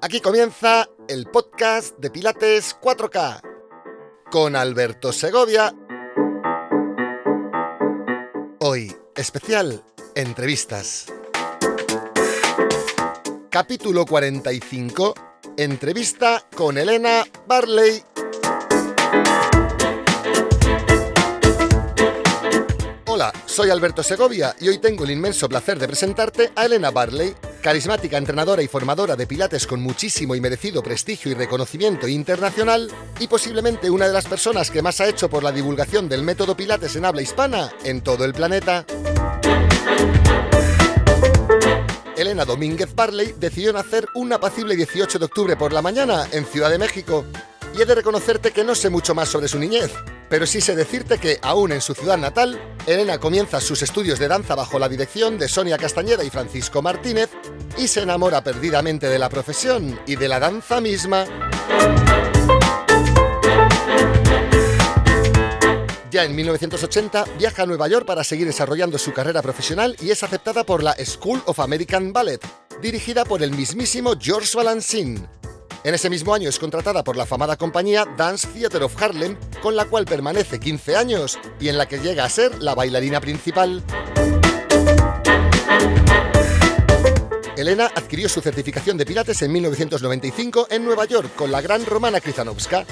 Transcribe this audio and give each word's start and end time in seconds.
Aquí 0.00 0.20
comienza 0.22 0.88
el 1.08 1.26
podcast 1.26 1.98
de 1.98 2.10
Pilates 2.10 2.74
4K 2.80 3.42
con 4.30 4.56
Alberto 4.56 5.12
Segovia. 5.12 5.74
Hoy, 8.60 8.96
especial, 9.14 9.84
entrevistas. 10.14 11.12
Capítulo 13.50 14.06
45, 14.06 15.14
entrevista 15.58 16.42
con 16.56 16.78
Elena 16.78 17.24
Barley. 17.46 18.02
Soy 23.52 23.68
Alberto 23.68 24.02
Segovia 24.02 24.56
y 24.58 24.68
hoy 24.68 24.78
tengo 24.78 25.04
el 25.04 25.10
inmenso 25.10 25.46
placer 25.46 25.78
de 25.78 25.86
presentarte 25.86 26.52
a 26.56 26.64
Elena 26.64 26.90
Barley, 26.90 27.34
carismática 27.60 28.16
entrenadora 28.16 28.62
y 28.62 28.66
formadora 28.66 29.14
de 29.14 29.26
pilates 29.26 29.66
con 29.66 29.82
muchísimo 29.82 30.34
y 30.34 30.40
merecido 30.40 30.82
prestigio 30.82 31.30
y 31.30 31.34
reconocimiento 31.34 32.08
internacional 32.08 32.90
y 33.20 33.26
posiblemente 33.26 33.90
una 33.90 34.06
de 34.06 34.14
las 34.14 34.26
personas 34.26 34.70
que 34.70 34.80
más 34.80 35.02
ha 35.02 35.06
hecho 35.06 35.28
por 35.28 35.42
la 35.42 35.52
divulgación 35.52 36.08
del 36.08 36.22
método 36.22 36.56
pilates 36.56 36.96
en 36.96 37.04
habla 37.04 37.20
hispana 37.20 37.70
en 37.84 38.00
todo 38.00 38.24
el 38.24 38.32
planeta. 38.32 38.86
Elena 42.16 42.46
Domínguez 42.46 42.94
Barley 42.94 43.34
decidió 43.38 43.74
nacer 43.74 44.06
un 44.14 44.32
apacible 44.32 44.76
18 44.76 45.18
de 45.18 45.24
octubre 45.26 45.56
por 45.58 45.74
la 45.74 45.82
mañana 45.82 46.26
en 46.32 46.46
Ciudad 46.46 46.70
de 46.70 46.78
México. 46.78 47.26
Y 47.74 47.80
he 47.80 47.86
de 47.86 47.94
reconocerte 47.94 48.50
que 48.50 48.64
no 48.64 48.74
sé 48.74 48.90
mucho 48.90 49.14
más 49.14 49.28
sobre 49.28 49.48
su 49.48 49.58
niñez, 49.58 49.90
pero 50.28 50.46
sí 50.46 50.60
sé 50.60 50.76
decirte 50.76 51.18
que, 51.18 51.38
aún 51.42 51.72
en 51.72 51.80
su 51.80 51.94
ciudad 51.94 52.18
natal, 52.18 52.60
Elena 52.86 53.18
comienza 53.18 53.60
sus 53.60 53.82
estudios 53.82 54.18
de 54.18 54.28
danza 54.28 54.54
bajo 54.54 54.78
la 54.78 54.88
dirección 54.88 55.38
de 55.38 55.48
Sonia 55.48 55.78
Castañeda 55.78 56.22
y 56.22 56.30
Francisco 56.30 56.82
Martínez 56.82 57.30
y 57.78 57.88
se 57.88 58.02
enamora 58.02 58.44
perdidamente 58.44 59.08
de 59.08 59.18
la 59.18 59.30
profesión 59.30 59.98
y 60.06 60.16
de 60.16 60.28
la 60.28 60.38
danza 60.38 60.80
misma. 60.80 61.24
Ya 66.10 66.24
en 66.24 66.36
1980 66.36 67.24
viaja 67.38 67.62
a 67.62 67.66
Nueva 67.66 67.88
York 67.88 68.04
para 68.04 68.22
seguir 68.22 68.46
desarrollando 68.46 68.98
su 68.98 69.14
carrera 69.14 69.40
profesional 69.40 69.96
y 69.98 70.10
es 70.10 70.22
aceptada 70.22 70.62
por 70.64 70.82
la 70.82 70.94
School 71.02 71.42
of 71.46 71.58
American 71.58 72.12
Ballet, 72.12 72.46
dirigida 72.82 73.24
por 73.24 73.42
el 73.42 73.52
mismísimo 73.52 74.12
George 74.20 74.54
Balanchine. 74.54 75.41
En 75.84 75.94
ese 75.94 76.08
mismo 76.08 76.32
año 76.32 76.48
es 76.48 76.60
contratada 76.60 77.02
por 77.02 77.16
la 77.16 77.24
afamada 77.24 77.56
compañía 77.56 78.06
Dance 78.16 78.46
Theater 78.46 78.84
of 78.84 79.02
Harlem, 79.02 79.36
con 79.60 79.74
la 79.74 79.86
cual 79.86 80.04
permanece 80.04 80.60
15 80.60 80.96
años 80.96 81.40
y 81.58 81.68
en 81.68 81.76
la 81.76 81.88
que 81.88 81.98
llega 81.98 82.24
a 82.24 82.28
ser 82.28 82.62
la 82.62 82.76
bailarina 82.76 83.20
principal. 83.20 83.82
Elena 87.56 87.90
adquirió 87.96 88.28
su 88.28 88.40
certificación 88.40 88.96
de 88.96 89.06
Pilates 89.06 89.42
en 89.42 89.50
1995 89.50 90.68
en 90.70 90.84
Nueva 90.84 91.04
York 91.04 91.34
con 91.34 91.50
la 91.50 91.60
gran 91.60 91.84
romana 91.84 92.20
Krizanovska 92.20 92.86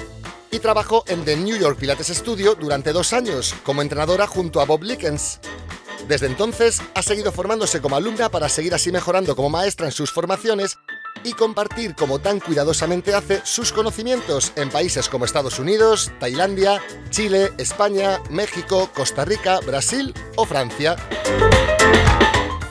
y 0.51 0.59
trabajó 0.59 1.05
en 1.07 1.23
The 1.23 1.37
New 1.37 1.57
York 1.57 1.77
Pilates 1.79 2.07
Studio 2.07 2.55
durante 2.55 2.91
dos 2.91 3.13
años 3.13 3.55
como 3.63 3.81
entrenadora 3.81 4.27
junto 4.27 4.59
a 4.59 4.65
Bob 4.65 4.83
Lickens. 4.83 5.39
Desde 6.09 6.25
entonces 6.25 6.81
ha 6.93 7.01
seguido 7.01 7.31
formándose 7.31 7.79
como 7.79 7.95
alumna 7.95 8.27
para 8.27 8.49
seguir 8.49 8.73
así 8.73 8.91
mejorando 8.91 9.33
como 9.33 9.49
maestra 9.49 9.85
en 9.85 9.93
sus 9.93 10.11
formaciones 10.11 10.77
y 11.23 11.33
compartir 11.33 11.95
como 11.95 12.19
tan 12.19 12.39
cuidadosamente 12.39 13.13
hace 13.13 13.41
sus 13.43 13.71
conocimientos 13.71 14.53
en 14.55 14.69
países 14.69 15.09
como 15.09 15.25
Estados 15.25 15.59
Unidos, 15.59 16.11
Tailandia, 16.19 16.81
Chile, 17.09 17.51
España, 17.57 18.19
México, 18.29 18.89
Costa 18.93 19.25
Rica, 19.25 19.59
Brasil 19.65 20.13
o 20.35 20.45
Francia. 20.45 20.95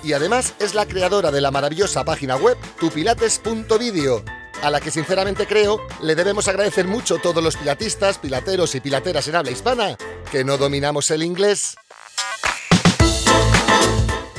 Y 0.02 0.12
además 0.12 0.54
es 0.58 0.74
la 0.74 0.86
creadora 0.86 1.30
de 1.30 1.40
la 1.40 1.50
maravillosa 1.50 2.04
página 2.04 2.36
web 2.36 2.56
tupilates.video, 2.78 4.24
a 4.62 4.70
la 4.70 4.80
que 4.80 4.90
sinceramente 4.90 5.46
creo 5.46 5.80
le 6.02 6.14
debemos 6.14 6.48
agradecer 6.48 6.86
mucho 6.86 7.18
todos 7.18 7.42
los 7.42 7.56
pilatistas, 7.56 8.18
pilateros 8.18 8.74
y 8.74 8.80
pilateras 8.80 9.28
en 9.28 9.36
habla 9.36 9.50
hispana, 9.50 9.96
que 10.30 10.44
no 10.44 10.56
dominamos 10.56 11.10
el 11.10 11.22
inglés. 11.22 11.76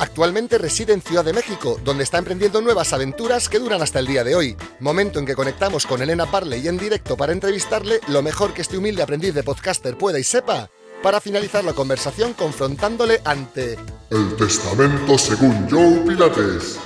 Actualmente 0.02 0.58
reside 0.58 0.94
en 0.94 1.02
Ciudad 1.04 1.24
de 1.24 1.32
México, 1.32 1.80
donde 1.84 2.04
está 2.04 2.18
emprendiendo 2.18 2.60
nuevas 2.60 2.92
aventuras 2.92 3.48
que 3.48 3.60
duran 3.60 3.84
hasta 3.84 4.00
el 4.00 4.08
día 4.08 4.24
de 4.24 4.34
hoy, 4.34 4.58
momento 4.80 5.20
en 5.20 5.28
que 5.28 5.36
conectamos 5.36 5.86
con 5.86 6.02
Elena 6.02 6.26
Parley 6.26 6.68
en 6.68 6.80
directo 6.80 7.16
para 7.16 7.34
entrevistarle 7.34 8.00
lo 8.08 8.24
mejor 8.24 8.52
que 8.52 8.64
este 8.64 8.80
humilde 8.80 9.04
aprendiz 9.04 9.36
de 9.36 9.44
podcaster 9.44 9.96
pueda 9.96 10.18
y 10.18 10.24
sepa, 10.24 10.72
para 11.04 11.22
finalizar 11.22 11.64
la 11.64 11.74
conversación 11.74 12.34
confrontándole 12.34 13.22
ante 13.26 13.78
El 14.10 14.36
testamento 14.38 15.20
según 15.20 15.70
Joe 15.70 16.00
Pilates. 16.00 16.80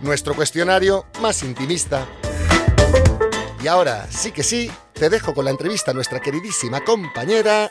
nuestro 0.00 0.34
cuestionario 0.34 1.04
más 1.20 1.42
intimista. 1.42 2.08
Y 3.62 3.66
ahora, 3.66 4.10
sí 4.10 4.32
que 4.32 4.42
sí, 4.42 4.70
te 4.94 5.10
dejo 5.10 5.34
con 5.34 5.44
la 5.44 5.50
entrevista 5.50 5.90
a 5.90 5.94
nuestra 5.94 6.18
queridísima 6.18 6.82
compañera, 6.82 7.70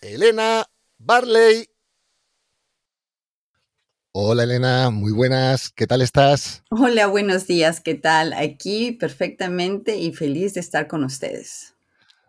Elena 0.00 0.66
Barley. 0.98 1.75
Hola 4.18 4.44
Elena, 4.44 4.88
muy 4.88 5.12
buenas, 5.12 5.68
¿qué 5.68 5.86
tal 5.86 6.00
estás? 6.00 6.62
Hola, 6.70 7.06
buenos 7.06 7.46
días, 7.46 7.80
¿qué 7.80 7.94
tal? 7.94 8.32
Aquí 8.32 8.92
perfectamente 8.92 9.98
y 9.98 10.14
feliz 10.14 10.54
de 10.54 10.60
estar 10.60 10.86
con 10.86 11.04
ustedes. 11.04 11.74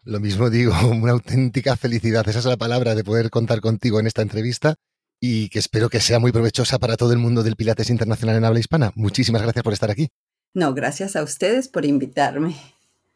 Lo 0.03 0.19
mismo 0.19 0.49
digo, 0.49 0.73
una 0.91 1.13
auténtica 1.13 1.77
felicidad, 1.77 2.27
esa 2.27 2.39
es 2.39 2.45
la 2.45 2.57
palabra 2.57 2.93
de 2.93 3.05
poder 3.05 3.29
contar 3.29 3.61
contigo 3.61 4.01
en 4.01 4.07
esta 4.07 4.21
entrevista 4.21 4.75
y 5.21 5.47
que 5.47 5.59
espero 5.59 5.87
que 5.87 6.01
sea 6.01 6.19
muy 6.19 6.33
provechosa 6.33 6.77
para 6.77 6.97
todo 6.97 7.13
el 7.13 7.19
mundo 7.19 7.41
del 7.41 7.55
Pilates 7.55 7.89
Internacional 7.89 8.35
en 8.35 8.43
habla 8.43 8.59
hispana. 8.59 8.91
Muchísimas 8.95 9.41
gracias 9.41 9.63
por 9.63 9.71
estar 9.71 9.89
aquí. 9.89 10.09
No, 10.53 10.73
gracias 10.73 11.15
a 11.15 11.23
ustedes 11.23 11.69
por 11.69 11.85
invitarme. 11.85 12.57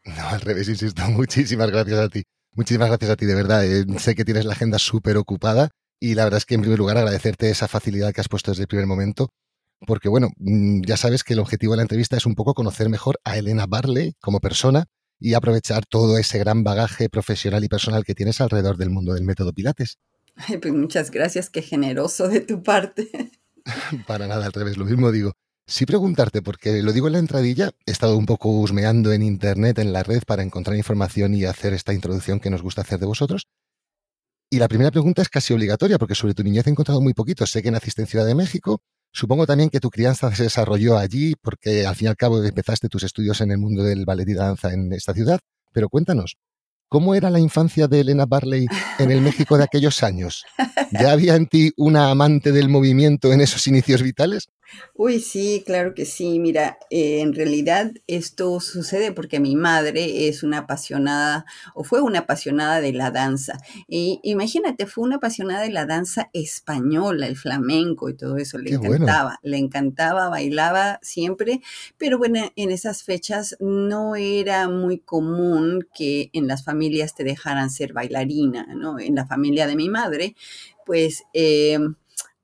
No, 0.06 0.30
al 0.30 0.40
revés, 0.40 0.70
insisto, 0.70 1.02
muchísimas 1.10 1.70
gracias 1.70 2.00
a 2.00 2.08
ti. 2.08 2.24
Muchísimas 2.54 2.88
gracias 2.88 3.12
a 3.12 3.18
ti, 3.18 3.26
de 3.26 3.36
verdad. 3.36 3.66
eh, 3.66 3.84
sé 4.00 4.16
que 4.16 4.24
tienes 4.24 4.46
la 4.46 4.54
agenda 4.54 4.80
súper 4.80 5.18
ocupada 5.18 5.72
y 6.02 6.16
la 6.16 6.24
verdad 6.24 6.40
es 6.40 6.46
que 6.46 6.56
en 6.56 6.62
primer 6.62 6.80
lugar 6.80 6.98
agradecerte 6.98 7.50
esa 7.50 7.68
facilidad 7.68 8.12
que 8.12 8.22
has 8.22 8.28
puesto 8.28 8.52
desde 8.52 8.64
el 8.64 8.68
primer 8.68 8.88
momento, 8.88 9.30
porque 9.86 10.10
bueno, 10.10 10.30
mm, 10.38 10.82
ya 10.82 10.98
sabes 10.98 11.24
que 11.24 11.34
el 11.34 11.40
objetivo 11.40 11.74
de 11.74 11.78
la 11.78 11.84
entrevista 11.84 12.18
es 12.18 12.26
un 12.26 12.34
poco 12.34 12.56
conocer 12.56 12.90
mejor 12.90 13.20
a 13.24 13.38
Elena 13.38 13.68
Barley 13.68 14.16
como 14.20 14.40
persona 14.40 14.86
y 15.20 15.36
aprovechar 15.36 15.86
todo 15.86 16.18
ese 16.18 16.40
gran 16.40 16.64
bagaje 16.64 17.08
profesional 17.08 17.64
y 17.64 17.70
personal 17.70 18.04
que 18.04 18.16
tienes 18.16 18.42
alrededor 18.42 18.78
del 18.78 18.90
mundo 18.90 19.14
del 19.14 19.24
método 19.24 19.54
Pilates. 19.54 20.00
Ay, 20.36 20.58
pues 20.58 20.74
muchas 20.74 21.12
gracias, 21.12 21.52
qué 21.52 21.62
generoso 21.62 22.28
de 22.28 22.42
tu 22.42 22.64
parte. 22.64 23.32
Para 24.08 24.26
nada, 24.26 24.48
al 24.48 24.54
revés, 24.54 24.78
lo 24.78 24.86
mismo 24.86 25.12
digo. 25.12 25.34
Sí 25.68 25.86
preguntarte, 25.86 26.42
porque 26.42 26.82
lo 26.82 26.92
digo 26.94 27.08
en 27.08 27.14
la 27.14 27.20
entradilla, 27.20 27.72
he 27.86 27.92
estado 27.92 28.18
un 28.18 28.26
poco 28.26 28.50
husmeando 28.50 29.14
en 29.14 29.22
internet, 29.22 29.78
en 29.78 29.94
la 29.94 30.02
red, 30.02 30.24
para 30.26 30.42
encontrar 30.42 30.76
información 30.76 31.36
y 31.36 31.46
hacer 31.46 31.74
esta 31.74 31.94
introducción 31.94 32.40
que 32.40 32.50
nos 32.50 32.64
gusta 32.64 32.82
hacer 32.82 33.00
de 33.00 33.06
vosotros. 33.06 33.48
Y 34.54 34.60
la 34.60 34.68
primera 34.68 34.92
pregunta 34.92 35.22
es 35.22 35.30
casi 35.30 35.54
obligatoria, 35.54 35.98
porque 35.98 36.14
sobre 36.14 36.34
tu 36.34 36.44
niñez 36.44 36.68
he 36.68 36.72
encontrado 36.72 37.00
muy 37.00 37.14
poquito. 37.14 37.48
Sé 37.48 37.64
que 37.64 37.72
naciste 37.72 38.02
en 38.02 38.08
Ciudad 38.10 38.26
de 38.26 38.36
México, 38.36 38.82
supongo 39.14 39.48
también 39.48 39.70
que 39.70 39.80
tu 39.80 39.90
crianza 39.90 40.36
se 40.36 40.44
desarrolló 40.44 40.98
allí, 40.98 41.36
porque 41.42 41.88
al 41.88 41.96
fin 41.96 42.08
y 42.08 42.10
al 42.10 42.18
cabo 42.18 42.44
empezaste 42.44 42.90
tus 42.90 43.04
estudios 43.04 43.40
en 43.40 43.52
el 43.52 43.60
mundo 43.60 43.82
del 43.82 44.04
ballet 44.04 44.28
y 44.28 44.34
danza 44.34 44.74
en 44.74 44.92
esta 44.92 45.14
ciudad. 45.14 45.40
Pero 45.72 45.88
cuéntanos, 45.88 46.36
¿cómo 46.90 47.16
era 47.16 47.30
la 47.30 47.40
infancia 47.40 47.88
de 47.88 48.02
Elena 48.02 48.26
Barley 48.26 48.68
en 49.00 49.12
el 49.12 49.22
México 49.22 49.58
de 49.58 49.64
aquellos 49.64 50.04
años? 50.04 50.44
¿Ya 50.92 51.14
había 51.14 51.38
en 51.38 51.48
ti 51.48 51.72
una 51.78 52.12
amante 52.12 52.52
del 52.52 52.68
movimiento 52.68 53.32
en 53.32 53.40
esos 53.40 53.66
inicios 53.68 54.04
vitales? 54.04 54.50
Uy, 54.94 55.20
sí, 55.20 55.64
claro 55.66 55.94
que 55.94 56.06
sí. 56.06 56.40
Mira, 56.40 56.78
eh, 56.90 57.22
en 57.22 57.34
realidad 57.34 57.92
esto 58.08 58.60
sucede 58.60 59.12
porque 59.12 59.40
mi 59.40 59.56
madre 59.56 60.28
es 60.28 60.44
una 60.44 60.60
apasionada 60.60 61.46
o 61.74 61.84
fue 61.84 62.02
una 62.02 62.20
apasionada 62.20 62.82
de 62.82 62.94
la 62.94 63.12
danza. 63.12 63.58
Y 63.88 64.20
imagínate, 64.24 64.86
fue 64.86 65.04
una 65.04 65.16
apasionada 65.18 65.64
de 65.64 65.72
la 65.72 65.86
danza 65.86 66.30
española, 66.34 67.28
el 67.28 67.38
flamenco 67.38 68.10
y 68.10 68.16
todo 68.16 68.38
eso. 68.38 68.58
Le 68.58 68.72
Qué 68.72 68.78
bueno. 68.78 68.96
encantaba, 68.96 69.40
le 69.44 69.58
encantaba, 69.58 70.30
bailaba 70.30 71.00
siempre. 71.02 71.62
Pero 71.98 72.18
bueno, 72.18 72.52
en 72.56 72.72
esas 72.72 73.04
fechas 73.04 73.56
no 73.60 74.16
era 74.16 74.68
muy 74.70 75.00
común 75.00 75.88
que 75.96 76.30
en 76.34 76.48
las 76.48 76.64
familias 76.64 77.16
te 77.16 77.24
dejaran 77.24 77.70
ser 77.70 77.94
bailarina, 77.94 78.68
¿no? 78.76 79.00
En 79.00 79.16
la 79.16 79.26
familia 79.26 79.68
de 79.68 79.76
mi 79.76 79.90
madre, 79.90 80.36
pues... 80.86 81.24
eh, 81.34 81.80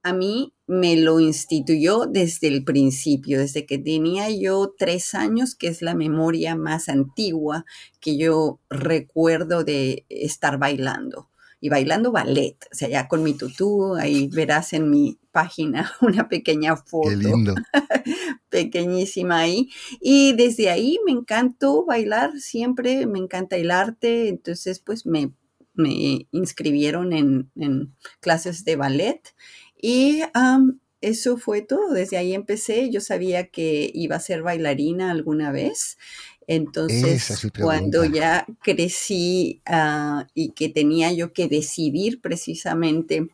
a 0.08 0.14
mí 0.14 0.54
me 0.68 0.96
lo 0.96 1.20
instituyó 1.20 2.06
desde 2.06 2.48
el 2.48 2.64
principio, 2.64 3.40
desde 3.40 3.66
que 3.66 3.78
tenía 3.78 4.30
yo 4.30 4.74
tres 4.78 5.16
años, 5.16 5.56
que 5.56 5.68
es 5.68 5.82
la 5.82 5.96
memoria 5.96 6.56
más 6.56 6.90
antigua 6.90 7.66
que 8.00 8.18
yo 8.18 8.60
recuerdo 8.70 9.64
de 9.64 10.06
estar 10.10 10.58
bailando. 10.58 11.30
Y 11.60 11.70
bailando 11.70 12.12
ballet, 12.12 12.56
o 12.72 12.76
sea, 12.76 12.88
ya 12.88 13.08
con 13.08 13.24
mi 13.24 13.34
tutú, 13.34 13.96
ahí 13.96 14.30
verás 14.32 14.74
en 14.74 14.92
mi 14.92 15.18
página 15.32 15.92
una 16.02 16.30
pequeña 16.30 16.76
foto 16.76 17.10
Qué 17.10 17.16
lindo. 17.16 17.56
pequeñísima 18.50 19.40
ahí. 19.40 19.70
Y 20.00 20.34
desde 20.34 20.70
ahí 20.70 21.00
me 21.04 21.14
encantó 21.14 21.84
bailar, 21.84 22.40
siempre 22.40 23.08
me 23.08 23.18
encanta 23.18 23.56
el 23.56 23.72
arte, 23.72 24.30
entonces 24.30 24.80
pues 24.80 25.08
me, 25.08 25.32
me 25.74 26.28
inscribieron 26.32 27.14
en, 27.14 27.52
en 27.56 27.96
clases 28.20 28.64
de 28.64 28.76
ballet 28.76 29.22
y 29.82 30.22
am, 30.34 30.80
eso 31.02 31.38
fue 31.38 31.62
todo. 31.62 31.94
Desde 31.94 32.18
ahí 32.18 32.34
empecé. 32.34 32.90
Yo 32.90 33.02
sabía 33.02 33.48
que 33.48 33.92
iba 33.94 34.16
a 34.16 34.20
ser 34.20 34.42
bailarina 34.42 35.12
alguna 35.12 35.52
vez. 35.52 35.98
Entonces, 36.48 37.48
cuando 37.62 38.06
ya 38.06 38.46
crecí 38.64 39.62
ah, 39.66 40.28
y 40.34 40.52
que 40.52 40.70
tenía 40.70 41.12
yo 41.12 41.34
que 41.34 41.48
decidir 41.48 42.22
precisamente 42.22 43.28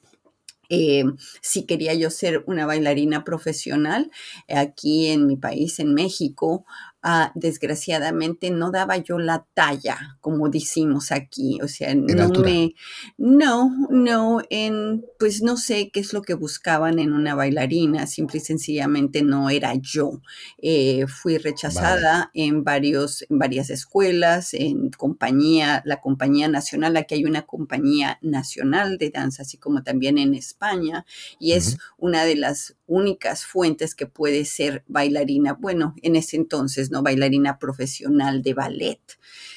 eh, 0.69 1.03
si 1.41 1.65
quería 1.67 1.93
yo 1.93 2.09
ser 2.09 2.43
una 2.47 2.65
bailarina 2.65 3.23
profesional, 3.23 4.09
aquí 4.49 5.07
en 5.07 5.27
mi 5.27 5.35
país, 5.35 5.79
en 5.79 5.93
México, 5.93 6.65
Ah, 7.05 7.33
desgraciadamente 7.35 8.49
no 8.49 8.71
daba 8.71 8.95
yo 8.95 9.19
la 9.19 9.45
talla, 9.53 10.17
como 10.21 10.47
decimos 10.47 11.11
aquí, 11.11 11.59
o 11.61 11.67
sea, 11.67 11.93
no 11.95 12.29
me, 12.39 12.75
no, 13.17 13.75
no, 13.89 14.41
en, 14.49 15.05
pues 15.19 15.41
no 15.41 15.57
sé 15.57 15.89
qué 15.91 15.99
es 15.99 16.13
lo 16.13 16.21
que 16.21 16.33
buscaban 16.33 16.99
en 16.99 17.11
una 17.11 17.35
bailarina, 17.35 18.07
simple 18.07 18.37
y 18.37 18.39
sencillamente 18.39 19.21
no 19.21 19.49
era 19.49 19.73
yo. 19.75 20.21
Eh, 20.59 21.05
fui 21.07 21.37
rechazada 21.37 22.31
en 22.33 22.63
varios, 22.63 23.25
en 23.29 23.37
varias 23.37 23.69
escuelas, 23.69 24.53
en 24.53 24.89
compañía, 24.91 25.81
la 25.85 25.99
compañía 25.99 26.47
nacional, 26.47 26.95
aquí 26.95 27.15
hay 27.15 27.25
una 27.25 27.41
compañía 27.41 28.17
nacional 28.21 28.97
de 28.97 29.09
danza, 29.09 29.41
así 29.41 29.57
como 29.57 29.83
también 29.83 30.17
en 30.17 30.35
España, 30.35 31.05
y 31.37 31.51
es 31.51 31.79
una 31.97 32.23
de 32.23 32.37
las 32.37 32.77
únicas 32.85 33.45
fuentes 33.45 33.95
que 33.95 34.07
puede 34.07 34.45
ser 34.45 34.83
bailarina, 34.87 35.53
bueno, 35.53 35.95
en 36.01 36.15
ese 36.15 36.35
entonces, 36.35 36.91
¿no? 36.91 37.03
Bailarina 37.03 37.59
profesional 37.59 38.41
de 38.41 38.53
ballet. 38.53 39.01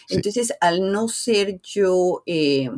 Entonces, 0.08 0.54
al 0.60 0.92
no 0.92 1.08
ser 1.08 1.60
yo... 1.62 2.22
Eh, 2.26 2.70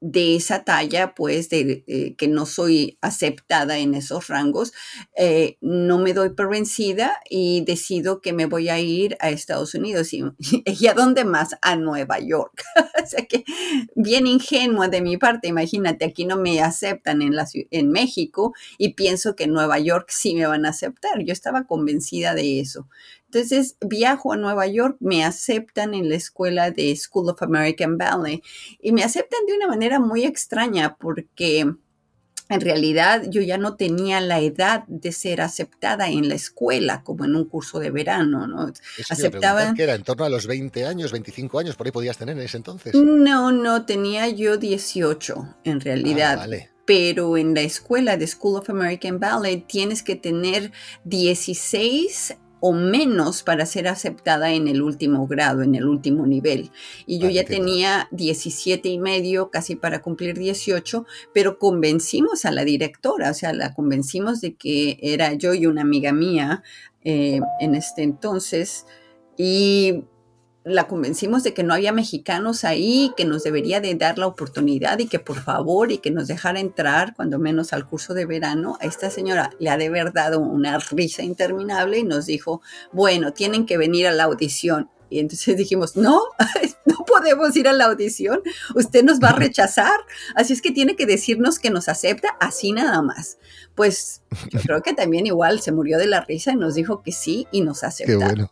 de 0.00 0.36
esa 0.36 0.64
talla, 0.64 1.14
pues, 1.14 1.50
de, 1.50 1.84
eh, 1.86 2.14
que 2.16 2.26
no 2.28 2.46
soy 2.46 2.98
aceptada 3.02 3.78
en 3.78 3.94
esos 3.94 4.28
rangos, 4.28 4.72
eh, 5.16 5.58
no 5.60 5.98
me 5.98 6.14
doy 6.14 6.30
por 6.30 6.50
vencida 6.50 7.20
y 7.28 7.62
decido 7.64 8.20
que 8.20 8.32
me 8.32 8.46
voy 8.46 8.70
a 8.70 8.78
ir 8.80 9.16
a 9.20 9.30
Estados 9.30 9.74
Unidos. 9.74 10.12
¿Y, 10.12 10.24
y 10.64 10.86
a 10.86 10.94
dónde 10.94 11.24
más? 11.24 11.56
A 11.62 11.76
Nueva 11.76 12.18
York. 12.18 12.62
o 13.02 13.06
sea 13.06 13.26
que 13.26 13.44
bien 13.94 14.26
ingenua 14.26 14.88
de 14.88 15.02
mi 15.02 15.16
parte, 15.16 15.48
imagínate, 15.48 16.04
aquí 16.04 16.24
no 16.24 16.36
me 16.36 16.60
aceptan 16.60 17.22
en, 17.22 17.36
la, 17.36 17.46
en 17.70 17.90
México 17.90 18.54
y 18.78 18.94
pienso 18.94 19.36
que 19.36 19.44
en 19.44 19.52
Nueva 19.52 19.78
York 19.78 20.08
sí 20.10 20.34
me 20.34 20.46
van 20.46 20.66
a 20.66 20.70
aceptar. 20.70 21.22
Yo 21.24 21.32
estaba 21.32 21.66
convencida 21.66 22.34
de 22.34 22.60
eso. 22.60 22.88
Entonces 23.32 23.76
viajo 23.80 24.32
a 24.32 24.36
Nueva 24.36 24.66
York, 24.66 24.96
me 24.98 25.24
aceptan 25.24 25.94
en 25.94 26.08
la 26.08 26.16
escuela 26.16 26.72
de 26.72 26.96
School 26.96 27.28
of 27.28 27.40
American 27.42 27.96
Ballet 27.96 28.42
y 28.82 28.90
me 28.90 29.04
aceptan 29.04 29.46
de 29.46 29.54
una 29.54 29.68
manera 29.68 30.00
muy 30.00 30.24
extraña 30.24 30.96
porque 30.96 31.60
en 31.60 32.60
realidad 32.60 33.22
yo 33.30 33.40
ya 33.40 33.56
no 33.56 33.76
tenía 33.76 34.20
la 34.20 34.40
edad 34.40 34.82
de 34.88 35.12
ser 35.12 35.42
aceptada 35.42 36.08
en 36.08 36.28
la 36.28 36.34
escuela 36.34 37.04
como 37.04 37.24
en 37.24 37.36
un 37.36 37.44
curso 37.44 37.78
de 37.78 37.92
verano, 37.92 38.48
¿no? 38.48 38.72
Aceptaban 39.08 39.76
que 39.76 39.84
era 39.84 39.94
en 39.94 40.02
torno 40.02 40.24
a 40.24 40.28
los 40.28 40.48
20 40.48 40.84
años, 40.84 41.12
25 41.12 41.60
años, 41.60 41.76
por 41.76 41.86
ahí 41.86 41.92
podías 41.92 42.18
tener 42.18 42.36
en 42.36 42.42
ese 42.42 42.56
entonces. 42.56 42.96
No, 42.96 43.52
no, 43.52 43.86
tenía 43.86 44.28
yo 44.28 44.56
18 44.56 45.56
en 45.62 45.76
ah, 45.76 45.80
realidad. 45.80 46.36
vale 46.36 46.70
pero 46.86 47.36
en 47.36 47.54
la 47.54 47.60
escuela 47.60 48.16
de 48.16 48.26
School 48.26 48.56
of 48.56 48.68
American 48.68 49.20
Ballet 49.20 49.64
tienes 49.64 50.02
que 50.02 50.16
tener 50.16 50.72
16 51.04 52.34
o 52.60 52.72
menos 52.72 53.42
para 53.42 53.66
ser 53.66 53.88
aceptada 53.88 54.52
en 54.52 54.68
el 54.68 54.82
último 54.82 55.26
grado, 55.26 55.62
en 55.62 55.74
el 55.74 55.86
último 55.86 56.26
nivel. 56.26 56.70
Y 57.06 57.18
yo 57.18 57.28
ya 57.28 57.44
tenía 57.44 58.08
17 58.12 58.88
y 58.88 58.98
medio, 58.98 59.50
casi 59.50 59.76
para 59.76 60.02
cumplir 60.02 60.38
18, 60.38 61.06
pero 61.32 61.58
convencimos 61.58 62.44
a 62.44 62.50
la 62.50 62.64
directora, 62.64 63.30
o 63.30 63.34
sea, 63.34 63.52
la 63.52 63.74
convencimos 63.74 64.40
de 64.40 64.54
que 64.54 64.98
era 65.02 65.32
yo 65.32 65.54
y 65.54 65.66
una 65.66 65.82
amiga 65.82 66.12
mía 66.12 66.62
eh, 67.04 67.40
en 67.60 67.74
este 67.74 68.02
entonces. 68.02 68.86
Y 69.36 70.04
la 70.62 70.86
convencimos 70.86 71.42
de 71.42 71.54
que 71.54 71.62
no 71.62 71.72
había 71.72 71.92
mexicanos 71.92 72.64
ahí, 72.64 73.12
que 73.16 73.24
nos 73.24 73.42
debería 73.42 73.80
de 73.80 73.94
dar 73.94 74.18
la 74.18 74.26
oportunidad 74.26 74.98
y 74.98 75.06
que 75.06 75.18
por 75.18 75.40
favor 75.40 75.90
y 75.90 75.98
que 75.98 76.10
nos 76.10 76.28
dejara 76.28 76.60
entrar 76.60 77.14
cuando 77.14 77.38
menos 77.38 77.72
al 77.72 77.86
curso 77.86 78.12
de 78.12 78.26
verano. 78.26 78.76
A 78.80 78.84
esta 78.84 79.10
señora 79.10 79.50
le 79.58 79.70
ha 79.70 79.78
de 79.78 79.86
haber 79.86 80.12
dado 80.12 80.40
una 80.40 80.78
risa 80.78 81.22
interminable 81.22 81.98
y 81.98 82.04
nos 82.04 82.26
dijo, 82.26 82.60
bueno, 82.92 83.32
tienen 83.32 83.64
que 83.64 83.78
venir 83.78 84.06
a 84.06 84.12
la 84.12 84.24
audición. 84.24 84.90
Y 85.08 85.18
entonces 85.18 85.56
dijimos, 85.56 85.96
no, 85.96 86.20
no 86.84 86.96
podemos 87.06 87.56
ir 87.56 87.66
a 87.66 87.72
la 87.72 87.86
audición, 87.86 88.42
usted 88.74 89.02
nos 89.02 89.18
va 89.18 89.30
a 89.30 89.36
rechazar, 89.36 89.98
así 90.34 90.52
es 90.52 90.60
que 90.60 90.72
tiene 90.72 90.94
que 90.94 91.06
decirnos 91.06 91.58
que 91.58 91.70
nos 91.70 91.88
acepta 91.88 92.36
así 92.38 92.72
nada 92.72 93.00
más. 93.00 93.38
Pues 93.74 94.22
yo 94.50 94.60
creo 94.62 94.82
que 94.82 94.92
también 94.92 95.26
igual 95.26 95.60
se 95.60 95.72
murió 95.72 95.96
de 95.96 96.06
la 96.06 96.20
risa 96.20 96.52
y 96.52 96.56
nos 96.56 96.74
dijo 96.74 97.02
que 97.02 97.12
sí 97.12 97.46
y 97.50 97.62
nos 97.62 97.82
aceptó. 97.82 98.50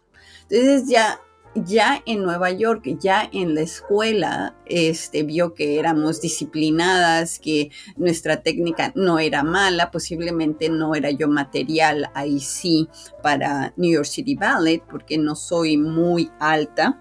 Entonces 0.48 0.88
ya 0.88 1.20
ya 1.54 2.02
en 2.06 2.22
Nueva 2.22 2.50
York, 2.50 2.84
ya 3.00 3.28
en 3.32 3.54
la 3.54 3.62
escuela, 3.62 4.56
este, 4.66 5.22
vio 5.22 5.54
que 5.54 5.78
éramos 5.78 6.20
disciplinadas, 6.20 7.38
que 7.38 7.70
nuestra 7.96 8.42
técnica 8.42 8.92
no 8.94 9.18
era 9.18 9.42
mala, 9.42 9.90
posiblemente 9.90 10.68
no 10.68 10.94
era 10.94 11.10
yo 11.10 11.28
material 11.28 12.10
ahí 12.14 12.40
sí 12.40 12.88
para 13.22 13.72
New 13.76 13.92
York 13.92 14.06
City 14.06 14.34
Ballet, 14.34 14.82
porque 14.88 15.18
no 15.18 15.34
soy 15.34 15.76
muy 15.76 16.30
alta. 16.38 16.98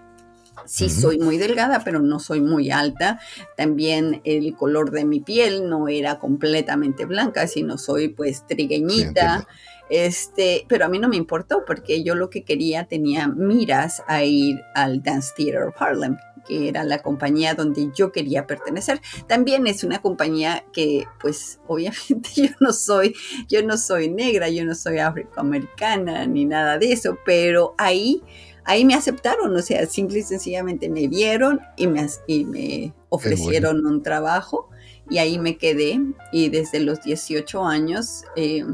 Sí 0.66 0.90
soy 0.90 1.18
muy 1.18 1.38
delgada, 1.38 1.82
pero 1.84 2.00
no 2.00 2.18
soy 2.18 2.40
muy 2.40 2.70
alta. 2.70 3.20
También 3.56 4.20
el 4.24 4.54
color 4.54 4.90
de 4.90 5.04
mi 5.04 5.20
piel 5.20 5.68
no 5.68 5.88
era 5.88 6.18
completamente 6.18 7.06
blanca, 7.06 7.46
sino 7.46 7.78
soy 7.78 8.08
pues 8.08 8.44
trigueñita. 8.46 9.46
Este, 9.90 10.66
pero 10.68 10.84
a 10.84 10.88
mí 10.88 10.98
no 10.98 11.08
me 11.08 11.16
importó 11.16 11.64
porque 11.66 12.02
yo 12.02 12.14
lo 12.14 12.30
que 12.30 12.44
quería 12.44 12.84
tenía 12.86 13.28
miras 13.28 14.02
a 14.06 14.22
ir 14.24 14.62
al 14.74 15.02
Dance 15.02 15.32
Theater 15.36 15.62
of 15.62 15.80
Harlem, 15.80 16.16
que 16.46 16.68
era 16.68 16.84
la 16.84 17.00
compañía 17.00 17.54
donde 17.54 17.90
yo 17.94 18.12
quería 18.12 18.46
pertenecer. 18.46 19.00
También 19.26 19.66
es 19.66 19.84
una 19.84 20.00
compañía 20.00 20.64
que, 20.72 21.04
pues, 21.20 21.60
obviamente 21.66 22.30
yo 22.34 22.50
no 22.60 22.72
soy, 22.72 23.14
yo 23.48 23.62
no 23.62 23.76
soy 23.76 24.10
negra, 24.10 24.48
yo 24.48 24.64
no 24.64 24.74
soy 24.74 24.98
afroamericana 24.98 26.26
ni 26.26 26.44
nada 26.44 26.78
de 26.78 26.92
eso, 26.92 27.18
pero 27.24 27.74
ahí, 27.78 28.22
ahí 28.64 28.84
me 28.84 28.94
aceptaron, 28.94 29.54
o 29.54 29.62
sea, 29.62 29.86
simple 29.86 30.18
y 30.18 30.22
sencillamente 30.22 30.88
me 30.88 31.08
vieron 31.08 31.60
y 31.76 31.86
me, 31.86 32.06
y 32.26 32.44
me 32.44 32.94
ofrecieron 33.08 33.86
un 33.86 34.02
trabajo 34.02 34.68
y 35.10 35.18
ahí 35.18 35.38
me 35.38 35.56
quedé 35.56 36.00
y 36.32 36.50
desde 36.50 36.80
los 36.80 37.02
18 37.02 37.64
años 37.64 38.24
eh, 38.36 38.64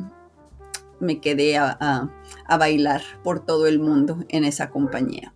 me 1.01 1.21
quedé 1.21 1.57
a, 1.57 2.11
bailar 2.59 3.03
por 3.23 3.45
todo 3.45 3.67
el 3.67 3.79
mundo 3.79 4.25
en 4.29 4.45
esa 4.45 4.71
compañía. 4.71 5.35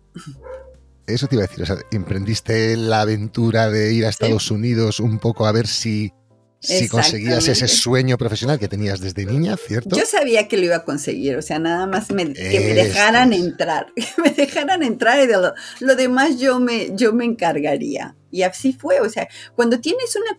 Eso 1.07 1.27
te 1.27 1.35
iba 1.35 1.43
a 1.43 1.47
decir, 1.47 1.63
o 1.63 1.65
sea, 1.65 1.77
emprendiste 1.91 2.77
la 2.77 3.01
aventura 3.01 3.69
de 3.69 3.93
ir 3.93 4.05
a 4.05 4.09
Estados 4.09 4.51
Unidos 4.51 4.99
un 4.99 5.17
poco 5.17 5.47
a 5.47 5.51
ver 5.51 5.65
si, 5.65 6.13
si 6.59 6.87
conseguías 6.87 7.47
ese 7.47 7.67
sueño 7.67 8.17
profesional 8.17 8.59
que 8.59 8.67
tenías 8.67 8.99
desde 8.99 9.25
niña, 9.25 9.57
¿cierto? 9.57 9.97
Yo 9.97 10.05
sabía 10.05 10.47
que 10.47 10.57
lo 10.57 10.65
iba 10.65 10.75
a 10.77 10.85
conseguir, 10.85 11.35
o 11.35 11.41
sea, 11.41 11.57
nada 11.57 11.87
más 11.87 12.11
me, 12.11 12.31
que 12.33 12.59
me 12.59 12.73
dejaran 12.73 13.33
entrar, 13.33 13.87
que 13.95 14.07
me 14.21 14.29
dejaran 14.29 14.83
entrar 14.83 15.23
y 15.23 15.27
de 15.27 15.37
lo, 15.79 15.95
demás 15.95 16.39
yo 16.39 16.59
me, 16.59 16.95
yo 16.95 17.13
me 17.13 17.25
encargaría. 17.25 18.15
Y 18.29 18.43
así 18.43 18.73
fue, 18.73 18.99
o 18.99 19.09
sea, 19.09 19.27
cuando 19.55 19.79
tienes 19.79 20.15
una, 20.15 20.37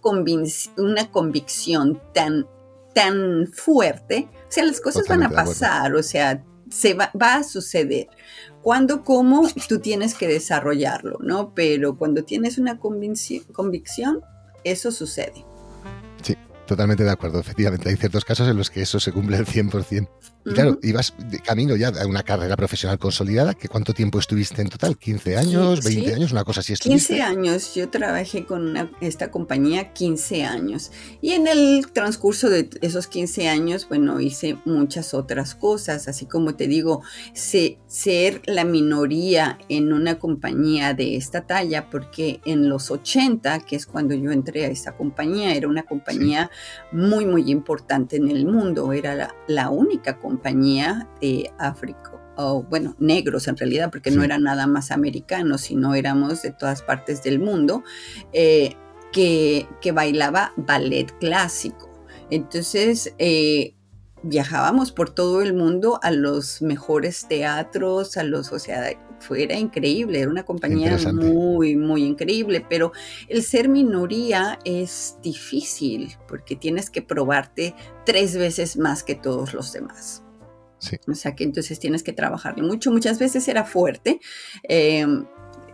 una 0.76 1.10
convicción 1.10 2.00
tan 2.14 2.46
tan 2.94 3.48
fuerte, 3.52 4.28
o 4.48 4.52
sea, 4.52 4.64
las 4.64 4.80
cosas 4.80 5.06
van 5.08 5.22
a 5.22 5.30
pasar, 5.30 5.94
o 5.94 6.02
sea, 6.02 6.42
se 6.70 6.94
va, 6.94 7.10
va, 7.20 7.36
a 7.36 7.42
suceder. 7.42 8.08
Cuando, 8.62 9.04
cómo, 9.04 9.48
tú 9.68 9.78
tienes 9.78 10.14
que 10.14 10.28
desarrollarlo, 10.28 11.18
¿no? 11.20 11.54
Pero 11.54 11.96
cuando 11.96 12.24
tienes 12.24 12.58
una 12.58 12.78
convicción, 12.78 14.20
eso 14.64 14.92
sucede. 14.92 15.44
Sí, 16.22 16.36
totalmente 16.66 17.04
de 17.04 17.10
acuerdo. 17.10 17.40
Efectivamente, 17.40 17.88
hay 17.88 17.96
ciertos 17.96 18.24
casos 18.24 18.48
en 18.48 18.56
los 18.56 18.70
que 18.70 18.82
eso 18.82 19.00
se 19.00 19.12
cumple 19.12 19.36
al 19.36 19.46
100%. 19.46 20.08
Y 20.44 20.54
claro, 20.54 20.78
ibas 20.82 21.12
de 21.18 21.38
camino 21.40 21.76
ya 21.76 21.88
a 21.88 22.06
una 22.06 22.22
carrera 22.22 22.56
profesional 22.56 22.98
consolidada. 22.98 23.52
¿Qué 23.52 23.68
¿Cuánto 23.68 23.92
tiempo 23.92 24.18
estuviste 24.18 24.62
en 24.62 24.70
total? 24.70 24.98
¿15 24.98 25.36
años? 25.36 25.84
¿20 25.84 26.14
años? 26.14 26.32
Una 26.32 26.44
cosa 26.44 26.60
así 26.60 26.72
estuviste. 26.72 27.14
15 27.14 27.22
años. 27.22 27.74
Yo 27.74 27.90
trabajé 27.90 28.46
con 28.46 28.90
esta 29.02 29.30
compañía 29.30 29.92
15 29.92 30.44
años. 30.44 30.92
Y 31.20 31.32
en 31.32 31.46
el 31.46 31.86
transcurso 31.92 32.48
de 32.48 32.70
esos 32.80 33.06
15 33.06 33.48
años, 33.48 33.86
bueno, 33.86 34.18
hice 34.18 34.56
muchas 34.64 35.12
otras 35.12 35.54
cosas. 35.54 36.08
Así 36.08 36.24
como 36.24 36.54
te 36.54 36.68
digo, 36.68 37.02
ser 37.34 38.40
la 38.46 38.64
minoría 38.64 39.58
en 39.68 39.92
una 39.92 40.18
compañía 40.18 40.94
de 40.94 41.16
esta 41.16 41.42
talla, 41.42 41.90
porque 41.90 42.40
en 42.46 42.68
los 42.70 42.90
80, 42.90 43.60
que 43.60 43.76
es 43.76 43.84
cuando 43.84 44.14
yo 44.14 44.30
entré 44.30 44.64
a 44.64 44.68
esta 44.68 44.96
compañía, 44.96 45.54
era 45.54 45.68
una 45.68 45.82
compañía 45.82 46.50
muy, 46.92 47.26
muy 47.26 47.50
importante 47.50 48.16
en 48.16 48.30
el 48.30 48.46
mundo. 48.46 48.94
Era 48.94 49.14
la, 49.14 49.34
la 49.46 49.68
única 49.68 50.16
compañía 50.18 50.29
compañía 50.30 51.08
de 51.20 51.50
África, 51.58 52.12
o 52.36 52.62
bueno, 52.62 52.94
negros 53.00 53.48
en 53.48 53.56
realidad, 53.56 53.90
porque 53.90 54.12
no 54.12 54.22
eran 54.22 54.44
nada 54.44 54.68
más 54.68 54.92
americanos, 54.92 55.62
sino 55.62 55.96
éramos 55.96 56.42
de 56.42 56.52
todas 56.52 56.82
partes 56.82 57.24
del 57.24 57.40
mundo, 57.40 57.82
eh, 58.32 58.76
que, 59.12 59.66
que, 59.80 59.90
bailaba 59.90 60.52
ballet 60.56 61.12
clásico. 61.18 61.90
Entonces, 62.30 63.12
eh, 63.18 63.74
viajábamos 64.22 64.92
por 64.92 65.10
todo 65.10 65.42
el 65.42 65.52
mundo 65.52 65.98
a 66.00 66.12
los 66.12 66.62
mejores 66.62 67.26
teatros, 67.26 68.16
a 68.16 68.22
los, 68.22 68.52
o 68.52 68.60
sea, 68.60 68.92
fuera 69.20 69.56
increíble, 69.56 70.20
era 70.20 70.30
una 70.30 70.44
compañía 70.44 70.96
muy, 71.12 71.76
muy 71.76 72.04
increíble, 72.04 72.64
pero 72.68 72.92
el 73.28 73.42
ser 73.42 73.68
minoría 73.68 74.58
es 74.64 75.18
difícil 75.22 76.16
porque 76.26 76.56
tienes 76.56 76.90
que 76.90 77.02
probarte 77.02 77.74
tres 78.04 78.36
veces 78.36 78.76
más 78.76 79.04
que 79.04 79.14
todos 79.14 79.54
los 79.54 79.72
demás. 79.72 80.24
Sí. 80.78 80.96
O 81.06 81.14
sea 81.14 81.36
que 81.36 81.44
entonces 81.44 81.78
tienes 81.78 82.02
que 82.02 82.14
trabajarle 82.14 82.62
mucho. 82.62 82.90
Muchas 82.90 83.18
veces 83.18 83.46
era 83.48 83.64
fuerte 83.64 84.18
eh, 84.66 85.06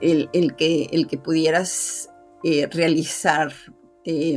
el, 0.00 0.56
que, 0.56 0.88
el 0.90 1.06
que 1.06 1.16
pudieras 1.16 2.10
eh, 2.42 2.66
realizar, 2.66 3.52
eh, 4.04 4.36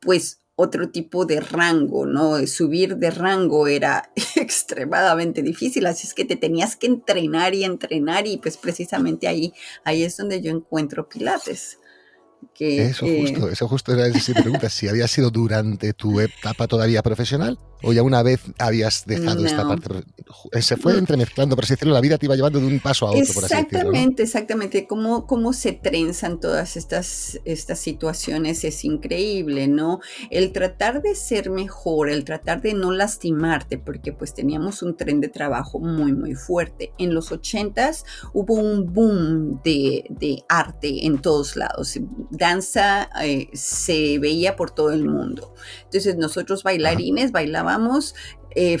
pues, 0.00 0.39
otro 0.60 0.90
tipo 0.90 1.24
de 1.24 1.40
rango, 1.40 2.06
¿no? 2.06 2.46
Subir 2.46 2.96
de 2.96 3.10
rango 3.10 3.66
era 3.66 4.12
extremadamente 4.36 5.42
difícil, 5.42 5.86
así 5.86 6.06
es 6.06 6.14
que 6.14 6.24
te 6.24 6.36
tenías 6.36 6.76
que 6.76 6.86
entrenar 6.86 7.54
y 7.54 7.64
entrenar 7.64 8.26
y 8.26 8.36
pues 8.38 8.56
precisamente 8.56 9.26
ahí, 9.28 9.52
ahí 9.84 10.02
es 10.02 10.16
donde 10.16 10.40
yo 10.40 10.50
encuentro 10.50 11.08
Pilates 11.08 11.78
eso 12.58 13.06
eh, 13.06 13.20
justo, 13.22 13.48
eso 13.48 13.68
justo 13.68 13.92
era 13.94 14.12
si 14.18 14.34
preguntas 14.34 14.72
si 14.72 14.88
había 14.88 15.08
sido 15.08 15.30
durante 15.30 15.92
tu 15.92 16.20
etapa 16.20 16.66
todavía 16.66 17.02
profesional 17.02 17.58
o 17.82 17.92
ya 17.92 18.02
una 18.02 18.22
vez 18.22 18.40
habías 18.58 19.06
dejado 19.06 19.46
esta 19.46 19.66
parte. 19.66 20.04
Se 20.60 20.76
fue 20.76 20.98
entremezclando, 20.98 21.56
por 21.56 21.64
así 21.64 21.72
decirlo, 21.72 21.94
la 21.94 22.02
vida 22.02 22.18
te 22.18 22.26
iba 22.26 22.36
llevando 22.36 22.60
de 22.60 22.66
un 22.66 22.78
paso 22.80 23.06
a 23.06 23.12
otro, 23.12 23.32
por 23.32 23.44
así 23.44 23.54
decirlo. 23.54 23.78
Exactamente, 23.78 24.22
exactamente. 24.22 24.86
Cómo, 24.86 25.26
cómo 25.26 25.54
se 25.54 25.72
trenzan 25.72 26.40
todas 26.40 26.76
estas, 26.76 27.40
estas 27.46 27.78
situaciones 27.78 28.64
es 28.64 28.84
increíble, 28.84 29.66
¿no? 29.66 30.00
El 30.30 30.52
tratar 30.52 31.00
de 31.00 31.14
ser 31.14 31.48
mejor, 31.48 32.10
el 32.10 32.24
tratar 32.24 32.60
de 32.60 32.74
no 32.74 32.92
lastimarte, 32.92 33.78
porque 33.78 34.12
pues 34.12 34.34
teníamos 34.34 34.82
un 34.82 34.96
tren 34.96 35.22
de 35.22 35.28
trabajo 35.28 35.78
muy, 35.78 36.12
muy 36.12 36.34
fuerte. 36.34 36.92
En 36.98 37.14
los 37.14 37.32
ochentas 37.32 38.04
hubo 38.34 38.54
un 38.54 38.92
boom 38.92 39.62
de, 39.64 40.04
de 40.10 40.44
arte 40.48 41.06
en 41.06 41.22
todos 41.22 41.56
lados 41.56 41.98
danza 42.30 43.10
eh, 43.22 43.50
se 43.52 44.18
veía 44.18 44.56
por 44.56 44.70
todo 44.70 44.92
el 44.92 45.04
mundo. 45.04 45.54
Entonces 45.84 46.16
nosotros 46.16 46.62
bailarines 46.62 47.32
bailábamos 47.32 48.14
eh, 48.54 48.78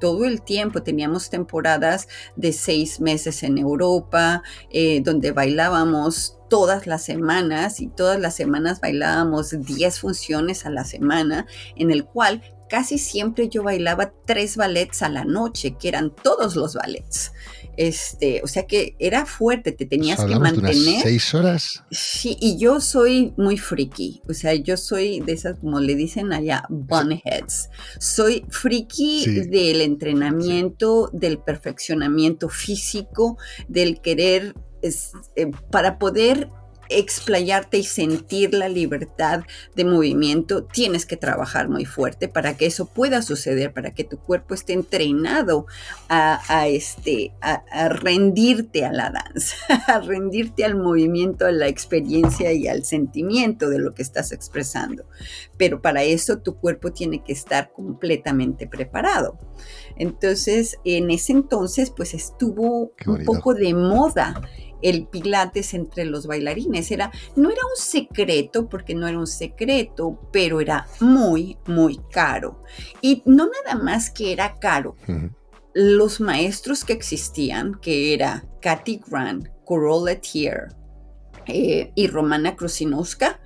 todo 0.00 0.24
el 0.24 0.42
tiempo. 0.42 0.82
Teníamos 0.82 1.30
temporadas 1.30 2.08
de 2.36 2.52
seis 2.52 3.00
meses 3.00 3.42
en 3.42 3.58
Europa, 3.58 4.42
eh, 4.70 5.00
donde 5.00 5.32
bailábamos 5.32 6.38
todas 6.50 6.86
las 6.86 7.04
semanas 7.04 7.80
y 7.80 7.86
todas 7.86 8.20
las 8.20 8.34
semanas 8.34 8.80
bailábamos 8.80 9.54
10 9.58 10.00
funciones 10.00 10.66
a 10.66 10.70
la 10.70 10.84
semana, 10.84 11.46
en 11.76 11.90
el 11.90 12.04
cual 12.04 12.42
casi 12.68 12.98
siempre 12.98 13.48
yo 13.48 13.62
bailaba 13.62 14.12
tres 14.26 14.56
ballets 14.56 15.02
a 15.02 15.08
la 15.08 15.24
noche, 15.24 15.76
que 15.78 15.88
eran 15.88 16.10
todos 16.10 16.56
los 16.56 16.74
ballets. 16.74 17.32
Este, 17.76 18.40
o 18.44 18.46
sea 18.46 18.66
que 18.66 18.96
era 18.98 19.24
fuerte, 19.24 19.72
te 19.72 19.86
tenías 19.86 20.22
que 20.24 20.38
mantener. 20.38 21.02
seis 21.02 21.34
horas. 21.34 21.84
Sí, 21.90 22.36
y 22.40 22.58
yo 22.58 22.80
soy 22.80 23.32
muy 23.36 23.56
friki. 23.56 24.22
O 24.28 24.34
sea, 24.34 24.54
yo 24.54 24.76
soy 24.76 25.20
de 25.20 25.32
esas, 25.32 25.58
como 25.58 25.80
le 25.80 25.94
dicen 25.94 26.32
allá, 26.32 26.64
bunheads. 26.68 27.70
Soy 27.98 28.44
friki 28.50 29.42
del 29.48 29.80
entrenamiento, 29.80 31.10
del 31.12 31.38
perfeccionamiento 31.38 32.48
físico, 32.48 33.38
del 33.68 34.00
querer 34.00 34.54
eh, 34.82 35.50
para 35.70 35.98
poder 35.98 36.50
explayarte 36.98 37.78
y 37.78 37.84
sentir 37.84 38.54
la 38.54 38.68
libertad 38.68 39.44
de 39.74 39.84
movimiento, 39.84 40.64
tienes 40.64 41.06
que 41.06 41.16
trabajar 41.16 41.68
muy 41.68 41.84
fuerte 41.84 42.28
para 42.28 42.56
que 42.56 42.66
eso 42.66 42.86
pueda 42.86 43.22
suceder, 43.22 43.72
para 43.72 43.92
que 43.92 44.04
tu 44.04 44.18
cuerpo 44.18 44.54
esté 44.54 44.72
entrenado 44.72 45.66
a, 46.08 46.68
este, 46.68 47.32
a, 47.40 47.88
rendirte 47.88 48.84
a 48.84 48.92
la 48.92 49.10
danza, 49.10 49.56
a 49.86 50.00
rendirte 50.00 50.64
al 50.64 50.76
movimiento, 50.76 51.46
a 51.46 51.52
la 51.52 51.68
experiencia 51.68 52.52
y 52.52 52.68
al 52.68 52.84
sentimiento 52.84 53.68
de 53.68 53.78
lo 53.78 53.94
que 53.94 54.02
estás 54.02 54.32
expresando. 54.32 55.04
Pero 55.56 55.80
para 55.80 56.02
eso 56.02 56.38
tu 56.38 56.56
cuerpo 56.56 56.92
tiene 56.92 57.22
que 57.22 57.32
estar 57.32 57.72
completamente 57.72 58.66
preparado. 58.66 59.38
Entonces, 59.96 60.78
en 60.84 61.10
ese 61.10 61.32
entonces, 61.32 61.90
pues 61.90 62.14
estuvo 62.14 62.92
un 63.06 63.24
poco 63.24 63.54
de 63.54 63.74
moda 63.74 64.40
el 64.82 65.06
pilates 65.06 65.74
entre 65.74 66.04
los 66.04 66.26
bailarines. 66.26 66.90
Era, 66.90 67.10
no 67.36 67.50
era 67.50 67.60
un 67.64 67.76
secreto, 67.76 68.68
porque 68.68 68.94
no 68.94 69.06
era 69.06 69.18
un 69.18 69.26
secreto, 69.26 70.28
pero 70.32 70.60
era 70.60 70.86
muy, 71.00 71.56
muy 71.66 72.00
caro. 72.10 72.62
Y 73.00 73.22
no 73.26 73.48
nada 73.64 73.82
más 73.82 74.10
que 74.10 74.32
era 74.32 74.58
caro. 74.58 74.96
Los 75.74 76.20
maestros 76.20 76.84
que 76.84 76.92
existían, 76.92 77.74
que 77.80 78.12
era 78.12 78.44
Katy 78.60 79.00
Grant, 79.06 79.48
Corolla 79.64 80.20
Tier 80.20 80.68
eh, 81.46 81.92
y 81.94 82.06
Romana 82.08 82.56
Krusinowska, 82.56 83.40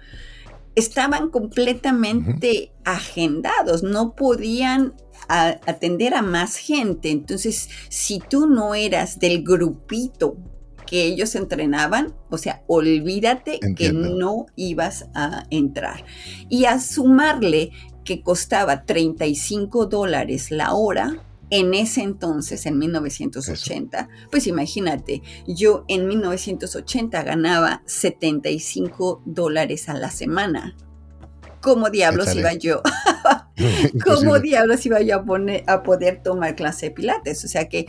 estaban 0.75 1.31
completamente 1.31 2.73
agendados, 2.85 3.83
no 3.83 4.15
podían 4.15 4.95
atender 5.29 6.15
a 6.15 6.23
más 6.23 6.57
gente. 6.57 7.11
Entonces, 7.11 7.69
si 7.89 8.21
tú 8.21 8.47
no 8.47 8.75
eras 8.75 9.19
del 9.19 9.43
grupito 9.43 10.37
que 10.87 11.05
ellos 11.05 11.35
entrenaban, 11.35 12.15
o 12.31 12.39
sea, 12.39 12.63
olvídate 12.67 13.61
que 13.77 13.93
no 13.93 14.47
ibas 14.57 15.09
a 15.15 15.45
entrar. 15.51 16.05
Y 16.49 16.65
a 16.65 16.81
sumarle 16.81 17.73
que 18.05 18.23
costaba 18.23 18.85
35 18.85 19.87
dólares 19.87 20.51
la 20.51 20.75
hora, 20.75 21.23
en 21.51 21.75
ese 21.75 22.03
entonces, 22.03 22.67
en 22.67 22.79
1980, 22.79 24.09
pues 24.31 24.47
imagínate, 24.47 25.23
yo 25.47 25.85
en 25.89 26.09
1980 26.09 27.23
ganaba 27.23 27.83
75 27.87 29.23
dólares 29.25 29.89
a 29.89 29.95
la 29.95 30.11
semana. 30.11 30.77
¿Cómo 31.67 31.91
diablos 31.91 32.33
iba 32.37 32.53
yo? 32.53 32.81
¿Cómo 34.05 34.39
diablos 34.39 34.87
iba 34.87 35.01
yo 35.01 35.17
a, 35.17 35.25
poner, 35.25 35.65
a 35.67 35.83
poder 35.83 36.23
tomar 36.23 36.55
clase 36.55 36.87
de 36.87 36.93
pilates? 36.93 37.45
O 37.45 37.49
sea 37.49 37.69
que 37.69 37.89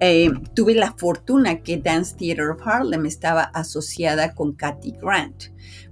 eh, 0.00 0.30
tuve 0.54 0.74
la 0.74 0.92
fortuna 0.92 1.62
que 1.62 1.78
Dance 1.78 2.16
Theater 2.18 2.50
of 2.50 2.60
Harlem 2.66 3.06
estaba 3.06 3.44
asociada 3.44 4.34
con 4.34 4.52
Kathy 4.52 4.92
Grant, 5.00 5.44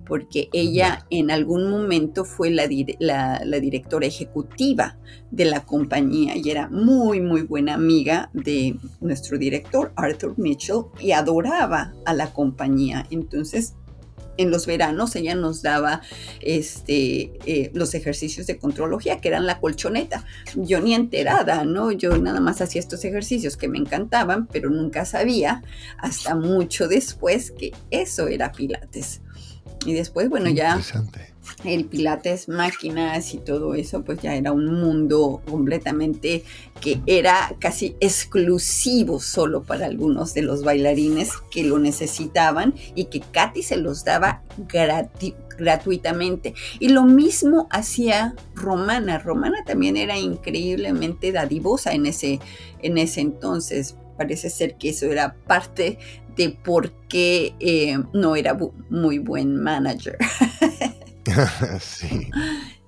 porque 0.04 0.50
ella 0.52 1.06
en 1.08 1.30
algún 1.30 1.70
momento 1.70 2.26
fue 2.26 2.50
la, 2.50 2.68
la, 2.98 3.60
directora 3.60 4.06
ejecutiva 4.06 4.98
de 5.30 5.46
la 5.46 5.64
compañía 5.64 6.36
y 6.36 6.50
era 6.50 6.68
muy, 6.68 7.22
muy 7.22 7.44
buena 7.44 7.72
amiga 7.72 8.28
de 8.34 8.76
nuestro 9.00 9.38
director, 9.38 9.90
Arthur 9.96 10.34
Mitchell, 10.36 10.82
y 11.00 11.12
adoraba 11.12 11.94
a 12.04 12.12
la 12.12 12.30
compañía. 12.34 13.06
Entonces, 13.10 13.74
en 14.36 14.50
los 14.50 14.66
veranos 14.66 15.14
ella 15.16 15.34
nos 15.34 15.62
daba 15.62 16.02
este, 16.40 17.32
eh, 17.46 17.70
los 17.74 17.94
ejercicios 17.94 18.46
de 18.46 18.58
contrología, 18.58 19.20
que 19.20 19.28
eran 19.28 19.46
la 19.46 19.60
colchoneta. 19.60 20.24
Yo 20.56 20.80
ni 20.80 20.94
enterada, 20.94 21.64
¿no? 21.64 21.92
Yo 21.92 22.16
nada 22.18 22.40
más 22.40 22.60
hacía 22.60 22.80
estos 22.80 23.04
ejercicios 23.04 23.56
que 23.56 23.68
me 23.68 23.78
encantaban, 23.78 24.46
pero 24.46 24.70
nunca 24.70 25.04
sabía 25.04 25.62
hasta 25.98 26.34
mucho 26.34 26.88
después 26.88 27.50
que 27.50 27.72
eso 27.90 28.28
era 28.28 28.52
Pilates. 28.52 29.20
Y 29.84 29.94
después, 29.94 30.28
bueno, 30.28 30.48
ya 30.50 30.80
el 31.64 31.84
pilates 31.86 32.48
máquinas 32.48 33.34
y 33.34 33.38
todo 33.38 33.74
eso, 33.74 34.02
pues 34.02 34.20
ya 34.20 34.34
era 34.34 34.52
un 34.52 34.80
mundo 34.80 35.40
completamente 35.48 36.44
que 36.80 37.00
era 37.06 37.54
casi 37.60 37.96
exclusivo 38.00 39.20
solo 39.20 39.62
para 39.62 39.86
algunos 39.86 40.34
de 40.34 40.42
los 40.42 40.64
bailarines 40.64 41.30
que 41.50 41.64
lo 41.64 41.78
necesitaban 41.78 42.74
y 42.94 43.04
que 43.06 43.20
Katy 43.20 43.62
se 43.62 43.76
los 43.76 44.04
daba 44.04 44.42
gratuitamente. 45.58 46.54
Y 46.80 46.88
lo 46.88 47.04
mismo 47.04 47.68
hacía 47.70 48.34
Romana. 48.54 49.18
Romana 49.18 49.58
también 49.64 49.96
era 49.96 50.18
increíblemente 50.18 51.32
dadivosa 51.32 51.92
en 51.92 52.06
ese, 52.06 52.40
en 52.82 52.98
ese 52.98 53.20
entonces. 53.20 53.96
Parece 54.16 54.50
ser 54.50 54.76
que 54.76 54.90
eso 54.90 55.06
era 55.06 55.34
parte 55.46 55.98
de 56.36 56.50
por 56.50 56.92
qué 57.08 57.54
eh, 57.60 57.98
no 58.12 58.36
era 58.36 58.56
muy 58.90 59.18
buen 59.18 59.56
manager. 59.56 60.18
sí. 61.80 62.30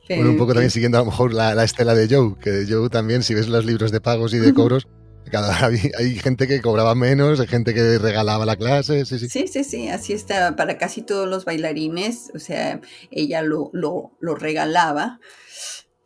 Bueno, 0.08 0.30
un 0.30 0.36
poco 0.36 0.52
también 0.52 0.70
siguiendo 0.70 0.98
a 0.98 1.00
lo 1.00 1.06
mejor 1.06 1.32
la, 1.32 1.64
estela 1.64 1.94
de 1.94 2.14
Joe, 2.14 2.34
que 2.38 2.66
Joe 2.68 2.90
también, 2.90 3.22
si 3.22 3.34
ves 3.34 3.48
los 3.48 3.64
libros 3.64 3.90
de 3.90 4.00
pagos 4.00 4.34
y 4.34 4.38
de 4.38 4.52
cobros, 4.52 4.86
cada, 5.30 5.66
hay, 5.66 6.16
gente 6.16 6.46
que 6.46 6.60
cobraba 6.60 6.94
menos, 6.94 7.40
hay 7.40 7.46
gente 7.46 7.72
que 7.72 7.98
regalaba 7.98 8.44
la 8.44 8.56
clase, 8.56 9.06
sí, 9.06 9.18
sí. 9.18 9.28
Sí, 9.28 9.48
sí, 9.48 9.64
sí, 9.64 9.88
así 9.88 10.12
está 10.12 10.56
para 10.56 10.76
casi 10.76 11.00
todos 11.00 11.26
los 11.28 11.46
bailarines, 11.46 12.30
o 12.34 12.38
sea, 12.38 12.80
ella 13.10 13.42
lo, 13.42 13.70
lo, 13.72 14.12
lo 14.20 14.34
regalaba. 14.34 15.20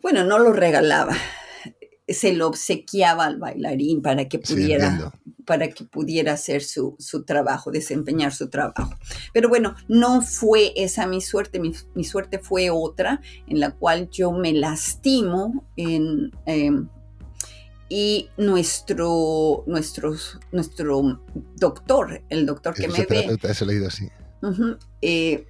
Bueno, 0.00 0.22
no 0.22 0.38
lo 0.38 0.52
regalaba, 0.52 1.16
se 2.08 2.32
lo 2.32 2.46
obsequiaba 2.46 3.26
al 3.26 3.38
bailarín 3.38 4.02
para 4.02 4.28
que 4.28 4.38
pudiera 4.38 5.12
para 5.48 5.70
que 5.70 5.84
pudiera 5.84 6.34
hacer 6.34 6.62
su, 6.62 6.94
su, 6.98 7.24
trabajo, 7.24 7.70
desempeñar 7.70 8.34
su 8.34 8.50
trabajo. 8.50 8.90
Pero 9.32 9.48
bueno, 9.48 9.74
no 9.88 10.20
fue 10.20 10.74
esa 10.76 11.06
mi 11.06 11.22
suerte, 11.22 11.58
mi, 11.58 11.72
mi 11.94 12.04
suerte 12.04 12.38
fue 12.38 12.68
otra, 12.68 13.22
en 13.46 13.58
la 13.58 13.70
cual 13.70 14.10
yo 14.10 14.30
me 14.30 14.52
lastimo 14.52 15.64
en... 15.74 16.32
Em, 16.44 16.90
y 17.88 18.28
nuestro, 18.36 19.64
nuestro, 19.66 20.14
nuestro 20.52 21.24
doctor, 21.56 22.22
el 22.28 22.44
doctor 22.44 22.74
que 22.74 22.86
me 22.86 23.06
ve, 23.06 23.38
así. 23.86 24.10
eh, 25.00 25.46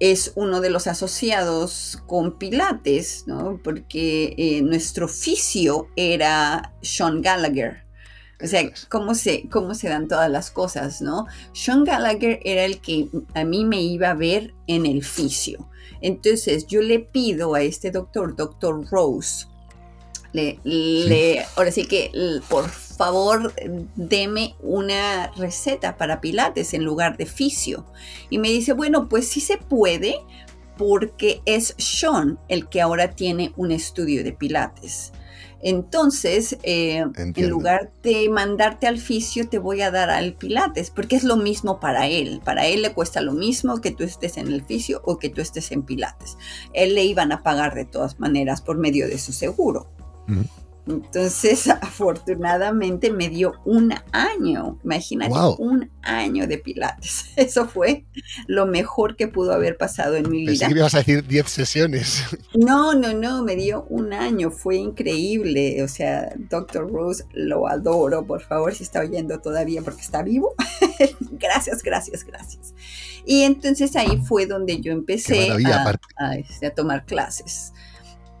es 0.00 0.32
uno 0.34 0.60
de 0.60 0.70
los 0.70 0.86
asociados 0.86 2.02
con 2.06 2.38
Pilates, 2.38 3.24
¿no? 3.26 3.60
porque 3.62 4.34
eh, 4.36 4.62
nuestro 4.62 5.06
oficio 5.06 5.88
era 5.96 6.74
Sean 6.82 7.22
Gallagher. 7.22 7.84
O 8.42 8.46
sea, 8.46 8.68
cómo 8.88 9.14
se, 9.14 9.48
cómo 9.48 9.74
se 9.74 9.88
dan 9.88 10.08
todas 10.08 10.28
las 10.30 10.50
cosas, 10.50 11.00
¿no? 11.00 11.26
Sean 11.52 11.84
Gallagher 11.84 12.40
era 12.44 12.64
el 12.64 12.80
que 12.80 13.08
a 13.32 13.44
mí 13.44 13.64
me 13.64 13.80
iba 13.80 14.10
a 14.10 14.14
ver 14.14 14.52
en 14.66 14.86
el 14.86 15.04
fisio. 15.04 15.70
Entonces 16.02 16.66
yo 16.66 16.82
le 16.82 16.98
pido 16.98 17.54
a 17.54 17.62
este 17.62 17.90
doctor, 17.90 18.36
doctor 18.36 18.84
Rose, 18.90 19.46
le, 20.32 20.58
le, 20.64 21.46
ahora 21.56 21.70
sí 21.70 21.86
que, 21.86 22.10
por 22.50 22.68
favor, 22.96 23.52
deme 23.96 24.54
una 24.60 25.30
receta 25.36 25.96
para 25.96 26.20
pilates 26.20 26.74
en 26.74 26.84
lugar 26.84 27.16
de 27.16 27.26
fisio. 27.26 27.86
Y 28.30 28.38
me 28.38 28.48
dice, 28.48 28.72
bueno, 28.72 29.08
pues 29.08 29.28
sí 29.28 29.40
se 29.40 29.58
puede 29.58 30.16
porque 30.76 31.40
es 31.44 31.74
Sean 31.78 32.38
el 32.48 32.68
que 32.68 32.80
ahora 32.80 33.12
tiene 33.12 33.52
un 33.56 33.70
estudio 33.70 34.24
de 34.24 34.32
pilates. 34.32 35.12
Entonces, 35.66 36.58
eh, 36.62 37.06
en 37.16 37.48
lugar 37.48 37.90
de 38.02 38.28
mandarte 38.28 38.86
al 38.86 38.98
fisio, 38.98 39.48
te 39.48 39.58
voy 39.58 39.80
a 39.80 39.90
dar 39.90 40.10
al 40.10 40.34
pilates, 40.34 40.90
porque 40.90 41.16
es 41.16 41.24
lo 41.24 41.38
mismo 41.38 41.80
para 41.80 42.06
él. 42.06 42.42
Para 42.44 42.66
él 42.66 42.82
le 42.82 42.92
cuesta 42.92 43.22
lo 43.22 43.32
mismo 43.32 43.80
que 43.80 43.90
tú 43.90 44.04
estés 44.04 44.36
en 44.36 44.48
el 44.48 44.62
fisio 44.62 45.00
o 45.06 45.18
que 45.18 45.30
tú 45.30 45.40
estés 45.40 45.72
en 45.72 45.82
pilates. 45.82 46.36
Él 46.74 46.94
le 46.94 47.04
iban 47.04 47.32
a 47.32 47.42
pagar 47.42 47.74
de 47.74 47.86
todas 47.86 48.20
maneras 48.20 48.60
por 48.60 48.76
medio 48.76 49.08
de 49.08 49.18
su 49.18 49.32
seguro. 49.32 49.88
Entonces, 50.86 51.68
afortunadamente 51.80 53.10
me 53.10 53.28
dio 53.28 53.54
un 53.64 53.94
año, 54.12 54.78
imagínate, 54.84 55.34
un 55.58 55.90
año 56.02 56.46
de 56.46 56.58
pilates. 56.58 57.26
Eso 57.36 57.66
fue 57.66 58.04
lo 58.46 58.66
mejor 58.66 59.16
que 59.16 59.28
pudo 59.28 59.52
haber 59.52 59.76
pasado 59.76 60.16
en 60.16 60.30
mi 60.30 60.40
vida. 60.40 60.50
Pensé 60.50 60.68
que 60.68 60.74
me 60.74 60.80
ibas 60.80 60.94
a 60.94 60.98
decir 60.98 61.26
10 61.26 61.48
sesiones. 61.48 62.24
No, 62.54 62.94
no, 62.94 63.12
no, 63.12 63.42
me 63.42 63.56
dio 63.56 63.84
un 63.90 64.12
año, 64.12 64.50
fue 64.50 64.76
increíble. 64.76 65.82
O 65.82 65.88
sea, 65.88 66.32
Dr. 66.36 66.90
Rose, 66.90 67.24
lo 67.32 67.66
adoro, 67.66 68.24
por 68.24 68.42
favor, 68.42 68.74
si 68.74 68.84
está 68.84 69.00
oyendo 69.00 69.40
todavía 69.40 69.82
porque 69.82 70.02
está 70.02 70.22
vivo. 70.22 70.54
gracias, 71.32 71.82
gracias, 71.82 72.24
gracias. 72.24 72.74
Y 73.26 73.42
entonces 73.42 73.96
ahí 73.96 74.22
fue 74.24 74.46
donde 74.46 74.80
yo 74.80 74.92
empecé 74.92 75.50
a, 76.16 76.36
este, 76.36 76.66
a 76.66 76.74
tomar 76.74 77.04
clases 77.06 77.72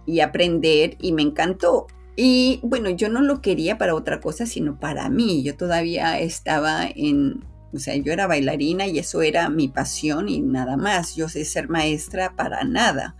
y 0.06 0.20
aprender 0.20 0.96
y 1.00 1.12
me 1.12 1.22
encantó. 1.22 1.86
Y 2.16 2.60
bueno, 2.62 2.90
yo 2.90 3.08
no 3.08 3.20
lo 3.22 3.40
quería 3.40 3.78
para 3.78 3.94
otra 3.94 4.20
cosa, 4.20 4.46
sino 4.46 4.78
para 4.78 5.08
mí. 5.08 5.42
Yo 5.42 5.56
todavía 5.56 6.18
estaba 6.20 6.86
en, 6.86 7.44
o 7.72 7.78
sea, 7.78 7.96
yo 7.96 8.12
era 8.12 8.26
bailarina 8.26 8.86
y 8.86 8.98
eso 8.98 9.22
era 9.22 9.48
mi 9.48 9.68
pasión 9.68 10.28
y 10.28 10.40
nada 10.40 10.76
más. 10.76 11.16
Yo 11.16 11.28
sé 11.28 11.44
ser 11.44 11.68
maestra 11.68 12.34
para 12.36 12.62
nada. 12.64 13.16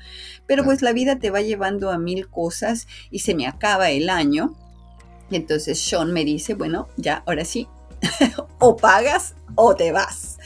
Pero 0.47 0.65
pues 0.65 0.83
la 0.83 0.93
vida 0.93 1.19
te 1.19 1.31
va 1.31 1.41
llevando 1.41 1.91
a 1.91 1.99
mil 1.99 2.29
cosas 2.29 2.87
y 3.11 3.21
se 3.21 3.35
me 3.35 3.47
acaba 3.47 3.91
el 3.91 4.09
año. 4.09 4.55
Entonces 5.31 5.81
Sean 5.81 6.13
me 6.13 6.25
dice, 6.25 6.55
bueno, 6.55 6.89
ya, 6.97 7.25
ahora 7.27 7.45
sí, 7.45 7.67
o 8.59 8.77
pagas 8.77 9.35
o 9.57 9.75
te 9.75 9.91
vas. 9.91 10.39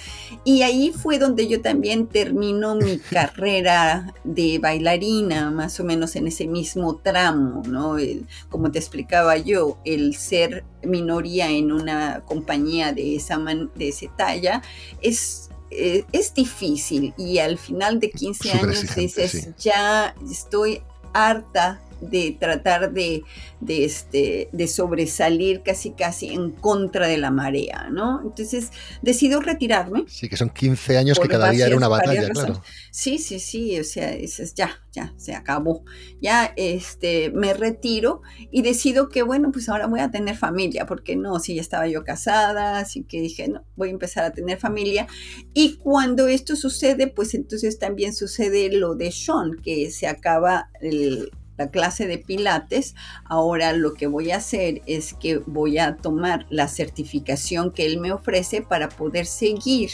Y 0.45 0.63
ahí 0.63 0.93
fue 0.93 1.19
donde 1.19 1.49
yo 1.49 1.61
también 1.61 2.07
termino 2.07 2.75
mi 2.75 2.99
carrera 3.11 4.15
de 4.25 4.59
bailarina, 4.59 5.51
más 5.51 5.79
o 5.81 5.85
menos 5.85 6.17
en 6.17 6.27
ese 6.27 6.47
mismo 6.47 6.97
tramo, 6.97 7.63
¿no? 7.67 7.97
como 8.49 8.71
te 8.71 8.79
explicaba 8.79 9.37
yo, 9.37 9.79
el 9.85 10.15
ser 10.15 10.65
minoría 10.83 11.51
en 11.51 11.73
una 11.73 12.23
compañía 12.25 12.93
de 12.93 13.17
esa, 13.17 13.39
de 13.39 13.89
ese 13.89 14.11
talla 14.17 14.63
es 15.01 15.49
eh, 15.71 16.05
es 16.13 16.33
difícil 16.33 17.13
y 17.19 17.39
al 17.39 17.59
final 17.59 18.01
de 18.01 18.11
15 18.11 18.53
años 18.53 18.95
dices, 18.95 19.51
ya 19.59 20.15
estoy 20.31 20.81
harta 21.13 21.79
de 22.01 22.37
tratar 22.39 22.93
de, 22.93 23.23
de, 23.61 23.85
este, 23.85 24.49
de 24.53 24.69
sobresalir 24.69 25.63
casi 25.63 25.93
casi 25.93 26.29
en 26.33 26.51
contra 26.51 27.07
de 27.07 27.19
la 27.19 27.31
marea, 27.31 27.89
¿no? 27.91 28.21
Entonces 28.23 28.71
decido 29.03 29.41
retirarme. 29.41 30.05
Sí, 30.09 30.29
que 30.29 30.37
son 30.37 30.51
15 30.51 30.99
años 30.99 31.19
que 31.19 31.29
cada 31.29 31.51
día 31.51 31.67
era 31.67 31.77
una 31.77 31.89
batalla, 31.89 32.29
claro. 32.31 32.63
Sí, 32.91 33.19
sí, 33.19 33.39
sí, 33.39 33.79
o 33.79 33.85
sea, 33.85 34.13
es, 34.13 34.55
ya, 34.55 34.71
ya, 34.93 35.15
se 35.17 35.35
acabó. 35.35 35.85
Ya 36.21 36.53
este, 36.57 37.31
me 37.31 37.55
retiro 37.55 38.23
y 38.51 38.63
decido 38.63 39.09
que, 39.09 39.23
bueno, 39.23 39.53
pues 39.53 39.69
ahora 39.69 39.87
voy 39.87 40.01
a 40.01 40.11
tener 40.11 40.37
familia, 40.37 40.87
porque 40.87 41.17
no, 41.17 41.39
si 41.39 41.55
ya 41.55 41.61
estaba 41.61 41.87
yo 41.87 42.05
casada, 42.05 42.79
así 42.79 43.05
que 43.05 43.21
dije, 43.21 43.49
no, 43.49 43.65
voy 43.77 43.89
a 43.89 43.93
empezar 43.93 44.25
a 44.25 44.33
tener 44.33 44.59
familia. 44.59 45.07
Y 45.55 45.77
cuando 45.77 46.27
esto 46.27 46.57
sucede, 46.57 47.07
pues 47.07 47.35
entonces 47.35 47.79
también 47.79 48.15
sucede 48.15 48.71
lo 48.73 48.95
de 48.95 49.13
Sean, 49.13 49.57
que 49.63 49.91
se 49.91 50.07
acaba 50.07 50.71
el, 50.81 51.31
la 51.59 51.71
clase 51.71 52.07
de 52.07 52.19
pilates, 52.19 52.95
ahora 53.25 53.73
lo 53.73 53.95
que 53.95 54.07
voy 54.07 54.31
a 54.31 54.37
hacer 54.37 54.81
es 54.87 55.13
que 55.13 55.39
voy 55.39 55.79
a 55.79 55.97
tomar 55.97 56.47
la 56.51 56.69
certificación 56.69 57.73
que 57.73 57.85
él 57.85 57.99
me 57.99 58.13
ofrece 58.13 58.63
para 58.63 58.89
poder 58.89 59.27
seguir 59.27 59.91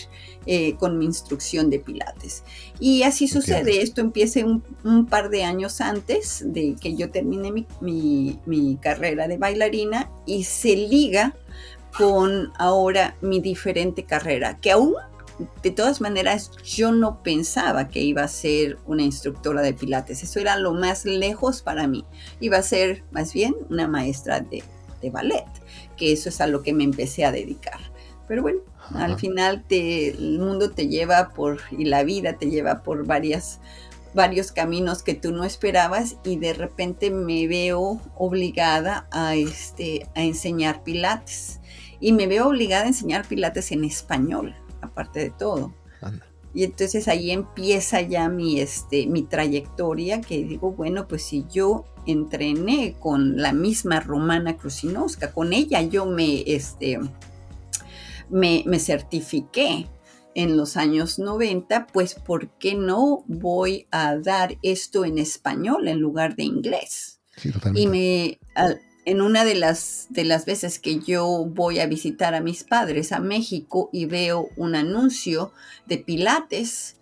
eh, 0.46 0.74
con 0.76 0.98
mi 0.98 1.06
instrucción 1.06 1.70
de 1.70 1.78
pilates. 1.78 2.44
Y 2.78 3.02
así 3.02 3.28
sucede, 3.28 3.82
esto 3.82 4.00
empieza 4.00 4.40
un, 4.44 5.06
par 5.06 5.30
de 5.30 5.44
años 5.44 5.80
antes 5.80 6.42
de 6.46 6.76
que 6.80 6.94
yo 6.94 7.10
termine 7.10 7.50
mi, 7.80 8.38
mi 8.46 8.76
carrera 8.76 9.26
de 9.26 9.38
bailarina 9.38 10.10
y 10.26 10.44
se 10.44 10.76
liga 10.76 11.34
con 11.96 12.52
ahora 12.58 13.16
mi 13.20 13.40
diferente 13.40 14.04
carrera, 14.04 14.58
que 14.60 14.72
aún 14.72 14.94
de 15.62 15.70
todas 15.70 16.00
maneras, 16.00 16.52
yo 16.64 16.92
no 16.92 17.22
pensaba 17.22 17.88
que 17.88 18.00
iba 18.00 18.22
a 18.22 18.28
ser 18.28 18.78
una 18.86 19.02
instructora 19.02 19.62
de 19.62 19.74
pilates. 19.74 20.22
Eso 20.22 20.38
era 20.38 20.56
lo 20.56 20.74
más 20.74 21.04
lejos 21.04 21.62
para 21.62 21.86
mí. 21.86 22.04
Iba 22.40 22.58
a 22.58 22.62
ser 22.62 23.02
más 23.10 23.32
bien 23.32 23.54
una 23.68 23.88
maestra 23.88 24.40
de, 24.40 24.62
ballet, 25.12 25.44
que 25.98 26.12
eso 26.12 26.30
es 26.30 26.40
a 26.40 26.46
lo 26.46 26.62
que 26.62 26.72
me 26.72 26.82
empecé 26.82 27.26
a 27.26 27.32
dedicar. 27.32 27.78
Pero 28.26 28.40
bueno, 28.40 28.60
al 28.94 29.18
final 29.18 29.62
el 29.68 30.38
mundo 30.38 30.70
te 30.70 30.88
lleva 30.88 31.28
por, 31.34 31.60
y 31.70 31.84
la 31.84 32.04
vida 32.04 32.38
te 32.38 32.48
lleva 32.48 32.82
por 32.82 33.04
varias, 33.04 33.60
varios 34.14 34.50
caminos 34.50 35.02
que 35.02 35.12
tú 35.12 35.30
no 35.30 35.44
esperabas 35.44 36.16
y 36.24 36.36
de 36.36 36.54
repente 36.54 37.10
me 37.10 37.46
veo 37.46 38.00
obligada 38.14 39.06
a, 39.10 39.34
este, 39.34 40.08
a 40.14 40.22
enseñar 40.22 40.82
pilates. 40.84 41.60
Y 42.00 42.12
me 42.12 42.26
veo 42.26 42.48
obligada 42.48 42.84
a 42.84 42.88
enseñar 42.88 43.28
pilates 43.28 43.72
en 43.72 43.84
español 43.84 44.54
aparte 44.84 45.20
de 45.20 45.30
todo. 45.30 45.74
Y 46.54 46.62
entonces 46.62 47.08
ahí 47.08 47.32
empieza 47.32 48.00
ya 48.00 48.28
mi, 48.28 48.60
este, 48.60 49.08
mi 49.08 49.22
trayectoria, 49.22 50.20
que 50.20 50.44
digo, 50.44 50.70
bueno, 50.70 51.08
pues 51.08 51.24
si 51.24 51.44
yo 51.50 51.84
entrené 52.06 52.94
con 53.00 53.36
la 53.38 53.52
misma 53.52 53.98
Romana 53.98 54.56
Krusinowska, 54.56 55.32
con 55.32 55.52
ella 55.52 55.82
yo 55.82 56.06
me, 56.06 56.42
este, 56.46 57.00
me, 58.30 58.62
me 58.66 58.78
certifiqué 58.78 59.88
en 60.34 60.56
los 60.56 60.76
años 60.76 61.18
90, 61.18 61.88
pues 61.88 62.14
¿por 62.14 62.50
qué 62.58 62.74
no 62.74 63.24
voy 63.26 63.86
a 63.90 64.16
dar 64.16 64.56
esto 64.62 65.04
en 65.04 65.18
español 65.18 65.88
en 65.88 65.98
lugar 65.98 66.36
de 66.36 66.44
inglés? 66.44 67.20
y 67.74 67.88
me, 67.88 68.38
en 69.04 69.20
una 69.20 69.44
de 69.44 69.54
las, 69.54 70.06
de 70.10 70.24
las 70.24 70.46
veces 70.46 70.78
que 70.78 70.98
yo 70.98 71.46
voy 71.46 71.78
a 71.78 71.86
visitar 71.86 72.34
a 72.34 72.40
mis 72.40 72.64
padres 72.64 73.12
a 73.12 73.20
México 73.20 73.90
y 73.92 74.06
veo 74.06 74.48
un 74.56 74.74
anuncio 74.74 75.52
de 75.86 75.98
Pilates 75.98 76.96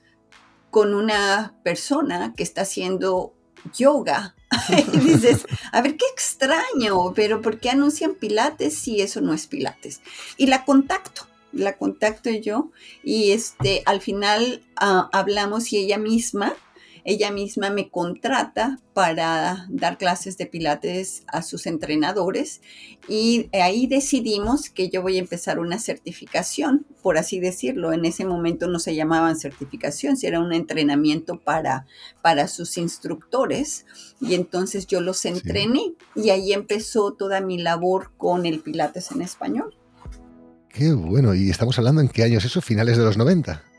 con 0.70 0.94
una 0.94 1.54
persona 1.62 2.34
que 2.36 2.42
está 2.42 2.62
haciendo 2.62 3.34
yoga. 3.76 4.34
y 4.92 4.98
dices, 4.98 5.46
a 5.70 5.80
ver, 5.80 5.96
qué 5.96 6.04
extraño, 6.12 7.14
pero 7.14 7.40
¿por 7.40 7.58
qué 7.58 7.70
anuncian 7.70 8.14
Pilates 8.14 8.76
si 8.76 9.00
eso 9.00 9.20
no 9.20 9.32
es 9.32 9.46
Pilates? 9.46 10.00
Y 10.36 10.46
la 10.46 10.64
contacto, 10.64 11.26
la 11.52 11.76
contacto 11.76 12.30
yo 12.30 12.70
y 13.04 13.32
este, 13.32 13.82
al 13.86 14.00
final 14.00 14.62
ah, 14.76 15.08
hablamos 15.12 15.72
y 15.72 15.78
ella 15.78 15.98
misma 15.98 16.54
ella 17.04 17.32
misma 17.32 17.70
me 17.70 17.90
contrata 17.90 18.78
para 18.94 19.66
dar 19.70 19.98
clases 19.98 20.38
de 20.38 20.46
pilates 20.46 21.24
a 21.26 21.42
sus 21.42 21.66
entrenadores 21.66 22.60
y 23.08 23.48
ahí 23.52 23.86
decidimos 23.86 24.70
que 24.70 24.88
yo 24.88 25.02
voy 25.02 25.16
a 25.16 25.20
empezar 25.20 25.58
una 25.58 25.78
certificación, 25.78 26.86
por 27.02 27.18
así 27.18 27.40
decirlo. 27.40 27.92
En 27.92 28.04
ese 28.04 28.24
momento 28.24 28.68
no 28.68 28.78
se 28.78 28.94
llamaban 28.94 29.36
certificación, 29.36 30.16
si 30.16 30.26
era 30.26 30.40
un 30.40 30.52
entrenamiento 30.52 31.40
para, 31.40 31.86
para 32.22 32.46
sus 32.46 32.78
instructores 32.78 33.84
y 34.20 34.34
entonces 34.34 34.86
yo 34.86 35.00
los 35.00 35.24
entrené 35.24 35.94
y 36.14 36.30
ahí 36.30 36.52
empezó 36.52 37.14
toda 37.14 37.40
mi 37.40 37.58
labor 37.58 38.12
con 38.16 38.46
el 38.46 38.60
pilates 38.60 39.10
en 39.10 39.22
español. 39.22 39.74
Qué 40.68 40.92
bueno. 40.92 41.34
¿Y 41.34 41.50
estamos 41.50 41.78
hablando 41.78 42.00
en 42.00 42.08
qué 42.08 42.22
años 42.22 42.44
eso? 42.44 42.60
¿Finales 42.62 42.96
de 42.96 43.04
los 43.04 43.16
90? 43.16 43.71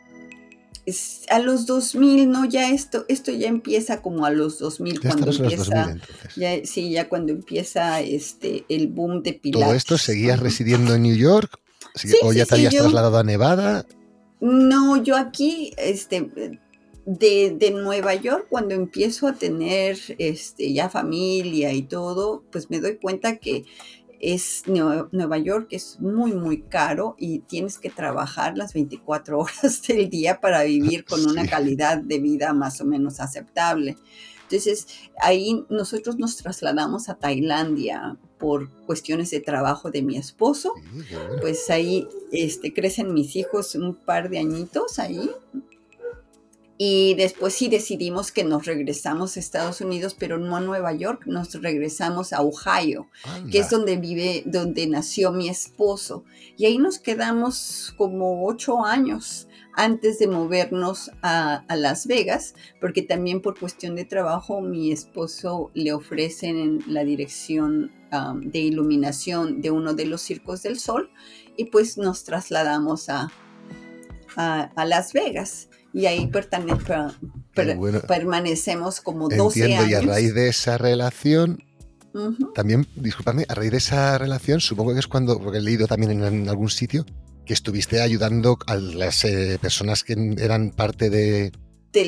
A 1.30 1.39
los 1.39 1.65
2000, 1.65 2.30
¿no? 2.30 2.46
Ya 2.46 2.69
esto, 2.69 3.06
esto 3.08 3.32
ya 3.32 3.48
empieza 3.48 4.02
como 4.02 4.26
a 4.26 4.32
los 4.32 4.60
2000. 4.60 5.00
Ya 5.00 5.10
cuando 5.10 5.32
empieza, 5.32 5.56
los 5.56 5.69
2000, 5.69 6.02
ya, 6.36 6.65
sí, 6.65 6.91
ya 6.91 7.10
cuando 7.10 7.32
empieza 7.32 8.02
este, 8.02 8.65
el 8.69 8.88
boom 8.88 9.24
de 9.24 9.34
Pilates. 9.34 9.65
¿Todo 9.65 9.76
esto 9.76 9.98
seguías 9.98 10.39
residiendo 10.39 10.96
en 10.96 11.04
New 11.04 11.15
York? 11.15 11.60
¿O 12.24 12.34
ya 12.34 12.46
te 12.46 12.56
habías 12.56 12.74
trasladado 12.74 13.17
a 13.17 13.24
Nevada? 13.24 13.86
No, 14.41 15.02
yo 15.02 15.15
aquí, 15.15 15.74
este, 15.78 16.30
de, 17.06 17.56
de, 17.58 17.72
Nueva 17.72 18.15
York, 18.15 18.48
cuando 18.50 18.76
empiezo 18.76 19.28
a 19.28 19.34
tener 19.34 19.98
este, 20.17 20.74
ya 20.74 20.89
familia 20.89 21.72
y 21.72 21.84
todo, 21.84 22.43
pues 22.52 22.69
me 22.69 22.80
doy 22.80 22.98
cuenta 22.98 23.38
que 23.38 23.65
es 24.24 24.64
Nueva 24.68 25.38
York 25.38 25.68
es 25.72 26.00
muy, 26.00 26.32
muy 26.32 26.62
caro 26.62 27.16
y 27.20 27.40
tienes 27.40 27.78
que 27.78 27.90
trabajar 27.90 28.58
las 28.58 28.74
24 28.74 29.38
horas 29.40 29.82
del 29.88 30.10
día 30.10 30.40
para 30.40 30.64
vivir 30.64 31.04
con 31.10 31.26
una 31.30 31.46
calidad 31.46 31.98
de 31.98 32.20
vida 32.20 32.54
más 32.54 32.80
o 32.80 32.86
menos 32.86 33.20
aceptable. 33.20 33.98
Entonces, 34.44 34.88
ahí 35.20 35.66
nosotros 35.70 36.18
nos 36.20 36.38
trasladamos 36.38 37.10
a 37.10 37.16
Tailandia 37.16 38.18
por 38.38 38.70
cuestiones 38.86 39.32
de 39.32 39.40
trabajo 39.40 39.90
de 39.90 40.04
mi 40.04 40.16
esposo. 40.16 40.74
Pues 41.42 41.70
ahí 41.70 42.08
este, 42.32 42.74
crecen 42.74 43.14
mis 43.14 43.36
hijos 43.36 43.76
un 43.76 43.96
par 43.96 44.30
de 44.30 44.40
añitos 44.40 45.00
ahí 45.00 45.30
y 46.78 47.14
después 47.16 47.54
sí 47.54 47.68
decidimos 47.68 48.32
que 48.32 48.44
nos 48.44 48.66
regresamos 48.66 49.38
a 49.38 49.40
Estados 49.40 49.80
Unidos, 49.82 50.16
pero 50.18 50.40
no 50.40 50.56
a 50.56 50.62
Nueva 50.62 50.94
York, 50.94 51.24
nos 51.28 51.54
regresamos 51.62 52.34
a 52.34 52.42
Ohio, 52.42 53.08
que 53.52 53.60
es 53.60 53.70
donde 53.70 53.98
vive, 53.98 54.42
donde 54.46 54.88
nació 54.88 55.32
mi 55.32 55.50
esposo. 55.50 56.24
Y 56.58 56.66
ahí 56.66 56.80
nos 56.80 56.98
quedamos 56.98 57.94
como 57.96 58.46
ocho 58.48 58.84
años 58.84 59.48
antes 59.76 60.18
de 60.18 60.28
movernos 60.28 61.12
a, 61.22 61.64
Las 61.76 62.08
Vegas, 62.08 62.56
porque 62.82 63.04
también 63.04 63.42
por 63.42 63.58
cuestión 63.60 63.96
de 63.96 64.06
trabajo 64.06 64.62
mi 64.62 64.92
esposo 64.92 65.70
le 65.76 65.94
ofrecen 65.94 66.80
la 66.88 67.04
dirección 67.04 67.92
de 68.42 68.60
iluminación 68.60 69.62
de 69.62 69.72
uno 69.72 69.94
de 69.94 70.06
los 70.06 70.22
circos 70.22 70.64
del 70.64 70.80
sol 70.80 71.12
y 71.58 71.66
pues 71.66 71.98
nos 71.98 72.24
trasladamos 72.24 73.10
a, 73.10 73.32
a 74.36 74.86
Las 74.86 75.14
Vegas 75.14 75.70
y 75.94 76.08
ahí 76.08 76.30
permanecemos 78.08 79.00
como 79.00 79.30
12 79.30 79.60
entiendo, 79.60 79.84
años. 79.84 79.92
Y 79.92 79.96
a 79.96 80.02
raíz 80.02 80.34
de 80.34 80.50
esa 80.50 80.78
relación, 80.80 81.64
también, 82.56 82.88
discúlpame, 82.96 83.46
a 83.48 83.54
raíz 83.54 83.72
de 83.72 83.78
esa 83.78 84.18
relación, 84.18 84.60
supongo 84.60 84.94
que 84.94 85.00
es 85.00 85.08
cuando, 85.08 85.40
porque 85.40 85.60
he 85.60 85.62
leído 85.62 85.88
también 85.88 86.24
en, 86.24 86.50
algún 86.50 86.70
sitio, 86.70 87.06
que 87.46 87.54
estuviste 87.54 88.02
ayudando 88.02 88.58
a 88.66 88.76
las 88.76 89.24
eh, 89.24 89.60
personas 89.62 90.04
que 90.04 90.14
eran 90.40 90.72
parte 90.72 91.10
de 91.10 91.52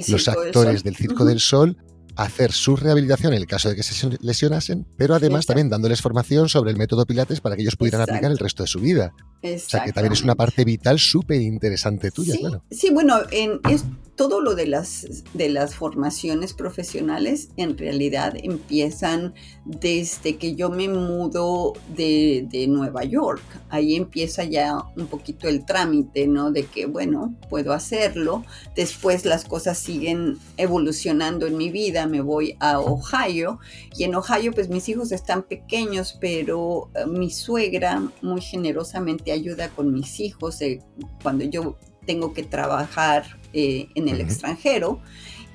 los 0.07 0.27
actores 0.27 0.83
del 0.83 0.95
Circo 0.95 1.25
del 1.25 1.39
Sol 1.39 1.77
hacer 2.15 2.51
su 2.51 2.75
rehabilitación 2.75 3.33
en 3.33 3.39
el 3.39 3.47
caso 3.47 3.69
de 3.69 3.75
que 3.75 3.83
se 3.83 4.17
lesionasen, 4.21 4.85
pero 4.97 5.15
además 5.15 5.45
también 5.45 5.69
dándoles 5.69 6.01
formación 6.01 6.49
sobre 6.49 6.71
el 6.71 6.77
método 6.77 7.05
Pilates 7.05 7.41
para 7.41 7.55
que 7.55 7.61
ellos 7.61 7.75
pudieran 7.75 8.01
aplicar 8.01 8.31
el 8.31 8.37
resto 8.37 8.63
de 8.63 8.67
su 8.67 8.79
vida. 8.79 9.13
O 9.43 9.59
sea 9.59 9.83
que 9.83 9.93
también 9.93 10.13
es 10.13 10.23
una 10.23 10.35
parte 10.35 10.63
vital 10.65 10.99
súper 10.99 11.41
interesante 11.41 12.11
tuya, 12.11 12.33
sí, 12.33 12.39
claro. 12.39 12.63
Sí, 12.71 12.89
bueno, 12.91 13.19
en, 13.31 13.59
es, 13.69 13.83
todo 14.15 14.39
lo 14.39 14.55
de 14.55 14.67
las, 14.67 15.23
de 15.33 15.49
las 15.49 15.75
formaciones 15.75 16.53
profesionales 16.53 17.49
en 17.57 17.77
realidad 17.77 18.33
empiezan 18.41 19.33
desde 19.65 20.37
que 20.37 20.55
yo 20.55 20.69
me 20.69 20.87
mudo 20.87 21.73
de, 21.95 22.47
de, 22.49 22.67
Nueva 22.67 23.03
York. 23.03 23.43
Ahí 23.69 23.95
empieza 23.95 24.43
ya 24.43 24.77
un 24.95 25.07
poquito 25.07 25.47
el 25.47 25.65
trámite, 25.65 26.27
¿no? 26.27 26.51
De 26.51 26.65
que, 26.65 26.85
bueno, 26.85 27.35
puedo 27.49 27.73
hacerlo. 27.73 28.43
Después 28.75 29.25
las 29.25 29.43
cosas 29.43 29.77
siguen 29.77 30.37
evolucionando 30.57 31.45
en 31.45 31.57
mi 31.57 31.69
vida. 31.69 32.07
Me 32.07 32.21
voy 32.21 32.55
a 32.59 32.79
Ohio 32.79 33.59
y 33.97 34.05
en 34.05 34.15
Ohio 34.15 34.53
pues 34.53 34.69
mis 34.69 34.87
hijos 34.87 35.11
están 35.11 35.43
pequeños, 35.43 36.17
pero 36.21 36.89
eh, 36.95 37.05
mi 37.05 37.29
suegra 37.29 38.01
muy 38.21 38.41
generosamente 38.41 39.31
ayuda 39.31 39.69
con 39.69 39.93
mis 39.93 40.19
hijos. 40.19 40.61
Eh, 40.61 40.81
cuando 41.21 41.43
yo 41.43 41.75
tengo 42.05 42.33
que 42.33 42.43
trabajar 42.43 43.25
eh, 43.57 43.87
en 43.95 44.09
el 44.09 44.19
extranjero 44.19 44.99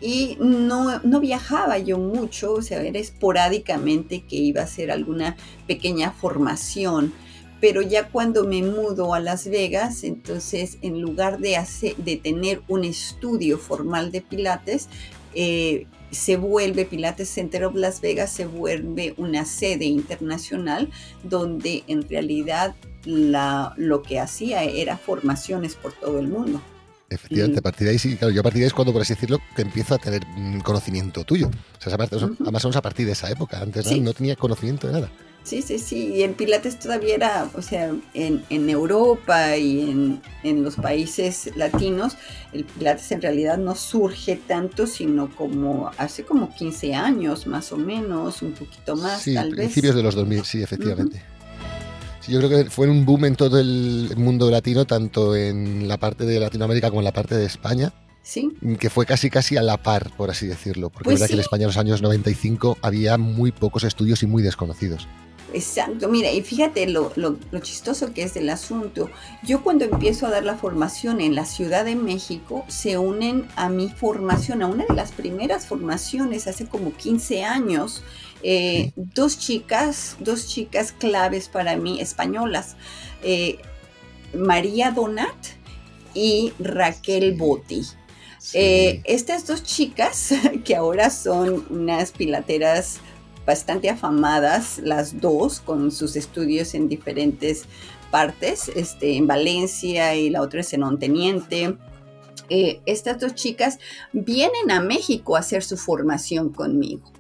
y 0.01 0.39
no, 0.41 1.01
no, 1.01 1.21
viajaba 1.21 1.77
yo 1.77 1.99
mucho, 1.99 2.55
o 2.55 2.63
sea, 2.63 2.83
era 2.83 2.99
esporádicamente 2.99 4.23
que 4.23 4.37
iba 4.37 4.63
a 4.63 4.65
hacer 4.65 4.91
alguna 4.91 5.37
pequeña 5.67 6.11
formación. 6.11 7.13
Pero 7.61 7.83
ya 7.83 8.09
cuando 8.09 8.45
me 8.45 8.63
mudo 8.63 9.13
a 9.13 9.21
Las 9.21 9.47
Vegas, 9.47 10.03
entonces 10.03 10.79
en 10.81 11.03
lugar 11.03 11.41
de, 11.41 11.59
hacer, 11.59 11.95
de 11.97 12.17
tener 12.17 12.63
un 12.69 12.85
estudio 12.85 13.59
formal 13.59 14.11
de 14.13 14.23
Pilates, 14.23 14.89
eh, 15.35 15.87
se 16.11 16.39
vuelve 16.39 16.87
Pilates 16.87 17.29
Center 17.29 17.67
of 17.67 17.75
Las 17.75 18.01
Vegas, 18.01 18.33
se 18.33 18.47
vuelve 18.47 19.13
una 19.19 19.45
sede 19.45 19.85
internacional 19.85 20.91
donde 21.23 21.85
en 21.87 22.09
realidad 22.09 22.75
la, 23.05 23.75
lo 23.77 24.01
que 24.01 24.19
hacía 24.19 24.65
era 24.65 24.97
formaciones 24.97 25.75
por 25.75 25.93
todo 25.93 26.19
el 26.19 26.29
mundo. 26.29 26.63
Efectivamente, 27.11 27.59
a 27.59 27.63
partir 27.63 27.87
de 27.87 27.91
ahí 27.91 27.99
sí, 27.99 28.17
claro, 28.17 28.33
yo 28.33 28.41
a 28.41 28.45
partir 28.45 28.61
de 28.61 28.65
ahí 28.67 28.69
es 28.69 28.73
cuando, 28.73 28.93
por 28.93 29.03
así 29.03 29.15
decirlo, 29.15 29.41
que 29.57 29.63
empiezo 29.63 29.97
a 29.97 29.99
tener 29.99 30.25
mm, 30.25 30.61
conocimiento 30.61 31.25
tuyo. 31.25 31.49
O 31.49 31.83
sea, 31.83 31.95
además 31.95 32.63
somos 32.63 32.77
a 32.77 32.83
partir 32.83 33.05
de 33.05 33.13
esa 33.13 33.29
época, 33.29 33.61
antes 33.61 33.91
no 34.01 34.13
tenía 34.15 34.37
conocimiento 34.37 34.87
de 34.87 34.93
nada. 34.93 35.11
Sí, 35.43 35.63
sí, 35.63 35.79
sí, 35.79 36.13
y 36.15 36.23
el 36.23 36.33
Pilates 36.33 36.79
todavía 36.79 37.15
era, 37.15 37.51
o 37.55 37.63
sea, 37.63 37.93
en, 38.15 38.45
en 38.51 38.71
Europa 38.71 39.57
y 39.57 39.91
en, 39.91 40.23
en, 40.45 40.63
los 40.63 40.77
países 40.77 41.51
latinos, 41.57 42.17
el 42.53 42.65
Pilates 42.65 43.11
en 43.11 43.23
realidad 43.23 43.57
no 43.57 43.75
surge 43.75 44.37
tanto, 44.37 44.87
sino 44.87 45.35
como 45.35 45.91
hace 45.97 46.25
como 46.25 46.55
15 46.55 46.95
años 46.95 47.47
más 47.47 47.73
o 47.73 47.79
menos, 47.79 48.43
un 48.43 48.53
poquito 48.53 48.97
más, 48.97 49.23
sí, 49.23 49.35
tal 49.35 49.51
vez. 49.51 49.57
principios 49.57 49.97
de 49.97 50.03
los 50.03 50.15
2000, 50.15 50.45
sí, 50.45 50.63
efectivamente 50.63 51.30
yo 52.29 52.39
creo 52.39 52.51
que 52.51 52.71
fue 52.71 52.89
un 52.89 53.05
boom 53.05 53.25
en 53.25 53.37
todo 53.37 53.59
el 53.59 54.15
mundo 54.17 54.51
latino, 54.51 54.85
tanto 54.85 55.35
en 55.35 55.89
la 55.89 55.99
parte 55.99 56.25
de 56.25 56.41
Latinoamérica 56.41 56.89
como 56.89 57.01
en 57.01 57.07
la 57.07 57.13
parte 57.13 57.37
de 57.37 57.47
España. 57.47 57.93
Sí. 58.23 58.53
Que 58.79 58.91
fue 58.91 59.07
casi 59.07 59.31
casi 59.31 59.57
a 59.57 59.63
la 59.63 59.79
par, 59.79 60.11
por 60.17 60.31
así 60.31 60.47
decirlo. 60.47 60.91
Porque 60.91 61.05
pues 61.05 61.15
verdad 61.15 61.29
que 61.29 61.35
en 61.35 61.41
España 61.41 61.63
en 61.63 61.69
los 61.69 61.79
años 61.79 62.03
95 62.03 62.79
había 62.83 63.17
muy 63.19 63.51
pocos 63.51 63.85
estudios 63.85 64.23
y 64.23 64.27
muy 64.27 64.43
desconocidos. 64.43 65.09
Exacto, 65.53 66.09
mira, 66.09 66.31
y 66.31 66.43
fíjate 66.43 66.87
lo, 66.87 67.13
lo, 67.17 67.37
chistoso 67.61 68.13
que 68.13 68.23
es 68.23 68.35
del 68.35 68.51
asunto. 68.51 69.11
Yo 69.43 69.63
cuando 69.63 69.85
empiezo 69.85 70.27
a 70.27 70.31
dar 70.31 70.45
la 70.45 70.57
formación 70.57 71.21
en 71.21 71.35
la 71.35 71.45
Ciudad 71.45 71.85
de 71.85 71.97
México, 71.97 72.65
se 72.69 72.99
unen 72.99 73.49
a 73.57 73.69
mi 73.69 73.89
formación, 73.89 74.63
a 74.63 74.67
una 74.67 74.85
de 74.85 74.95
las 74.95 75.11
primeras 75.13 75.67
formaciones 75.67 76.47
hace 76.47 76.67
como 76.67 76.93
15 76.93 77.43
años, 77.43 78.03
eh, 78.43 78.93
dos 78.97 79.39
chicas, 79.39 80.17
dos 80.19 80.47
chicas 80.47 80.93
claves 80.93 81.49
para 81.49 81.77
mí, 81.77 82.01
españolas, 82.01 82.77
eh, 83.23 83.59
María 84.35 84.91
Donat 84.91 85.35
y 86.15 86.53
Raquel 86.59 87.35
Botti. 87.35 87.83
Eh, 88.55 89.03
estas 89.05 89.47
dos 89.47 89.63
chicas, 89.63 90.33
que 90.65 90.75
ahora 90.75 91.11
son 91.11 91.67
unas 91.69 92.13
pilateras 92.13 93.01
bastante 93.45 93.91
afamadas, 93.91 94.79
las 94.79 95.21
dos, 95.21 95.61
con 95.61 95.91
sus 95.91 96.17
estudios 96.17 96.75
en 96.75 96.89
diferentes 96.89 97.65
partes, 98.11 98.71
este, 98.75 99.17
en 99.17 99.27
Valencia 99.27 100.15
y 100.15 100.31
la 100.31 100.41
otra 100.41 100.61
es 100.61 100.73
en 100.73 100.83
Onteniente. 100.83 101.77
estas 102.49 103.21
dos 103.21 103.35
chicas 103.35 103.79
vienen 104.13 104.71
a 104.71 104.81
México 104.81 105.37
a 105.37 105.41
hacer 105.41 105.63
su 105.63 105.77
formación 105.77 106.51
conmigo. 106.51 107.13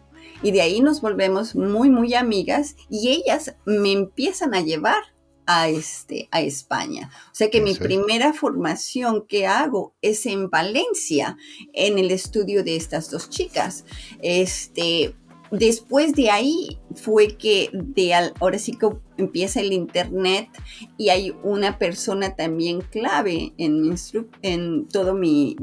Y 0.43 0.53
de 0.53 0.63
ahí 0.63 0.81
nos 0.81 1.01
volvemos 1.01 1.55
muy, 1.55 1.91
muy 1.91 2.15
amigas 2.15 2.77
y 2.89 3.11
ellas 3.11 3.57
me 3.67 3.93
empiezan 3.93 4.55
a 4.55 4.61
llevar 4.61 5.03
a, 5.47 5.69
este, 5.69 6.29
a 6.31 6.41
España. 6.41 7.11
O 7.27 7.35
sea 7.35 7.51
que 7.51 7.61
mi 7.61 7.75
primera 7.75 8.33
formación 8.33 9.27
que 9.27 9.47
hago 9.47 9.95
es 10.01 10.25
en 10.27 10.49
Valencia, 10.49 11.37
en 11.73 11.99
el 11.99 12.11
estudio 12.11 12.63
de 12.63 12.77
estas 12.77 13.11
dos 13.11 13.29
chicas. 13.31 13.85
Este, 14.23 15.15
después 15.51 16.15
de 16.15 16.31
ahí 16.31 16.79
fue 16.95 17.37
que 17.37 17.71
de 17.73 18.15
ahora 18.15 18.59
sí 18.59 18.73
que 18.73 18.89
empieza 19.17 19.61
el 19.61 19.73
internet 19.73 20.49
y 20.97 21.09
hay 21.09 21.35
una 21.43 21.79
persona 21.79 22.37
también 22.37 22.81
clave 22.81 23.53
en, 23.59 23.83
mi, 23.83 23.95
en 24.43 24.89
toda 24.89 25.13
mi, 25.13 25.57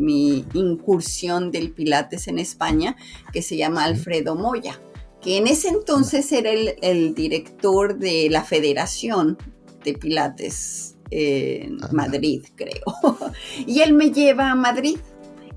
incursión 0.53 1.51
del 1.51 1.71
Pilates 1.71 2.27
en 2.27 2.39
España 2.39 2.95
que 3.31 3.41
se 3.41 3.57
llama 3.57 3.85
Alfredo 3.85 4.35
Moya, 4.35 4.79
que 5.21 5.37
en 5.37 5.47
ese 5.47 5.69
entonces 5.69 6.31
era 6.31 6.51
el, 6.51 7.13
director 7.15 7.97
de 7.97 8.29
la 8.29 8.43
Federación 8.43 9.37
de 9.83 9.93
Pilates 9.93 10.95
en 11.09 11.77
Madrid, 11.93 12.43
creo. 12.55 12.83
y 13.65 13.79
él 13.79 13.93
me 13.93 14.11
lleva 14.11 14.51
a 14.51 14.55
Madrid 14.55 14.97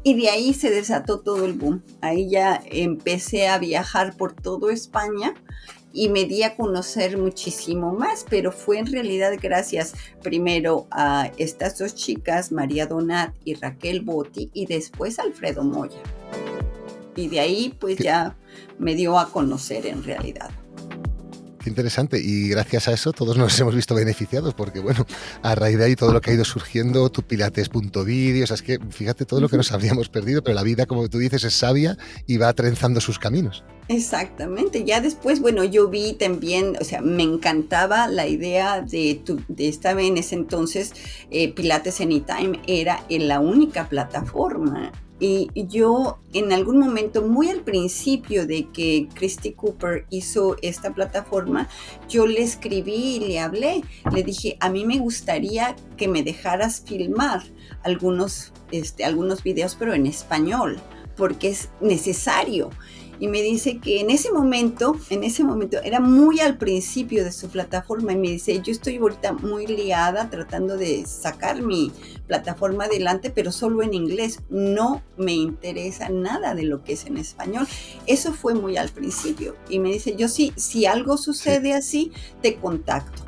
y 0.02 0.14
de 0.14 0.30
ahí 0.30 0.54
se 0.54 0.70
desató 0.70 1.20
todo 1.20 1.44
el 1.44 1.54
boom. 1.54 1.82
Ahí 2.00 2.30
ya 2.30 2.62
empecé 2.66 3.48
a 3.48 3.58
viajar 3.58 4.16
por 4.16 4.32
toda 4.32 4.72
España 4.72 5.34
y 5.92 6.08
me 6.08 6.24
di 6.24 6.42
a 6.42 6.56
conocer 6.56 7.18
muchísimo 7.18 7.92
más, 7.92 8.24
pero 8.28 8.52
fue 8.52 8.78
en 8.78 8.86
realidad 8.86 9.32
gracias 9.40 9.94
primero 10.22 10.86
a 10.90 11.30
estas 11.36 11.78
dos 11.78 11.94
chicas, 11.94 12.52
María 12.52 12.86
Donat 12.86 13.34
y 13.44 13.54
Raquel 13.54 14.00
Botti, 14.00 14.50
y 14.54 14.66
después 14.66 15.18
Alfredo 15.18 15.64
Moya. 15.64 16.00
Y 17.16 17.28
de 17.28 17.40
ahí 17.40 17.76
pues 17.78 17.98
ya 17.98 18.36
me 18.78 18.94
dio 18.94 19.18
a 19.18 19.30
conocer 19.30 19.86
en 19.86 20.04
realidad. 20.04 20.50
Qué 21.62 21.68
interesante. 21.68 22.18
Y 22.18 22.48
gracias 22.48 22.88
a 22.88 22.92
eso 22.92 23.12
todos 23.12 23.36
nos 23.36 23.58
hemos 23.60 23.74
visto 23.74 23.94
beneficiados, 23.94 24.54
porque 24.54 24.80
bueno, 24.80 25.06
a 25.42 25.54
raíz 25.54 25.78
de 25.78 25.84
ahí 25.84 25.96
todo 25.96 26.12
lo 26.12 26.20
que 26.20 26.30
ha 26.30 26.34
ido 26.34 26.44
surgiendo, 26.44 27.10
tu 27.10 27.22
pilates.video, 27.22 28.44
o 28.44 28.46
sea, 28.46 28.54
es 28.54 28.62
que 28.62 28.78
fíjate 28.90 29.26
todo 29.26 29.40
lo 29.40 29.48
que 29.48 29.58
nos 29.58 29.70
habríamos 29.72 30.08
perdido, 30.08 30.42
pero 30.42 30.54
la 30.54 30.62
vida, 30.62 30.86
como 30.86 31.08
tú 31.08 31.18
dices, 31.18 31.44
es 31.44 31.54
sabia 31.54 31.98
y 32.26 32.38
va 32.38 32.52
trenzando 32.54 33.00
sus 33.00 33.18
caminos. 33.18 33.62
Exactamente. 33.88 34.84
Ya 34.84 35.00
después, 35.00 35.40
bueno, 35.40 35.64
yo 35.64 35.88
vi 35.88 36.14
también, 36.14 36.76
o 36.80 36.84
sea, 36.84 37.02
me 37.02 37.24
encantaba 37.24 38.06
la 38.08 38.26
idea 38.26 38.80
de, 38.80 39.20
tu, 39.22 39.42
de 39.48 39.68
esta 39.68 39.92
vez 39.92 40.06
en 40.06 40.16
ese 40.16 40.36
entonces, 40.36 40.92
eh, 41.30 41.52
Pilates 41.52 42.00
Anytime 42.00 42.60
era 42.66 43.04
la 43.10 43.40
única 43.40 43.88
plataforma 43.88 44.92
y 45.20 45.50
yo 45.68 46.18
en 46.32 46.52
algún 46.52 46.78
momento, 46.78 47.22
muy 47.22 47.48
al 47.48 47.62
principio 47.62 48.46
de 48.46 48.68
que 48.68 49.08
Christy 49.14 49.52
Cooper 49.52 50.06
hizo 50.10 50.56
esta 50.62 50.94
plataforma, 50.94 51.68
yo 52.08 52.26
le 52.26 52.42
escribí 52.42 53.16
y 53.16 53.20
le 53.20 53.40
hablé. 53.40 53.82
Le 54.12 54.22
dije, 54.22 54.56
a 54.60 54.70
mí 54.70 54.84
me 54.84 54.98
gustaría 54.98 55.74
que 55.96 56.08
me 56.08 56.22
dejaras 56.22 56.82
filmar 56.86 57.42
algunos, 57.82 58.52
este, 58.70 59.04
algunos 59.04 59.42
videos, 59.42 59.74
pero 59.76 59.92
en 59.92 60.06
español, 60.06 60.80
porque 61.16 61.48
es 61.48 61.70
necesario 61.80 62.70
y 63.20 63.28
me 63.28 63.42
dice 63.42 63.78
que 63.78 64.00
en 64.00 64.08
ese 64.08 64.32
momento, 64.32 64.96
en 65.10 65.24
ese 65.24 65.44
momento, 65.44 65.76
era 65.84 66.00
muy 66.00 66.40
al 66.40 66.56
principio 66.56 67.22
de 67.22 67.32
su 67.32 67.50
plataforma 67.50 68.14
y 68.14 68.16
me 68.16 68.30
dice, 68.30 68.62
yo 68.62 68.72
estoy 68.72 68.96
ahorita 68.96 69.34
muy 69.34 69.66
liada 69.66 70.30
tratando 70.30 70.78
de 70.78 71.04
sacar 71.04 71.60
mi 71.60 71.92
plataforma 72.26 72.84
adelante, 72.84 73.30
pero 73.30 73.52
solo 73.52 73.82
en 73.82 73.92
inglés. 73.92 74.40
No 74.48 75.02
me 75.18 75.34
interesa 75.34 76.08
nada 76.08 76.54
de 76.54 76.62
lo 76.62 76.82
que 76.82 76.94
es 76.94 77.04
en 77.04 77.18
español. 77.18 77.68
Eso 78.06 78.32
fue 78.32 78.54
muy 78.54 78.78
al 78.78 78.88
principio. 78.88 79.54
Y 79.68 79.80
me 79.80 79.92
dice, 79.92 80.16
yo 80.16 80.26
sí, 80.26 80.54
si 80.56 80.86
algo 80.86 81.18
sucede 81.18 81.74
así, 81.74 82.12
te 82.40 82.56
contacto. 82.56 83.22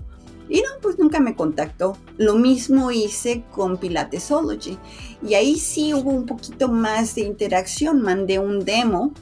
Y 0.48 0.56
no, 0.56 0.68
pues 0.80 0.98
nunca 0.98 1.20
me 1.20 1.36
contactó. 1.36 1.98
Lo 2.16 2.34
mismo 2.36 2.90
hice 2.90 3.44
con 3.50 3.76
Pilatesology. 3.76 4.78
Y 5.26 5.34
ahí 5.34 5.58
sí 5.58 5.92
hubo 5.92 6.10
un 6.10 6.24
poquito 6.24 6.68
más 6.68 7.14
de 7.14 7.22
interacción. 7.22 8.00
Mandé 8.00 8.38
un 8.38 8.64
demo 8.64 9.12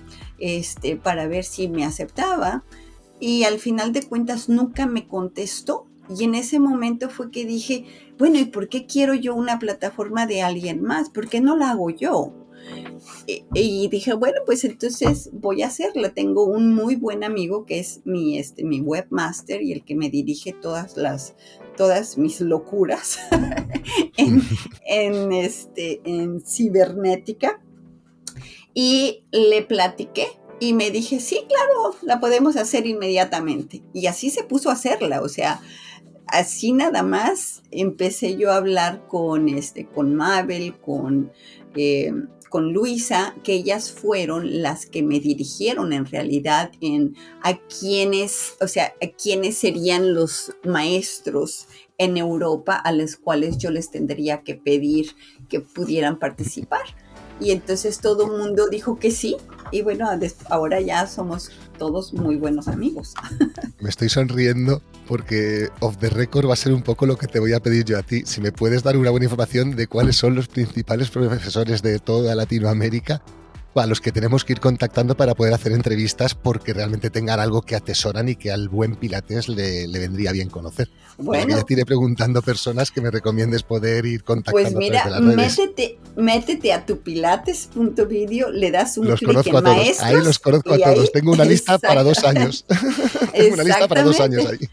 este, 0.40 0.96
para 0.96 1.28
ver 1.28 1.44
si 1.44 1.68
me 1.68 1.84
aceptaba 1.84 2.64
y 3.20 3.44
al 3.44 3.58
final 3.58 3.92
de 3.92 4.02
cuentas 4.02 4.48
nunca 4.48 4.86
me 4.86 5.06
contestó. 5.06 5.86
Y 6.08 6.24
en 6.24 6.34
ese 6.34 6.58
momento 6.58 7.08
fue 7.08 7.30
que 7.30 7.44
dije, 7.44 7.84
bueno, 8.18 8.38
¿y 8.38 8.46
por 8.46 8.68
qué 8.68 8.86
quiero 8.86 9.14
yo 9.14 9.34
una 9.34 9.60
plataforma 9.60 10.26
de 10.26 10.42
alguien 10.42 10.82
más? 10.82 11.08
¿Por 11.08 11.28
qué 11.28 11.40
no 11.40 11.56
la 11.56 11.70
hago 11.70 11.90
yo? 11.90 12.32
Y, 13.54 13.88
dije, 13.88 14.12
bueno, 14.14 14.40
pues 14.44 14.64
entonces 14.64 15.30
voy 15.32 15.62
a 15.62 15.68
hacerla. 15.68 16.12
Tengo 16.12 16.44
un 16.44 16.74
muy 16.74 16.96
buen 16.96 17.22
amigo 17.22 17.64
que 17.64 17.78
es 17.78 18.00
mi, 18.04 18.38
este, 18.38 18.64
mi 18.64 18.80
webmaster 18.80 19.62
y 19.62 19.72
el 19.72 19.84
que 19.84 19.94
me 19.94 20.10
dirige 20.10 20.52
todas 20.52 20.96
las 20.96 21.34
todas 21.76 22.18
mis 22.18 22.40
locuras 22.42 23.18
en, 24.16 24.42
en, 24.86 25.32
este, 25.32 26.00
en 26.04 26.40
cibernética. 26.40 27.62
Y 28.82 29.26
le 29.30 29.60
platiqué 29.60 30.26
y 30.58 30.72
me 30.72 30.90
dije, 30.90 31.20
sí, 31.20 31.42
claro, 31.46 31.94
la 32.00 32.18
podemos 32.18 32.56
hacer 32.56 32.86
inmediatamente. 32.86 33.82
Y 33.92 34.06
así 34.06 34.30
se 34.30 34.42
puso 34.42 34.70
a 34.70 34.72
hacerla, 34.72 35.20
o 35.20 35.28
sea, 35.28 35.60
así 36.26 36.72
nada 36.72 37.02
más 37.02 37.62
empecé 37.70 38.38
yo 38.38 38.50
a 38.50 38.56
hablar 38.56 39.06
con, 39.06 39.50
este, 39.50 39.84
con 39.84 40.14
Mabel, 40.14 40.78
con, 40.80 41.30
eh, 41.76 42.10
con 42.48 42.72
Luisa, 42.72 43.34
que 43.44 43.52
ellas 43.52 43.92
fueron 43.92 44.62
las 44.62 44.86
que 44.86 45.02
me 45.02 45.20
dirigieron 45.20 45.92
en 45.92 46.06
realidad 46.06 46.72
en 46.80 47.16
a 47.42 47.58
quiénes, 47.58 48.54
o 48.62 48.66
sea, 48.66 48.94
a 49.02 49.08
quiénes 49.08 49.58
serían 49.58 50.14
los 50.14 50.56
maestros 50.64 51.68
en 51.98 52.16
Europa 52.16 52.76
a 52.76 52.92
los 52.92 53.16
cuales 53.16 53.58
yo 53.58 53.70
les 53.70 53.90
tendría 53.90 54.42
que 54.42 54.54
pedir 54.54 55.10
que 55.50 55.60
pudieran 55.60 56.18
participar. 56.18 56.80
Y 57.40 57.52
entonces 57.52 57.98
todo 58.00 58.26
el 58.26 58.38
mundo 58.38 58.68
dijo 58.68 58.98
que 58.98 59.10
sí. 59.10 59.36
Y 59.72 59.82
bueno, 59.82 60.08
ahora 60.48 60.80
ya 60.80 61.06
somos 61.06 61.50
todos 61.78 62.12
muy 62.12 62.36
buenos 62.36 62.68
amigos. 62.68 63.14
Me 63.80 63.88
estoy 63.88 64.08
sonriendo 64.08 64.82
porque 65.06 65.68
off 65.80 65.96
the 65.98 66.10
record 66.10 66.48
va 66.48 66.52
a 66.52 66.56
ser 66.56 66.72
un 66.72 66.82
poco 66.82 67.06
lo 67.06 67.16
que 67.16 67.26
te 67.26 67.40
voy 67.40 67.52
a 67.52 67.60
pedir 67.60 67.84
yo 67.84 67.98
a 67.98 68.02
ti. 68.02 68.22
Si 68.26 68.40
me 68.40 68.52
puedes 68.52 68.82
dar 68.82 68.96
una 68.96 69.10
buena 69.10 69.24
información 69.24 69.74
de 69.74 69.86
cuáles 69.86 70.16
son 70.16 70.34
los 70.34 70.46
principales 70.46 71.10
profesores 71.10 71.82
de 71.82 71.98
toda 71.98 72.34
Latinoamérica 72.34 73.22
a 73.74 73.86
los 73.86 74.00
que 74.00 74.10
tenemos 74.10 74.44
que 74.44 74.54
ir 74.54 74.60
contactando 74.60 75.16
para 75.16 75.34
poder 75.34 75.54
hacer 75.54 75.72
entrevistas 75.72 76.34
porque 76.34 76.72
realmente 76.72 77.10
tengan 77.10 77.38
algo 77.38 77.62
que 77.62 77.76
atesoran 77.76 78.28
y 78.28 78.34
que 78.34 78.50
al 78.50 78.68
buen 78.68 78.96
Pilates 78.96 79.48
le, 79.48 79.86
vendría 79.86 80.32
bien 80.32 80.48
conocer. 80.48 80.90
Bueno, 81.18 81.56
ya 81.56 81.62
te 81.62 81.74
iré 81.74 81.86
preguntando 81.86 82.42
personas 82.42 82.90
que 82.90 83.00
me 83.00 83.10
recomiendes 83.10 83.62
poder 83.62 84.06
ir 84.06 84.24
contactando. 84.24 84.70
Pues 84.72 84.74
mira, 84.74 85.20
métete, 85.20 85.98
métete 86.16 86.72
a 86.72 86.84
tu 86.84 87.00
pilates.video, 87.00 88.50
le 88.50 88.70
das 88.70 88.98
un 88.98 89.08
los 89.08 89.20
conozco 89.20 89.58
a 89.58 89.62
todos. 89.62 90.00
ahí 90.00 90.16
los 90.16 90.38
conozco 90.38 90.74
a 90.74 90.78
todos. 90.78 91.12
Tengo 91.12 91.32
una 91.32 91.44
lista 91.44 91.78
para 91.78 92.02
dos 92.02 92.24
años. 92.24 92.64
Tengo 93.32 93.54
una 93.54 93.64
lista 93.64 93.86
para 93.86 94.02
dos 94.02 94.18
años 94.20 94.46
ahí. 94.46 94.68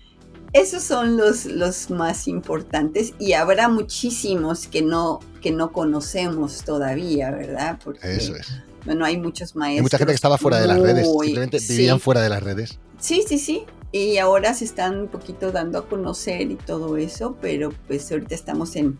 Esos 0.54 0.82
son 0.82 1.18
los, 1.18 1.46
los 1.46 1.90
más 1.90 2.28
importantes 2.28 3.14
y 3.20 3.34
habrá 3.34 3.68
muchísimos 3.68 4.68
que 4.68 4.82
no, 4.82 5.20
que 5.42 5.52
no 5.52 5.72
conocemos 5.72 6.64
todavía, 6.64 7.30
¿verdad? 7.32 7.78
Porque, 7.84 8.16
Eso 8.16 8.36
es 8.36 8.48
bueno, 8.88 9.04
hay 9.04 9.18
muchos 9.18 9.56
maestros. 9.56 9.78
Hay 9.78 9.84
mucha 9.84 9.98
gente 9.98 10.14
que 10.14 10.16
estaba 10.16 10.38
fuera 10.38 10.62
de 10.62 10.68
las 10.68 10.80
redes, 10.80 11.06
simplemente 11.06 11.60
vivían 11.60 12.00
fuera 12.00 12.22
de 12.22 12.30
las 12.30 12.42
redes. 12.42 12.80
Sí, 13.00 13.22
sí, 13.28 13.38
sí. 13.38 13.66
Y 13.92 14.18
ahora 14.18 14.54
se 14.54 14.64
están 14.64 14.98
un 14.98 15.08
poquito 15.10 15.52
dando 15.52 15.78
a 15.78 15.90
conocer 15.90 16.50
y 16.50 16.56
todo 16.56 16.96
eso, 16.96 17.38
pero 17.42 17.70
pues 17.86 18.10
ahorita 18.10 18.34
estamos 18.34 18.78
en, 18.78 18.98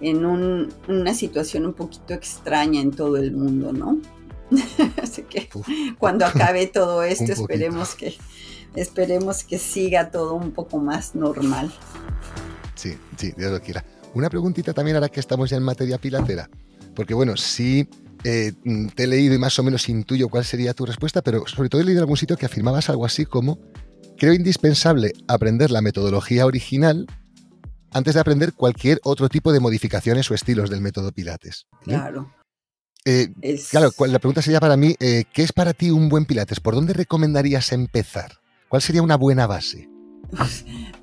en 0.00 0.24
una 0.24 1.14
situación 1.14 1.66
un 1.66 1.74
poquito 1.74 2.14
extraña 2.14 2.80
en 2.80 2.92
todo 2.92 3.18
el 3.18 3.32
mundo, 3.32 3.74
¿no? 3.74 4.00
Así 5.02 5.22
que 5.22 5.50
cuando 5.98 6.24
acabe 6.26 6.66
todo 6.66 7.02
esto, 7.02 7.30
esperemos 7.30 7.94
que, 7.94 8.14
esperemos 8.74 9.44
que 9.44 9.58
siga 9.58 10.10
todo 10.10 10.32
un 10.32 10.52
poco 10.52 10.78
más 10.78 11.14
normal. 11.14 11.70
Sí, 12.74 12.96
sí, 13.18 13.34
Dios 13.36 13.52
lo 13.52 13.60
quiera. 13.60 13.84
Una 14.14 14.30
preguntita 14.30 14.72
también 14.72 14.96
ahora 14.96 15.10
que 15.10 15.20
estamos 15.20 15.50
ya 15.50 15.58
en 15.58 15.62
materia 15.62 15.98
pilatera, 15.98 16.48
porque 16.94 17.12
bueno, 17.12 17.36
sí 17.36 17.86
eh, 18.28 18.52
te 18.96 19.04
he 19.04 19.06
leído 19.06 19.36
y 19.36 19.38
más 19.38 19.56
o 19.60 19.62
menos 19.62 19.88
intuyo 19.88 20.28
cuál 20.28 20.44
sería 20.44 20.74
tu 20.74 20.84
respuesta, 20.84 21.22
pero 21.22 21.46
sobre 21.46 21.68
todo 21.68 21.80
he 21.80 21.84
leído 21.84 22.00
en 22.00 22.02
algún 22.02 22.16
sitio 22.16 22.36
que 22.36 22.46
afirmabas 22.46 22.90
algo 22.90 23.06
así 23.06 23.24
como, 23.24 23.60
creo 24.18 24.34
indispensable 24.34 25.12
aprender 25.28 25.70
la 25.70 25.80
metodología 25.80 26.44
original 26.44 27.06
antes 27.92 28.14
de 28.14 28.20
aprender 28.20 28.52
cualquier 28.52 28.98
otro 29.04 29.28
tipo 29.28 29.52
de 29.52 29.60
modificaciones 29.60 30.28
o 30.28 30.34
estilos 30.34 30.70
del 30.70 30.80
método 30.80 31.12
Pilates. 31.12 31.68
Claro. 31.84 32.34
Eh, 33.04 33.28
claro, 33.70 33.92
la 34.08 34.18
pregunta 34.18 34.42
sería 34.42 34.58
para 34.58 34.76
mí, 34.76 34.96
eh, 34.98 35.22
¿qué 35.32 35.44
es 35.44 35.52
para 35.52 35.72
ti 35.72 35.92
un 35.92 36.08
buen 36.08 36.24
Pilates? 36.24 36.58
¿Por 36.58 36.74
dónde 36.74 36.94
recomendarías 36.94 37.70
empezar? 37.70 38.32
¿Cuál 38.68 38.82
sería 38.82 39.02
una 39.02 39.16
buena 39.16 39.46
base? 39.46 39.88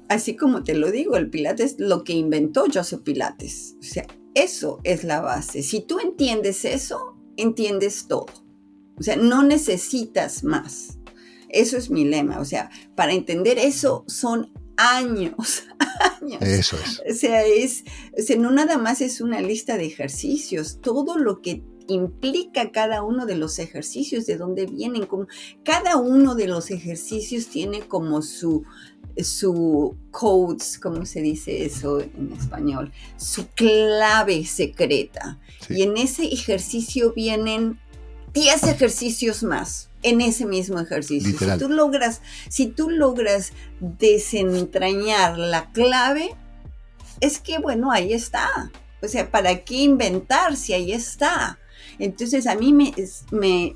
Así 0.09 0.35
como 0.35 0.63
te 0.63 0.75
lo 0.75 0.91
digo, 0.91 1.15
el 1.15 1.29
Pilates 1.29 1.75
lo 1.79 2.03
que 2.03 2.11
inventó 2.11 2.65
Joseph 2.71 3.03
Pilates. 3.03 3.75
O 3.79 3.83
sea, 3.83 4.05
eso 4.35 4.81
es 4.83 5.03
la 5.03 5.21
base. 5.21 5.63
Si 5.63 5.81
tú 5.81 5.99
entiendes 5.99 6.65
eso, 6.65 7.12
entiendes 7.37 8.07
todo. 8.07 8.27
O 8.97 9.03
sea, 9.03 9.15
no 9.15 9.43
necesitas 9.43 10.43
más. 10.43 10.99
Eso 11.49 11.77
es 11.77 11.89
mi 11.89 12.05
lema. 12.05 12.39
O 12.39 12.45
sea, 12.45 12.69
para 12.95 13.13
entender 13.13 13.57
eso 13.57 14.03
son 14.07 14.51
años, 14.77 15.63
años. 16.21 16.41
Eso 16.41 16.77
es. 16.77 17.01
O 17.09 17.13
sea, 17.17 17.45
es, 17.45 17.83
o 18.17 18.21
sea, 18.21 18.37
no 18.37 18.51
nada 18.51 18.77
más 18.77 19.01
es 19.01 19.21
una 19.21 19.41
lista 19.41 19.77
de 19.77 19.85
ejercicios, 19.85 20.79
todo 20.81 21.17
lo 21.17 21.41
que 21.41 21.63
implica 21.87 22.71
cada 22.71 23.03
uno 23.03 23.25
de 23.25 23.35
los 23.35 23.59
ejercicios, 23.59 24.25
de 24.25 24.37
dónde 24.37 24.65
vienen, 24.65 25.05
como 25.05 25.27
cada 25.63 25.97
uno 25.97 26.33
de 26.35 26.47
los 26.47 26.71
ejercicios 26.71 27.47
tiene 27.47 27.81
como 27.81 28.21
su 28.21 28.63
su 29.17 29.95
codes, 30.11 30.79
¿cómo 30.79 31.05
se 31.05 31.21
dice 31.21 31.65
eso 31.65 31.99
en 32.01 32.33
español? 32.33 32.91
Su 33.17 33.47
clave 33.49 34.43
secreta. 34.45 35.39
Y 35.69 35.83
en 35.83 35.97
ese 35.97 36.25
ejercicio 36.25 37.13
vienen 37.13 37.79
10 38.33 38.63
ejercicios 38.63 39.43
más 39.43 39.89
en 40.01 40.21
ese 40.21 40.45
mismo 40.45 40.79
ejercicio. 40.79 41.37
Si 41.37 41.57
tú 41.57 41.69
logras, 41.69 42.21
si 42.49 42.67
tú 42.67 42.89
logras 42.89 43.53
desentrañar 43.79 45.37
la 45.37 45.71
clave, 45.71 46.35
es 47.21 47.39
que 47.39 47.59
bueno, 47.59 47.91
ahí 47.91 48.13
está. 48.13 48.71
O 49.01 49.07
sea, 49.07 49.29
¿para 49.29 49.63
qué 49.63 49.75
inventar 49.75 50.55
si 50.55 50.73
ahí 50.73 50.91
está? 50.91 51.59
Entonces 51.99 52.47
a 52.47 52.55
mí 52.55 52.73
me, 52.73 52.93
me, 53.31 53.73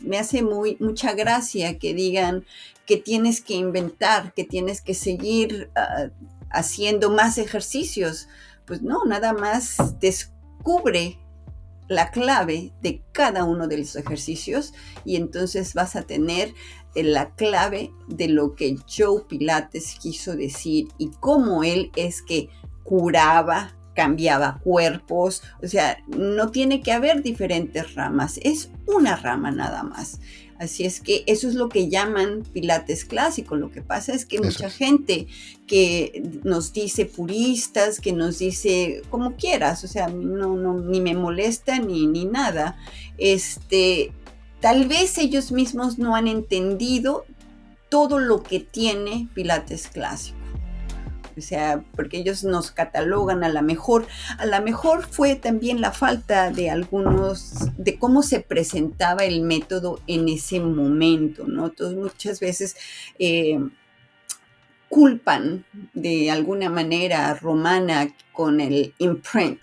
me, 0.00 0.18
hace 0.18 0.42
muy, 0.42 0.76
mucha 0.80 1.12
gracia 1.12 1.78
que 1.78 1.94
digan 1.94 2.44
que 2.86 2.96
tienes 2.96 3.40
que 3.40 3.54
inventar, 3.54 4.32
que 4.34 4.44
tienes 4.44 4.80
que 4.80 4.94
seguir 4.94 5.70
ah, 5.76 6.08
haciendo 6.50 7.10
más 7.10 7.38
ejercicios. 7.38 8.28
Pues 8.66 8.82
no, 8.82 9.04
nada 9.04 9.32
más 9.32 9.76
descubre 10.62 11.18
la 11.88 12.10
clave 12.10 12.72
de 12.80 13.02
cada 13.12 13.44
uno 13.44 13.66
de 13.66 13.78
los 13.78 13.96
ejercicios 13.96 14.72
y 15.04 15.16
entonces 15.16 15.74
vas 15.74 15.96
a 15.96 16.02
tener 16.02 16.54
eh, 16.94 17.02
la 17.02 17.34
clave 17.34 17.90
de 18.06 18.28
lo 18.28 18.54
que 18.54 18.76
Joe 18.88 19.24
Pilates 19.28 19.96
quiso 20.00 20.36
decir 20.36 20.88
y 20.98 21.10
cómo 21.20 21.64
él 21.64 21.90
es 21.96 22.22
que 22.22 22.48
curaba, 22.84 23.74
cambiaba 23.94 24.60
cuerpos, 24.62 25.42
o 25.62 25.66
sea, 25.66 25.98
no 26.06 26.50
tiene 26.50 26.80
que 26.80 26.92
haber 26.92 27.22
diferentes 27.22 27.94
ramas, 27.94 28.38
es 28.42 28.70
una 28.86 29.16
rama 29.16 29.50
nada 29.50 29.82
más. 29.82 30.20
Así 30.62 30.84
es 30.84 31.00
que 31.00 31.24
eso 31.26 31.48
es 31.48 31.56
lo 31.56 31.68
que 31.68 31.88
llaman 31.88 32.44
pilates 32.52 33.04
clásico. 33.04 33.56
Lo 33.56 33.72
que 33.72 33.82
pasa 33.82 34.14
es 34.14 34.24
que 34.24 34.38
mucha 34.38 34.70
gente 34.70 35.26
que 35.66 36.22
nos 36.44 36.72
dice 36.72 37.04
puristas, 37.04 38.00
que 38.00 38.12
nos 38.12 38.38
dice 38.38 39.02
como 39.10 39.34
quieras, 39.34 39.82
o 39.82 39.88
sea, 39.88 40.06
no, 40.06 40.54
no, 40.54 40.78
ni 40.78 41.00
me 41.00 41.14
molesta 41.14 41.80
ni, 41.80 42.06
ni 42.06 42.26
nada, 42.26 42.78
este, 43.18 44.12
tal 44.60 44.86
vez 44.86 45.18
ellos 45.18 45.50
mismos 45.50 45.98
no 45.98 46.14
han 46.14 46.28
entendido 46.28 47.24
todo 47.88 48.20
lo 48.20 48.44
que 48.44 48.60
tiene 48.60 49.28
pilates 49.34 49.88
clásico 49.88 50.41
o 51.36 51.40
sea, 51.40 51.84
porque 51.96 52.18
ellos 52.18 52.44
nos 52.44 52.70
catalogan 52.70 53.44
a 53.44 53.48
la 53.48 53.62
mejor. 53.62 54.06
A 54.38 54.46
la 54.46 54.60
mejor 54.60 55.06
fue 55.08 55.36
también 55.36 55.80
la 55.80 55.92
falta 55.92 56.50
de 56.50 56.70
algunos, 56.70 57.54
de 57.76 57.98
cómo 57.98 58.22
se 58.22 58.40
presentaba 58.40 59.24
el 59.24 59.42
método 59.42 60.00
en 60.06 60.28
ese 60.28 60.60
momento, 60.60 61.46
¿no? 61.46 61.66
Entonces 61.66 61.96
muchas 61.96 62.40
veces 62.40 62.76
eh, 63.18 63.58
culpan 64.88 65.64
de 65.94 66.30
alguna 66.30 66.68
manera 66.68 67.28
a 67.28 67.34
Romana 67.34 68.14
con 68.32 68.60
el 68.60 68.94
imprint, 68.98 69.62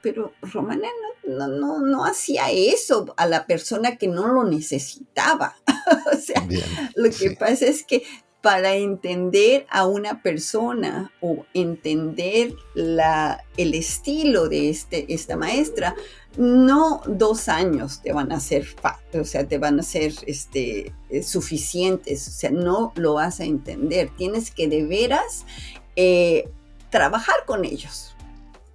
pero 0.00 0.32
Romana 0.40 0.88
no, 1.26 1.48
no, 1.48 1.80
no, 1.80 2.04
hacía 2.04 2.50
eso 2.50 3.12
a 3.16 3.26
la 3.26 3.46
persona 3.46 3.96
que 3.96 4.06
no 4.06 4.28
lo 4.28 4.44
necesitaba. 4.44 5.56
o 6.12 6.16
sea, 6.16 6.46
lo 6.94 7.10
que 7.10 7.32
pasa 7.32 7.66
es 7.66 7.82
que 7.82 8.04
para 8.40 8.74
entender 8.74 9.66
a 9.68 9.86
una 9.86 10.22
persona 10.22 11.10
o 11.20 11.44
entender 11.54 12.54
la, 12.74 13.44
el 13.56 13.74
estilo 13.74 14.48
de 14.48 14.70
este, 14.70 15.12
esta 15.12 15.36
maestra, 15.36 15.96
no 16.36 17.02
dos 17.06 17.48
años 17.48 18.00
te 18.00 18.12
van 18.12 18.30
a 18.30 18.38
ser, 18.38 18.66
o 19.12 19.24
sea, 19.24 19.48
te 19.48 19.58
van 19.58 19.80
a 19.80 19.82
ser 19.82 20.12
este, 20.26 20.92
eh, 21.10 21.22
suficientes, 21.22 22.28
o 22.28 22.30
sea, 22.30 22.50
no 22.50 22.92
lo 22.94 23.14
vas 23.14 23.40
a 23.40 23.44
entender. 23.44 24.10
Tienes 24.16 24.52
que 24.52 24.68
de 24.68 24.84
veras 24.84 25.44
eh, 25.96 26.48
trabajar 26.90 27.36
con 27.44 27.64
ellos 27.64 28.14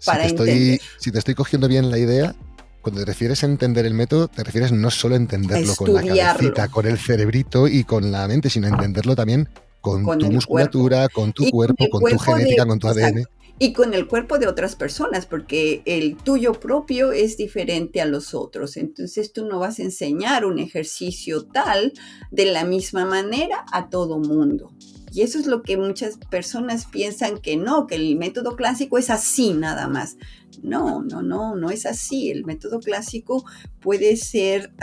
para 0.05 0.25
si 0.25 0.31
entender. 0.31 0.81
si 0.99 1.11
te 1.11 1.19
estoy 1.19 1.35
cogiendo 1.35 1.69
bien 1.69 1.89
la 1.89 1.97
idea, 1.97 2.35
cuando 2.83 2.99
te 2.99 3.05
refieres 3.05 3.41
a 3.43 3.47
entender 3.47 3.85
el 3.85 3.93
método, 3.93 4.27
te 4.27 4.43
refieres 4.43 4.73
no 4.73 4.91
solo 4.91 5.15
a 5.15 5.17
entenderlo 5.17 5.73
con 5.75 5.93
la 5.93 6.03
cabecita, 6.03 6.67
con 6.67 6.85
el 6.85 6.99
cerebrito 6.99 7.67
y 7.67 7.85
con 7.85 8.11
la 8.11 8.27
mente, 8.27 8.49
sino 8.49 8.67
a 8.67 8.71
entenderlo 8.71 9.15
también 9.15 9.47
con, 9.79 10.05
tu 10.19 10.29
musculatura, 10.29 11.07
con 11.07 11.31
tu 11.31 11.49
cuerpo, 11.49 11.89
con, 11.89 12.03
tu 12.03 12.19
genética, 12.19 12.65
con 12.65 12.79
tu 12.79 12.89
ADN. 12.89 13.25
Y 13.63 13.71
con 13.71 13.93
el 13.93 14.09
cuerpo 14.09 14.39
de 14.39 14.47
otras 14.47 14.75
personas, 14.75 15.25
porque 15.25 15.83
el 15.85 16.17
tuyo 16.17 16.51
propio 16.51 17.13
es 17.13 17.37
diferente 17.37 18.01
a 18.01 18.05
los 18.05 18.33
otros. 18.33 18.75
Entonces 18.75 19.31
tú 19.31 19.45
no 19.45 19.57
vas 19.57 19.79
a 19.79 19.83
enseñar 19.83 20.43
un 20.43 20.59
ejercicio 20.59 21.45
tal 21.45 21.93
de 22.29 22.43
la 22.47 22.65
misma 22.65 23.05
manera 23.05 23.63
a 23.71 23.89
todo 23.89 24.19
mundo. 24.19 24.73
Y 25.13 25.21
eso 25.21 25.39
es 25.39 25.47
lo 25.47 25.63
que 25.63 25.77
muchas 25.77 26.17
personas 26.29 26.87
piensan 26.87 27.37
que 27.37 27.55
no, 27.55 27.87
que 27.87 27.95
el 27.95 28.17
método 28.17 28.57
clásico 28.57 28.97
es 28.97 29.09
así 29.09 29.53
nada 29.53 29.87
más. 29.87 30.17
No, 30.61 31.01
no, 31.01 31.21
no, 31.21 31.55
no 31.55 31.69
es 31.69 31.85
así. 31.85 32.31
El 32.31 32.43
método 32.43 32.81
clásico 32.81 33.45
puede 33.79 34.17
ser 34.17 34.73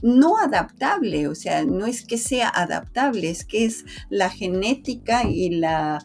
no 0.00 0.38
adaptable, 0.38 1.28
o 1.28 1.34
sea, 1.34 1.62
no 1.66 1.84
es 1.84 2.06
que 2.06 2.16
sea 2.16 2.48
adaptable, 2.48 3.28
es 3.28 3.44
que 3.44 3.66
es 3.66 3.84
la 4.08 4.30
genética 4.30 5.28
y 5.28 5.50
la, 5.50 5.98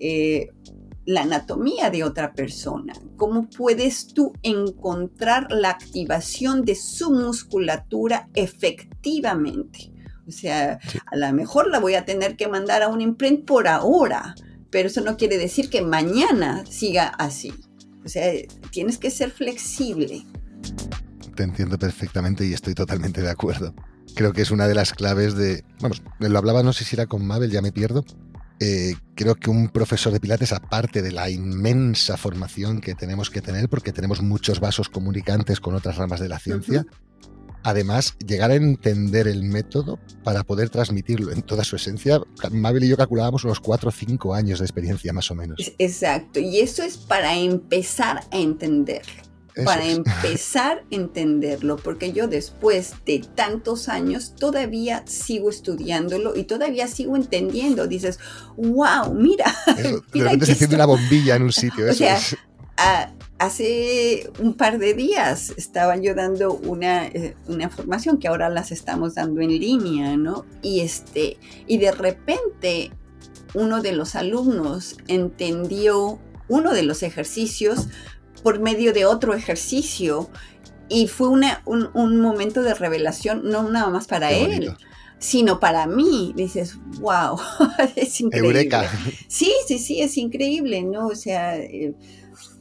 eh, 0.00 0.48
la 1.06 1.22
anatomía 1.22 1.88
de 1.90 2.04
otra 2.04 2.34
persona. 2.34 2.92
¿Cómo 3.16 3.48
puedes 3.48 4.08
tú 4.08 4.32
encontrar 4.42 5.50
la 5.50 5.70
activación 5.70 6.64
de 6.64 6.74
su 6.74 7.10
musculatura 7.10 8.28
efectivamente? 8.34 9.92
O 10.26 10.32
sea, 10.32 10.80
a 11.06 11.16
lo 11.16 11.32
mejor 11.32 11.70
la 11.70 11.78
voy 11.78 11.94
a 11.94 12.04
tener 12.04 12.36
que 12.36 12.48
mandar 12.48 12.82
a 12.82 12.88
un 12.88 13.00
imprint 13.00 13.46
por 13.46 13.68
ahora, 13.68 14.34
pero 14.70 14.88
eso 14.88 15.00
no 15.00 15.16
quiere 15.16 15.38
decir 15.38 15.70
que 15.70 15.82
mañana 15.82 16.64
siga 16.66 17.06
así. 17.06 17.54
O 18.04 18.08
sea, 18.08 18.32
tienes 18.70 18.98
que 18.98 19.10
ser 19.10 19.30
flexible. 19.30 20.26
Te 21.36 21.44
entiendo 21.44 21.78
perfectamente 21.78 22.44
y 22.44 22.52
estoy 22.52 22.74
totalmente 22.74 23.22
de 23.22 23.30
acuerdo. 23.30 23.74
Creo 24.14 24.32
que 24.32 24.42
es 24.42 24.50
una 24.50 24.66
de 24.66 24.74
las 24.74 24.92
claves 24.92 25.36
de... 25.36 25.64
Vamos, 25.80 26.02
lo 26.18 26.38
hablaba, 26.38 26.62
no 26.62 26.72
sé 26.72 26.84
si 26.84 26.96
era 26.96 27.06
con 27.06 27.24
Mabel, 27.24 27.50
ya 27.50 27.62
me 27.62 27.72
pierdo. 27.72 28.04
Eh, 28.58 28.94
creo 29.14 29.34
que 29.34 29.50
un 29.50 29.68
profesor 29.68 30.12
de 30.12 30.20
Pilates, 30.20 30.52
aparte 30.52 31.02
de 31.02 31.12
la 31.12 31.28
inmensa 31.28 32.16
formación 32.16 32.80
que 32.80 32.94
tenemos 32.94 33.30
que 33.30 33.42
tener, 33.42 33.68
porque 33.68 33.92
tenemos 33.92 34.22
muchos 34.22 34.60
vasos 34.60 34.88
comunicantes 34.88 35.60
con 35.60 35.74
otras 35.74 35.96
ramas 35.96 36.20
de 36.20 36.28
la 36.28 36.38
ciencia, 36.38 36.86
además, 37.62 38.16
llegar 38.26 38.50
a 38.50 38.54
entender 38.54 39.28
el 39.28 39.42
método 39.42 39.98
para 40.24 40.42
poder 40.44 40.70
transmitirlo 40.70 41.32
en 41.32 41.42
toda 41.42 41.64
su 41.64 41.76
esencia. 41.76 42.20
Mabel 42.50 42.84
y 42.84 42.88
yo 42.88 42.96
calculábamos 42.96 43.44
unos 43.44 43.60
4 43.60 43.88
o 43.88 43.92
5 43.92 44.34
años 44.34 44.60
de 44.60 44.64
experiencia 44.64 45.12
más 45.12 45.30
o 45.30 45.34
menos. 45.34 45.72
Exacto, 45.78 46.40
y 46.40 46.60
eso 46.60 46.82
es 46.82 46.96
para 46.96 47.36
empezar 47.36 48.22
a 48.30 48.38
entenderlo. 48.38 49.25
Para 49.64 49.86
empezar 49.86 50.78
a 50.78 50.94
entenderlo, 50.94 51.76
porque 51.76 52.12
yo 52.12 52.28
después 52.28 52.94
de 53.06 53.24
tantos 53.34 53.88
años 53.88 54.34
todavía 54.36 55.02
sigo 55.06 55.48
estudiándolo 55.48 56.36
y 56.36 56.44
todavía 56.44 56.88
sigo 56.88 57.16
entendiendo. 57.16 57.86
Dices, 57.86 58.18
wow, 58.56 59.14
mira. 59.14 59.54
de 59.66 60.02
repente 60.12 60.46
se 60.46 60.52
enciende 60.52 60.76
una 60.76 60.86
bombilla 60.86 61.36
en 61.36 61.42
un 61.42 61.52
sitio. 61.52 61.88
Eso 61.88 62.04
es 62.04 62.36
hace 63.38 64.30
un 64.38 64.54
par 64.54 64.78
de 64.78 64.94
días 64.94 65.52
estaba 65.56 65.96
yo 65.96 66.14
dando 66.14 66.54
una, 66.54 67.06
eh, 67.06 67.36
una, 67.48 67.68
formación 67.68 68.18
que 68.18 68.28
ahora 68.28 68.48
las 68.48 68.72
estamos 68.72 69.14
dando 69.14 69.40
en 69.40 69.50
línea, 69.50 70.16
¿no? 70.16 70.46
Y, 70.62 70.80
este, 70.80 71.38
y 71.66 71.78
de 71.78 71.92
repente 71.92 72.92
uno 73.54 73.82
de 73.82 73.92
los 73.92 74.14
alumnos 74.14 74.96
entendió 75.08 76.18
uno 76.48 76.72
de 76.72 76.82
los 76.82 77.02
ejercicios 77.02 77.88
por 78.42 78.60
medio 78.60 78.92
de 78.92 79.06
otro 79.06 79.34
ejercicio 79.34 80.30
y 80.88 81.08
fue 81.08 81.28
una, 81.28 81.62
un, 81.64 82.20
momento 82.20 82.62
de 82.62 82.74
revelación, 82.74 83.42
no 83.44 83.68
nada 83.68 83.90
más 83.90 84.06
para 84.06 84.30
él, 84.30 84.72
sino 85.18 85.58
para 85.58 85.86
mí. 85.86 86.32
Dices, 86.36 86.78
wow, 87.00 87.38
es 87.96 88.20
increíble. 88.20 88.60
Eureka. 88.60 88.90
Sí, 89.28 89.52
sí, 89.66 89.78
sí, 89.78 90.00
es 90.00 90.16
increíble, 90.16 90.82
¿no? 90.82 91.08
O 91.08 91.14
sea... 91.14 91.56
Eh, 91.58 91.94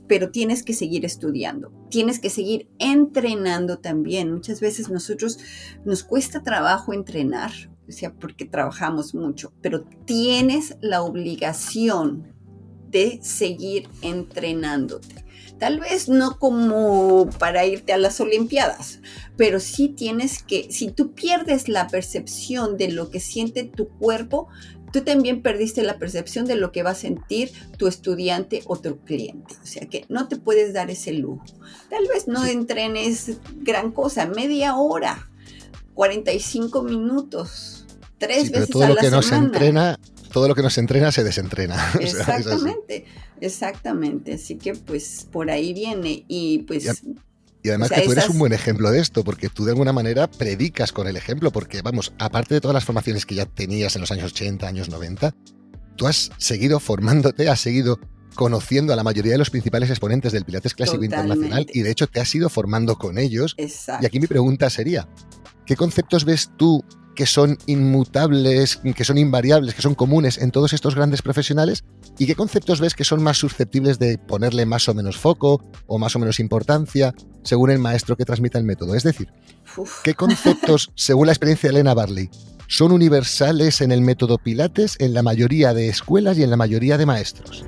pero 0.07 0.29
tienes 0.29 0.63
que 0.63 0.73
seguir 0.73 1.05
estudiando, 1.05 1.71
tienes 1.89 2.19
que 2.19 2.29
seguir 2.29 2.69
entrenando 2.77 3.79
también. 3.79 4.31
Muchas 4.31 4.59
veces 4.59 4.89
nosotros 4.89 5.39
nos 5.83 6.03
cuesta 6.03 6.43
trabajo 6.43 6.93
entrenar, 6.93 7.51
o 7.87 7.91
sea, 7.91 8.13
porque 8.13 8.45
trabajamos 8.45 9.15
mucho, 9.15 9.51
pero 9.61 9.83
tienes 10.05 10.77
la 10.81 11.01
obligación 11.01 12.27
de 12.89 13.19
seguir 13.21 13.89
entrenándote. 14.01 15.24
Tal 15.59 15.79
vez 15.79 16.09
no 16.09 16.37
como 16.37 17.29
para 17.39 17.65
irte 17.65 17.93
a 17.93 17.97
las 17.97 18.19
Olimpiadas, 18.19 18.99
pero 19.37 19.59
sí 19.59 19.89
tienes 19.89 20.43
que, 20.43 20.67
si 20.69 20.91
tú 20.91 21.13
pierdes 21.13 21.69
la 21.69 21.87
percepción 21.87 22.77
de 22.77 22.91
lo 22.91 23.09
que 23.09 23.19
siente 23.19 23.63
tu 23.63 23.87
cuerpo, 23.87 24.49
tú 24.91 25.01
también 25.01 25.41
perdiste 25.41 25.83
la 25.83 25.97
percepción 25.97 26.45
de 26.45 26.55
lo 26.55 26.71
que 26.71 26.83
va 26.83 26.91
a 26.91 26.95
sentir 26.95 27.51
tu 27.77 27.87
estudiante 27.87 28.63
o 28.65 28.77
tu 28.77 28.99
cliente. 28.99 29.55
O 29.61 29.65
sea 29.65 29.87
que 29.87 30.05
no 30.09 30.27
te 30.27 30.37
puedes 30.37 30.73
dar 30.73 30.89
ese 30.89 31.13
lujo. 31.13 31.43
Tal 31.89 32.07
vez 32.07 32.27
no 32.27 32.45
entrenes 32.45 33.37
gran 33.57 33.91
cosa, 33.91 34.25
media 34.25 34.75
hora, 34.75 35.29
45 35.93 36.83
minutos, 36.83 37.85
tres 38.17 38.51
veces 38.51 38.69
todo 38.69 38.83
a 38.83 38.89
lo 38.89 38.95
la 38.95 39.01
que 39.01 39.09
semana. 39.09 39.27
No 39.27 39.29
se 39.29 39.35
entrena, 39.35 39.99
todo 40.35 40.49
lo 40.49 40.55
que 40.55 40.61
no 40.61 40.69
se 40.69 40.81
entrena 40.81 41.13
se 41.13 41.23
desentrena. 41.23 41.93
Exactamente, 42.01 43.05
exactamente. 43.39 44.33
Así 44.33 44.57
que 44.57 44.73
pues 44.73 45.25
por 45.31 45.49
ahí 45.49 45.73
viene 45.73 46.25
y 46.27 46.59
pues... 46.63 47.03
Y 47.63 47.69
además 47.69 47.89
que 47.89 48.01
tú 48.01 48.11
eres 48.11 48.27
un 48.27 48.37
buen 48.37 48.51
ejemplo 48.51 48.91
de 48.91 48.99
esto, 48.99 49.23
porque 49.23 49.47
tú 49.47 49.63
de 49.63 49.71
alguna 49.71 49.93
manera 49.93 50.29
predicas 50.29 50.91
con 50.91 51.07
el 51.07 51.15
ejemplo, 51.15 51.53
porque 51.53 51.81
vamos, 51.81 52.11
aparte 52.19 52.53
de 52.53 52.59
todas 52.59 52.73
las 52.73 52.83
formaciones 52.83 53.25
que 53.25 53.33
ya 53.33 53.45
tenías 53.45 53.95
en 53.95 54.01
los 54.01 54.11
años 54.11 54.33
80, 54.33 54.67
años 54.67 54.89
90, 54.89 55.33
tú 55.95 56.05
has 56.05 56.31
seguido 56.37 56.81
formándote, 56.81 57.47
has 57.47 57.61
seguido 57.61 57.97
conociendo 58.35 58.91
a 58.91 58.97
la 58.97 59.03
mayoría 59.03 59.31
de 59.31 59.37
los 59.37 59.49
principales 59.49 59.89
exponentes 59.89 60.33
del 60.33 60.43
Pilates 60.43 60.73
Clásico 60.73 61.05
Internacional 61.05 61.65
y 61.73 61.79
de 61.79 61.91
hecho 61.91 62.07
te 62.07 62.19
has 62.19 62.35
ido 62.35 62.49
formando 62.49 62.97
con 62.97 63.17
ellos. 63.17 63.55
Exacto. 63.57 64.03
Y 64.03 64.05
aquí 64.05 64.19
mi 64.19 64.27
pregunta 64.27 64.69
sería, 64.69 65.07
¿qué 65.65 65.77
conceptos 65.77 66.25
ves 66.25 66.51
tú 66.57 66.83
que 67.15 67.25
son 67.25 67.57
inmutables, 67.65 68.77
que 68.77 69.03
son 69.03 69.17
invariables, 69.17 69.73
que 69.73 69.81
son 69.81 69.95
comunes 69.95 70.37
en 70.37 70.51
todos 70.51 70.73
estos 70.73 70.95
grandes 70.95 71.21
profesionales? 71.21 71.83
¿Y 72.19 72.27
qué 72.27 72.35
conceptos 72.35 72.79
ves 72.79 72.93
que 72.93 73.03
son 73.03 73.23
más 73.23 73.37
susceptibles 73.37 73.97
de 73.99 74.17
ponerle 74.17 74.65
más 74.65 74.87
o 74.87 74.93
menos 74.93 75.17
foco 75.17 75.63
o 75.87 75.97
más 75.97 76.15
o 76.15 76.19
menos 76.19 76.39
importancia 76.39 77.13
según 77.43 77.71
el 77.71 77.79
maestro 77.79 78.15
que 78.15 78.25
transmita 78.25 78.59
el 78.59 78.65
método? 78.65 78.95
Es 78.95 79.03
decir, 79.03 79.29
¿qué 80.03 80.13
conceptos, 80.13 80.91
según 80.95 81.27
la 81.27 81.33
experiencia 81.33 81.69
de 81.69 81.75
Elena 81.75 81.93
Barley, 81.93 82.29
son 82.67 82.91
universales 82.91 83.81
en 83.81 83.91
el 83.91 84.01
método 84.01 84.37
Pilates 84.37 84.95
en 84.99 85.13
la 85.13 85.23
mayoría 85.23 85.73
de 85.73 85.87
escuelas 85.87 86.37
y 86.37 86.43
en 86.43 86.49
la 86.49 86.57
mayoría 86.57 86.97
de 86.97 87.05
maestros? 87.05 87.65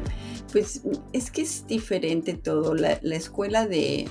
Pues 0.51 0.81
es 1.13 1.29
que 1.29 1.41
es 1.41 1.67
diferente 1.67 2.33
todo. 2.33 2.73
La, 2.73 2.99
escuela 3.03 3.67
de, 3.67 4.09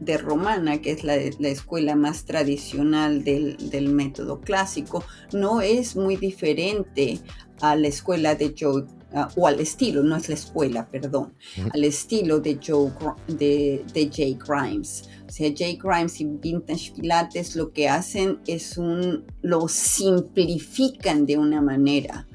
de 0.00 0.16
Romana, 0.18 0.80
que 0.80 0.92
es 0.92 1.04
la, 1.04 1.14
escuela 1.16 1.94
más 1.94 2.24
tradicional 2.24 3.22
del, 3.22 3.88
método 3.92 4.40
clásico, 4.40 5.04
no 5.32 5.60
es 5.60 5.94
muy 5.94 6.16
diferente 6.16 7.18
a 7.60 7.76
la 7.76 7.88
escuela 7.88 8.34
de 8.34 8.54
Joe, 8.58 8.84
ah, 9.14 9.28
o 9.36 9.46
al 9.46 9.60
estilo, 9.60 10.02
no 10.02 10.16
es 10.16 10.28
la 10.28 10.34
escuela, 10.34 10.88
perdón, 10.90 11.34
al 11.72 11.84
estilo 11.84 12.40
de, 12.40 12.58
Joe, 12.66 12.90
de, 13.28 13.84
de 13.92 14.10
Jay 14.12 14.38
Grimes. 14.38 15.04
O 15.28 15.32
sea, 15.32 15.52
Jay 15.54 15.78
Grimes 15.80 16.20
y 16.20 16.24
Vintage 16.24 16.92
Pilates 16.92 17.54
lo 17.54 17.72
que 17.72 17.88
hacen 17.88 18.40
es 18.46 18.78
un, 18.78 19.24
lo 19.42 19.68
simplifican 19.68 21.26
de 21.26 21.36
una 21.38 21.60
manera 21.60 22.26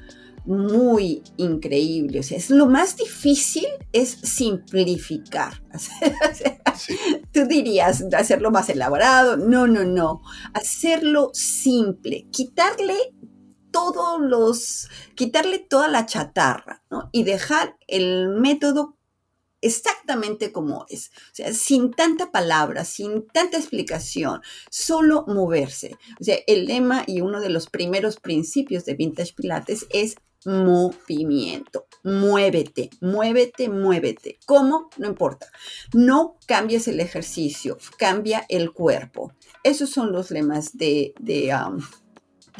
muy 0.46 1.22
increíble. 1.36 2.20
O 2.20 2.22
sea, 2.22 2.38
es 2.38 2.50
lo 2.50 2.66
más 2.66 2.96
difícil 2.96 3.66
es 3.92 4.10
simplificar. 4.10 5.62
Tú 7.32 7.46
dirías 7.46 8.04
hacerlo 8.16 8.50
más 8.50 8.68
elaborado. 8.68 9.36
No, 9.36 9.66
no, 9.66 9.84
no. 9.84 10.22
Hacerlo 10.54 11.30
simple. 11.32 12.26
Quitarle 12.30 12.96
todos 13.70 14.20
los, 14.20 14.88
quitarle 15.14 15.58
toda 15.58 15.88
la 15.88 16.06
chatarra, 16.06 16.82
¿no? 16.90 17.10
Y 17.12 17.24
dejar 17.24 17.76
el 17.86 18.28
método 18.28 18.96
exactamente 19.60 20.52
como 20.52 20.86
es. 20.88 21.10
O 21.32 21.34
sea, 21.34 21.52
sin 21.52 21.90
tanta 21.90 22.30
palabra, 22.30 22.84
sin 22.84 23.26
tanta 23.26 23.58
explicación, 23.58 24.40
solo 24.70 25.24
moverse. 25.26 25.96
O 26.20 26.24
sea, 26.24 26.38
el 26.46 26.66
lema 26.66 27.04
y 27.06 27.20
uno 27.20 27.40
de 27.40 27.50
los 27.50 27.68
primeros 27.68 28.16
principios 28.16 28.84
de 28.84 28.94
Vintage 28.94 29.34
Pilates 29.34 29.86
es 29.90 30.16
movimiento. 30.46 31.86
Muévete, 32.04 32.90
muévete, 33.00 33.68
muévete. 33.68 34.38
¿Cómo? 34.46 34.88
No 34.96 35.08
importa. 35.08 35.50
No 35.92 36.36
cambies 36.46 36.88
el 36.88 37.00
ejercicio, 37.00 37.76
cambia 37.98 38.46
el 38.48 38.72
cuerpo. 38.72 39.32
Esos 39.62 39.90
son 39.90 40.12
los 40.12 40.30
lemas 40.30 40.76
de, 40.78 41.14
de, 41.18 41.52
um, 41.54 41.80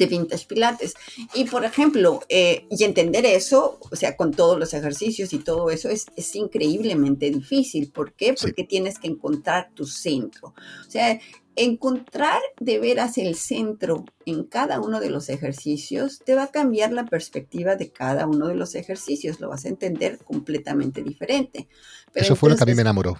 Vintage 0.05 0.45
Pilates. 0.45 0.93
Y 1.33 1.45
por 1.45 1.65
ejemplo, 1.65 2.21
eh, 2.29 2.67
y 2.69 2.83
entender 2.83 3.25
eso, 3.25 3.79
o 3.89 3.95
sea, 3.95 4.15
con 4.15 4.31
todos 4.31 4.59
los 4.59 4.73
ejercicios 4.73 5.33
y 5.33 5.39
todo 5.39 5.71
eso, 5.71 5.89
es, 5.89 6.05
es 6.15 6.35
increíblemente 6.35 7.31
difícil. 7.31 7.91
¿Por 7.91 8.13
qué? 8.13 8.35
Porque 8.39 8.63
tienes 8.63 8.99
que 8.99 9.07
encontrar 9.07 9.71
tu 9.73 9.85
centro. 9.85 10.53
O 10.85 10.91
sea, 10.91 11.19
encontrar 11.57 12.39
de 12.59 12.79
veras 12.79 13.17
el 13.17 13.35
centro 13.35 14.05
en 14.25 14.43
cada 14.43 14.79
uno 14.79 14.99
de 14.99 15.09
los 15.09 15.27
ejercicios 15.29 16.19
te 16.23 16.35
va 16.35 16.43
a 16.43 16.51
cambiar 16.51 16.93
la 16.93 17.05
perspectiva 17.05 17.75
de 17.75 17.91
cada 17.91 18.27
uno 18.27 18.47
de 18.47 18.55
los 18.55 18.75
ejercicios, 18.75 19.39
lo 19.39 19.49
vas 19.49 19.65
a 19.65 19.69
entender 19.69 20.19
completamente 20.19 21.03
diferente. 21.03 21.67
Eso 22.13 22.35
fue 22.35 22.51
lo 22.51 22.55
que 22.55 22.63
a 22.63 22.65
mí 22.65 22.75
me 22.75 22.81
enamoró. 22.81 23.17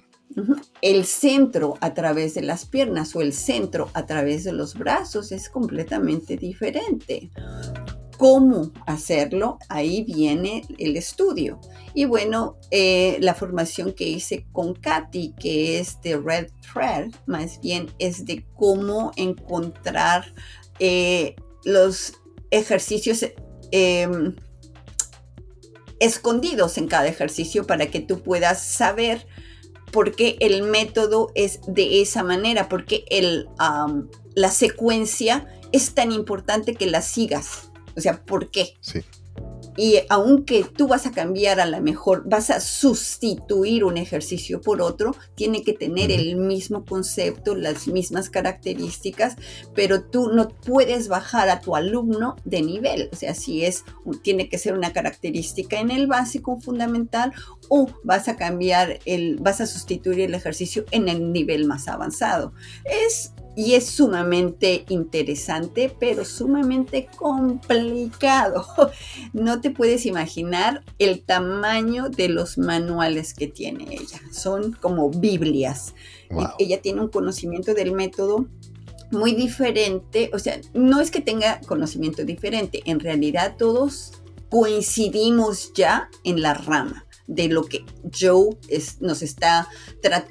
El 0.82 1.06
centro 1.06 1.76
a 1.82 1.94
través 1.94 2.36
de 2.36 2.42
las 2.42 2.66
piernas 2.66 3.16
o 3.16 3.22
el 3.22 3.34
centro 3.34 3.90
a 3.94 4.06
través 4.06 4.44
de 4.44 4.54
los 4.54 4.76
brazos 4.76 5.32
es 5.32 5.50
completamente 5.50 6.38
diferente 6.38 7.32
cómo 8.18 8.72
hacerlo, 8.86 9.60
ahí 9.70 10.04
viene 10.04 10.64
el 10.78 10.98
estudio. 10.98 11.60
Y 11.94 12.06
bueno, 12.06 12.58
eh, 12.72 13.18
la 13.22 13.34
formación 13.34 13.94
que 13.94 14.08
hice 14.08 14.46
con 14.52 14.74
Katy, 14.74 15.34
que 15.40 15.80
es 15.80 16.02
de 16.02 16.18
Red 16.18 16.48
Thread, 16.74 17.12
más 17.26 17.62
bien 17.62 17.90
es 18.00 18.26
de 18.26 18.46
cómo 18.56 19.12
encontrar 19.16 20.34
eh, 20.80 21.36
los 21.64 22.14
ejercicios 22.52 23.26
em, 23.72 24.36
escondidos 26.00 26.78
en 26.78 26.88
cada 26.88 27.08
ejercicio 27.08 27.66
para 27.66 27.88
que 27.88 28.00
tú 28.00 28.22
puedas 28.22 28.64
saber 28.64 29.28
por 29.92 30.16
qué 30.16 30.38
el 30.40 30.64
método 30.64 31.32
es 31.34 31.60
de 31.68 32.02
esa 32.02 32.24
manera, 32.24 32.70
porque 32.70 33.06
el, 33.10 33.48
la 34.36 34.52
secuencia 34.52 35.48
es 35.72 35.94
tan 35.94 36.12
importante 36.12 36.76
que 36.76 36.88
la 36.88 37.02
sigas. 37.02 37.67
O 37.98 38.02
sea, 38.02 38.24
¿por 38.24 38.52
qué? 38.52 38.76
Sí. 38.80 39.02
Y 39.78 40.00
aunque 40.10 40.64
tú 40.64 40.88
vas 40.88 41.06
a 41.06 41.12
cambiar 41.12 41.60
a 41.60 41.66
la 41.68 41.80
mejor, 41.80 42.24
vas 42.28 42.50
a 42.50 42.60
sustituir 42.60 43.84
un 43.84 43.98
ejercicio 43.98 44.60
por 44.60 44.82
otro, 44.82 45.16
tiene 45.36 45.62
que 45.64 45.74
tener 45.74 46.10
el 46.10 46.36
mismo 46.36 46.84
concepto, 46.84 47.56
las 47.56 47.88
mismas 47.88 48.32
características, 48.32 49.36
pero 49.76 50.04
tú 50.04 50.30
no 50.34 50.48
puedes 50.48 51.10
bajar 51.10 51.50
a 51.50 51.62
tu 51.62 51.76
alumno 51.76 52.38
de 52.44 52.64
nivel. 52.64 53.10
O 53.14 53.16
sea, 53.16 53.36
si 53.36 53.66
es, 53.66 53.84
tiene 54.24 54.50
que 54.50 54.58
ser 54.58 54.74
una 54.74 54.94
característica 54.94 55.80
en 55.80 55.92
el 55.92 56.08
básico 56.08 56.60
fundamental 56.60 57.32
o 57.70 57.88
vas 58.04 58.28
a 58.30 58.36
cambiar 58.36 59.00
el, 59.06 59.38
vas 59.38 59.62
a 59.62 59.68
sustituir 59.68 60.22
el 60.22 60.34
ejercicio 60.34 60.86
en 60.90 61.08
el 61.08 61.32
nivel 61.32 61.68
más 61.68 61.88
avanzado. 61.88 62.52
Es 62.84 63.32
y 63.58 63.74
es 63.74 63.88
sumamente 63.88 64.86
interesante, 64.88 65.92
pero 66.00 66.24
sumamente 66.24 67.10
complicado. 67.18 68.66
No 69.34 69.62
te 69.62 69.72
puedes 69.72 70.06
imaginar 70.06 70.84
el 71.00 71.24
tamaño 71.24 72.10
de 72.10 72.30
los 72.30 72.58
manuales 72.60 73.34
que 73.34 73.48
tiene 73.48 73.86
ella. 73.90 74.22
Son 74.32 74.74
como 74.74 75.10
Biblias. 75.10 75.96
Ella 76.60 76.82
tiene 76.82 77.02
un 77.02 77.08
conocimiento 77.08 77.74
del 77.74 77.94
método 77.94 78.48
muy 79.12 79.34
diferente. 79.34 80.30
O 80.34 80.40
sea, 80.40 80.60
no 80.74 81.02
es 81.02 81.10
que 81.10 81.22
tenga 81.22 81.60
conocimiento 81.62 82.24
diferente. 82.26 82.82
En 82.86 83.00
realidad 83.00 83.56
todos 83.58 84.14
coincidimos 84.50 85.74
ya 85.74 86.10
en 86.24 86.42
la 86.42 86.54
rama 86.54 87.06
de 87.26 87.48
lo 87.48 87.64
que 87.64 87.84
Joe 88.18 88.56
nos, 89.00 89.22
está 89.24 89.68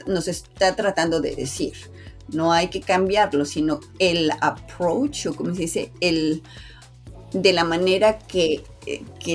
nos 0.06 0.28
está 0.28 0.76
tratando 0.76 1.20
de 1.20 1.34
decir 1.34 1.74
no 2.32 2.52
hay 2.52 2.68
que 2.68 2.80
cambiarlo, 2.80 3.44
sino 3.44 3.80
el 3.98 4.30
approach, 4.40 5.26
o 5.26 5.34
como 5.34 5.54
se 5.54 5.62
dice, 5.62 5.92
el, 6.00 6.42
de 7.32 7.52
la 7.52 7.64
manera 7.64 8.18
que, 8.18 8.64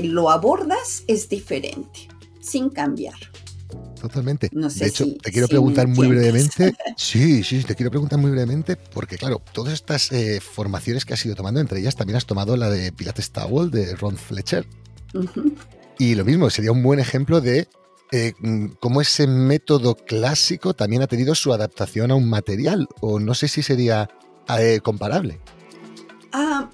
lo 0.03 0.29
abordas 0.29 1.03
es 1.07 1.29
diferente, 1.29 2.07
sin 2.39 2.69
cambiar. 2.69 3.15
Totalmente. 3.99 4.49
de 4.51 4.87
hecho, 4.87 5.05
te 5.21 5.31
quiero 5.31 5.47
preguntar 5.47 5.87
muy 5.87 6.07
brevemente. 6.07 6.73
Sí, 6.97 7.43
sí, 7.43 7.63
te 7.63 7.75
quiero 7.75 7.91
preguntar 7.91 8.19
muy 8.19 8.31
brevemente, 8.31 8.75
porque 8.75 9.17
claro, 9.17 9.41
todas 9.53 9.73
estas 9.73 10.11
eh, 10.11 10.39
formaciones 10.41 11.05
que 11.05 11.13
has 11.13 11.25
ido 11.25 11.35
tomando, 11.35 11.59
entre 11.59 11.79
ellas 11.79 11.95
también 11.95 12.17
has 12.17 12.25
tomado 12.25 12.57
la 12.57 12.69
de 12.69 12.91
Pilates 12.91 13.31
Towel 13.31 13.69
de 13.69 13.95
Ron 13.95 14.17
Fletcher. 14.17 14.65
Y 15.99 16.15
lo 16.15 16.25
mismo, 16.25 16.49
sería 16.49 16.71
un 16.71 16.81
buen 16.81 16.99
ejemplo 16.99 17.41
de 17.41 17.67
eh, 18.11 18.33
mm, 18.39 18.67
cómo 18.79 19.01
ese 19.01 19.27
método 19.27 19.95
clásico 19.95 20.73
también 20.73 21.01
ha 21.01 21.07
tenido 21.07 21.33
su 21.35 21.53
adaptación 21.53 22.11
a 22.11 22.15
un 22.15 22.29
material, 22.29 22.87
o 22.99 23.19
no 23.19 23.33
sé 23.33 23.47
si 23.47 23.63
sería 23.63 24.09
eh, 24.59 24.79
comparable. 24.81 25.39
Ah, 26.33 26.69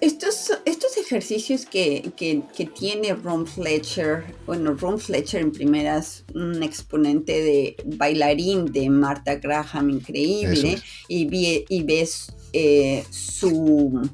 estos, 0.00 0.52
estos 0.64 0.96
ejercicios 0.96 1.66
que, 1.66 2.12
tiene 2.78 3.14
Ron 3.14 3.46
Fletcher, 3.46 4.24
bueno, 4.46 4.74
Ron 4.74 4.98
Fletcher 4.98 5.40
en 5.40 5.52
primeras, 5.52 6.24
un 6.34 6.62
exponente 6.62 7.32
de 7.42 7.76
bailarín 7.84 8.66
de 8.66 8.88
Martha 8.90 9.36
Graham 9.36 9.90
increíble, 9.90 10.80
y, 11.08 11.64
y, 11.68 11.82
ves 11.82 12.32
eh, 12.52 13.04
su, 13.10 14.10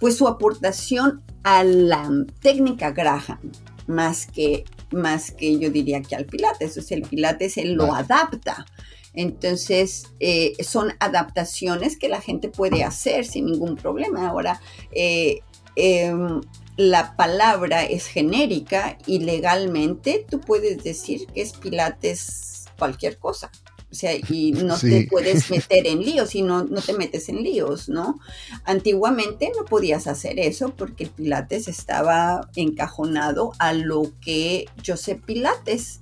pues 0.00 0.16
su 0.16 0.28
aportación 0.28 1.22
a 1.42 1.64
la 1.64 2.10
técnica 2.40 2.90
Graham, 2.90 3.38
más 3.86 4.26
que 4.26 4.64
más 4.92 5.30
que 5.30 5.58
yo 5.58 5.70
diría 5.70 6.02
que 6.02 6.16
al 6.16 6.26
Pilates. 6.26 6.76
O 6.78 6.82
sea, 6.82 6.96
el 6.96 7.04
Pilates 7.04 7.56
él 7.56 7.74
lo 7.74 7.94
adapta. 7.94 8.66
Entonces, 9.14 10.04
eh, 10.20 10.52
son 10.62 10.92
adaptaciones 11.00 11.96
que 11.96 12.08
la 12.08 12.20
gente 12.20 12.48
puede 12.48 12.84
hacer 12.84 13.24
sin 13.24 13.46
ningún 13.46 13.76
problema. 13.76 14.28
Ahora, 14.28 14.60
eh, 14.92 15.40
em, 15.76 16.40
la 16.76 17.16
palabra 17.16 17.84
es 17.84 18.06
genérica 18.06 18.98
y 19.06 19.18
legalmente 19.20 20.24
tú 20.30 20.40
puedes 20.40 20.84
decir 20.84 21.26
que 21.34 21.42
es 21.42 21.52
Pilates 21.52 22.66
cualquier 22.78 23.18
cosa. 23.18 23.50
O 23.90 23.94
sea, 23.94 24.12
y 24.14 24.52
no 24.52 24.78
te 24.78 25.06
puedes 25.08 25.50
meter 25.50 25.86
en 25.86 26.00
líos 26.00 26.34
y 26.34 26.42
no, 26.42 26.64
no 26.64 26.80
te 26.80 26.92
metes 26.92 27.28
en 27.28 27.42
líos, 27.42 27.88
¿no? 27.88 28.20
Antiguamente 28.64 29.50
no 29.56 29.64
podías 29.64 30.06
hacer 30.06 30.38
eso 30.38 30.74
porque 30.76 31.04
el 31.04 31.10
Pilates 31.10 31.68
estaba 31.68 32.50
encajonado 32.56 33.52
a 33.58 33.72
lo 33.72 34.12
que 34.20 34.66
Joseph 34.84 35.22
Pilates 35.24 36.00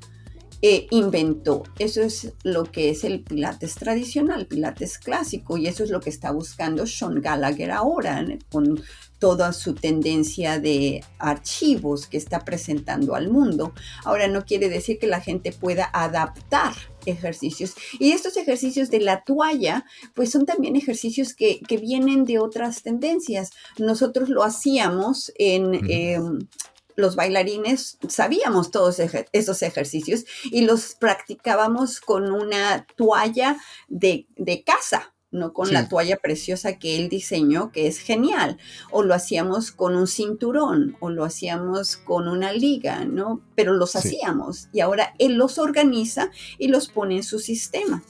eh, 0.63 0.87
inventó. 0.91 1.65
Eso 1.79 2.03
es 2.03 2.33
lo 2.43 2.65
que 2.65 2.91
es 2.91 3.05
el 3.05 3.21
Pilates 3.21 3.75
tradicional, 3.75 4.47
Pilates 4.47 4.99
clásico, 4.99 5.57
y 5.57 5.67
eso 5.67 5.85
es 5.85 5.91
lo 5.91 6.01
que 6.01 6.11
está 6.11 6.31
buscando 6.33 6.87
Sean 6.87 7.21
Gallagher 7.21 7.71
ahora, 7.71 8.27
con 8.51 8.83
toda 9.19 9.53
su 9.53 9.75
tendencia 9.75 10.59
de 10.59 11.05
archivos 11.19 12.07
que 12.07 12.17
está 12.17 12.45
presentando 12.45 13.15
al 13.15 13.31
mundo. 13.31 13.75
Ahora 14.05 14.29
no 14.29 14.45
quiere 14.45 14.69
decir 14.69 14.99
que 14.99 15.07
la 15.07 15.21
gente 15.21 15.53
pueda 15.53 15.91
adaptar 15.93 16.75
ejercicios. 17.07 17.75
Y 17.99 18.13
estos 18.13 18.37
ejercicios 18.37 18.91
de 18.91 19.01
la 19.01 19.23
toalla, 19.25 19.85
pues 20.15 20.31
son 20.31 20.45
también 20.47 20.77
ejercicios 20.77 21.35
que, 21.35 21.61
vienen 21.81 22.25
de 22.25 22.39
otras 22.39 22.83
tendencias. 22.83 23.51
Nosotros 23.79 24.29
lo 24.29 24.43
hacíamos 24.43 25.33
en 25.37 26.49
los 26.97 27.15
bailarines 27.15 27.99
sabíamos 28.09 28.71
todos 28.71 29.01
esos 29.33 29.63
ejercicios 29.63 30.25
y 30.45 30.63
los 30.63 30.95
practicábamos 30.95 32.01
con 32.01 32.33
una 32.33 32.87
toalla 32.97 33.59
de, 33.89 34.27
casa, 34.65 35.15
no 35.37 35.53
con 35.53 35.73
la 35.73 35.89
toalla 35.89 36.17
preciosa 36.17 36.79
que 36.79 36.97
él 36.97 37.09
diseñó, 37.09 37.71
que 37.71 37.87
es 37.87 37.99
genial. 37.99 38.59
O 38.91 39.03
lo 39.03 39.15
hacíamos 39.15 39.71
con 39.71 39.95
un 39.95 40.07
cinturón, 40.07 40.97
o 41.01 41.11
lo 41.11 41.25
hacíamos 41.25 41.97
con 41.97 42.29
una 42.29 42.53
liga, 42.53 43.05
¿no? 43.05 43.43
Pero 43.55 43.75
los 43.75 43.95
hacíamos 43.95 44.69
y 44.73 44.81
ahora 44.81 45.15
él 45.19 45.35
los 45.35 45.59
organiza 45.59 46.31
y 46.59 46.69
los 46.69 46.89
pone 46.89 47.17
en 47.17 47.23
su 47.23 47.39
sistema. 47.39 48.03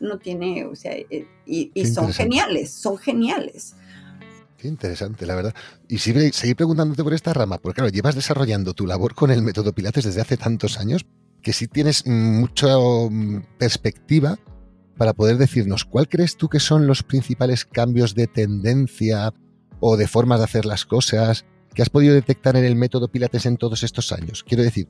No 0.00 0.18
tiene, 0.18 0.64
o 0.66 0.76
sea, 0.76 0.92
eh, 0.92 1.26
y, 1.44 1.72
y 1.74 1.86
son 1.86 2.12
geniales, 2.12 2.70
son 2.70 2.98
geniales. 2.98 3.74
Qué 4.56 4.68
interesante, 4.68 5.24
la 5.24 5.34
verdad. 5.34 5.54
Y 5.88 5.98
sigue, 5.98 6.32
seguir 6.32 6.56
preguntándote 6.56 7.02
por 7.02 7.14
esta 7.14 7.32
rama, 7.32 7.58
porque 7.58 7.76
claro, 7.76 7.90
llevas 7.90 8.14
desarrollando 8.14 8.74
tu 8.74 8.86
labor 8.86 9.14
con 9.14 9.30
el 9.30 9.42
método 9.42 9.72
Pilates 9.72 10.04
desde 10.04 10.20
hace 10.20 10.36
tantos 10.36 10.78
años 10.78 11.06
que 11.42 11.52
sí 11.52 11.68
tienes 11.68 12.06
mucha 12.06 12.76
mm, 12.76 13.42
perspectiva 13.58 14.38
para 14.98 15.14
poder 15.14 15.38
decirnos 15.38 15.84
cuál 15.84 16.08
crees 16.08 16.36
tú 16.36 16.48
que 16.48 16.60
son 16.60 16.86
los 16.86 17.02
principales 17.02 17.64
cambios 17.64 18.14
de 18.14 18.26
tendencia 18.26 19.32
o 19.80 19.96
de 19.96 20.08
formas 20.08 20.40
de 20.40 20.44
hacer 20.44 20.66
las 20.66 20.84
cosas 20.84 21.46
que 21.72 21.82
has 21.82 21.88
podido 21.88 22.14
detectar 22.14 22.56
en 22.56 22.64
el 22.64 22.74
método 22.74 23.08
Pilates 23.08 23.46
en 23.46 23.56
todos 23.56 23.84
estos 23.84 24.12
años. 24.12 24.42
Quiero 24.42 24.64
decir, 24.64 24.88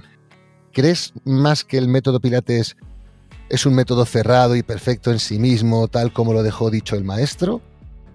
¿crees 0.72 1.12
más 1.24 1.62
que 1.62 1.76
el 1.76 1.88
método 1.88 2.20
Pilates 2.20 2.76
es 3.50 3.66
un 3.66 3.74
método 3.74 4.06
cerrado 4.06 4.56
y 4.56 4.62
perfecto 4.62 5.11
en 5.11 5.18
sí 5.18 5.38
mismo, 5.38 5.88
tal 5.88 6.12
como 6.12 6.32
lo 6.32 6.42
dejó 6.42 6.70
dicho 6.70 6.96
el 6.96 7.04
maestro? 7.04 7.61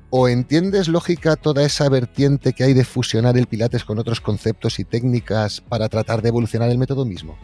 ¿O 0.09 0.27
entiendes 0.27 0.87
lógica 0.87 1.35
toda 1.35 1.63
esa 1.63 1.89
vertiente 1.89 2.53
que 2.53 2.63
hay 2.63 2.73
de 2.73 2.85
fusionar 2.85 3.37
el 3.37 3.47
Pilates 3.47 3.83
con 3.83 3.99
otros 3.99 4.21
conceptos 4.21 4.79
y 4.79 4.83
técnicas 4.83 5.61
para 5.61 5.89
tratar 5.89 6.21
de 6.23 6.29
evolucionar 6.29 6.69
el 6.71 6.79
método 6.79 7.05
mismo? 7.05 7.37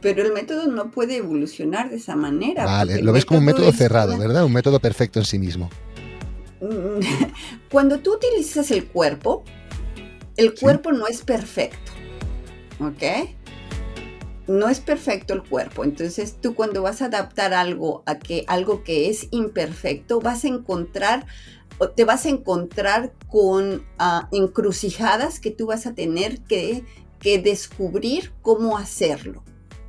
Pero 0.00 0.22
el 0.22 0.32
método 0.32 0.66
no 0.68 0.90
puede 0.90 1.16
evolucionar 1.16 1.90
de 1.90 1.96
esa 1.96 2.14
manera. 2.14 2.64
Vale, 2.64 3.02
lo 3.02 3.12
ves 3.12 3.24
como 3.24 3.40
un 3.40 3.46
método 3.46 3.72
cerrado, 3.72 4.16
¿verdad? 4.16 4.44
Un 4.44 4.52
método 4.52 4.80
perfecto 4.80 5.18
en 5.18 5.24
sí 5.24 5.38
mismo. 5.38 5.70
Cuando 7.70 7.98
tú 7.98 8.14
utilizas 8.14 8.70
el 8.70 8.86
cuerpo, 8.86 9.44
el 10.36 10.54
cuerpo 10.54 10.92
no 10.92 11.06
es 11.06 11.22
perfecto. 11.22 11.92
¿Ok? 12.80 13.02
no 14.48 14.68
es 14.70 14.80
perfecto 14.80 15.34
el 15.34 15.42
cuerpo. 15.42 15.84
Entonces 15.84 16.36
tú 16.40 16.54
cuando 16.54 16.82
vas 16.82 17.02
a 17.02 17.06
adaptar 17.06 17.52
algo 17.52 18.02
a 18.06 18.18
que 18.18 18.44
algo 18.48 18.82
que 18.82 19.10
es 19.10 19.28
imperfecto, 19.30 20.20
vas 20.20 20.44
a 20.44 20.48
encontrar 20.48 21.26
te 21.94 22.04
vas 22.04 22.26
a 22.26 22.30
encontrar 22.30 23.12
con 23.28 23.84
ah, 23.98 24.28
encrucijadas 24.32 25.38
que 25.38 25.50
tú 25.50 25.66
vas 25.66 25.86
a 25.86 25.94
tener 25.94 26.40
que, 26.40 26.84
que 27.20 27.38
descubrir 27.38 28.32
cómo 28.42 28.78
hacerlo 28.78 29.44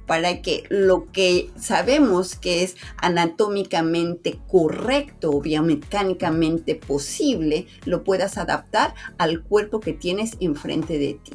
para 0.09 0.41
que 0.41 0.63
lo 0.69 1.05
que 1.11 1.51
sabemos 1.55 2.35
que 2.35 2.63
es 2.63 2.77
anatómicamente 2.97 4.39
correcto 4.47 5.29
o 5.29 5.39
biomecánicamente 5.39 6.73
posible, 6.73 7.67
lo 7.85 8.03
puedas 8.03 8.39
adaptar 8.39 8.95
al 9.19 9.43
cuerpo 9.43 9.79
que 9.79 9.93
tienes 9.93 10.35
enfrente 10.39 10.97
de 10.97 11.13
ti. 11.13 11.31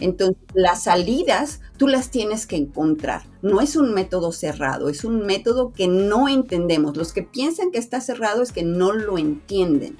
Entonces, 0.00 0.42
las 0.54 0.82
salidas 0.82 1.60
tú 1.76 1.86
las 1.86 2.10
tienes 2.10 2.48
que 2.48 2.56
encontrar. 2.56 3.22
No 3.42 3.60
es 3.60 3.76
un 3.76 3.94
método 3.94 4.32
cerrado, 4.32 4.88
es 4.88 5.04
un 5.04 5.24
método 5.24 5.72
que 5.72 5.86
no 5.86 6.28
entendemos. 6.28 6.96
Los 6.96 7.12
que 7.12 7.22
piensan 7.22 7.70
que 7.70 7.78
está 7.78 8.00
cerrado 8.00 8.42
es 8.42 8.50
que 8.50 8.64
no 8.64 8.92
lo 8.92 9.18
entienden. 9.18 9.96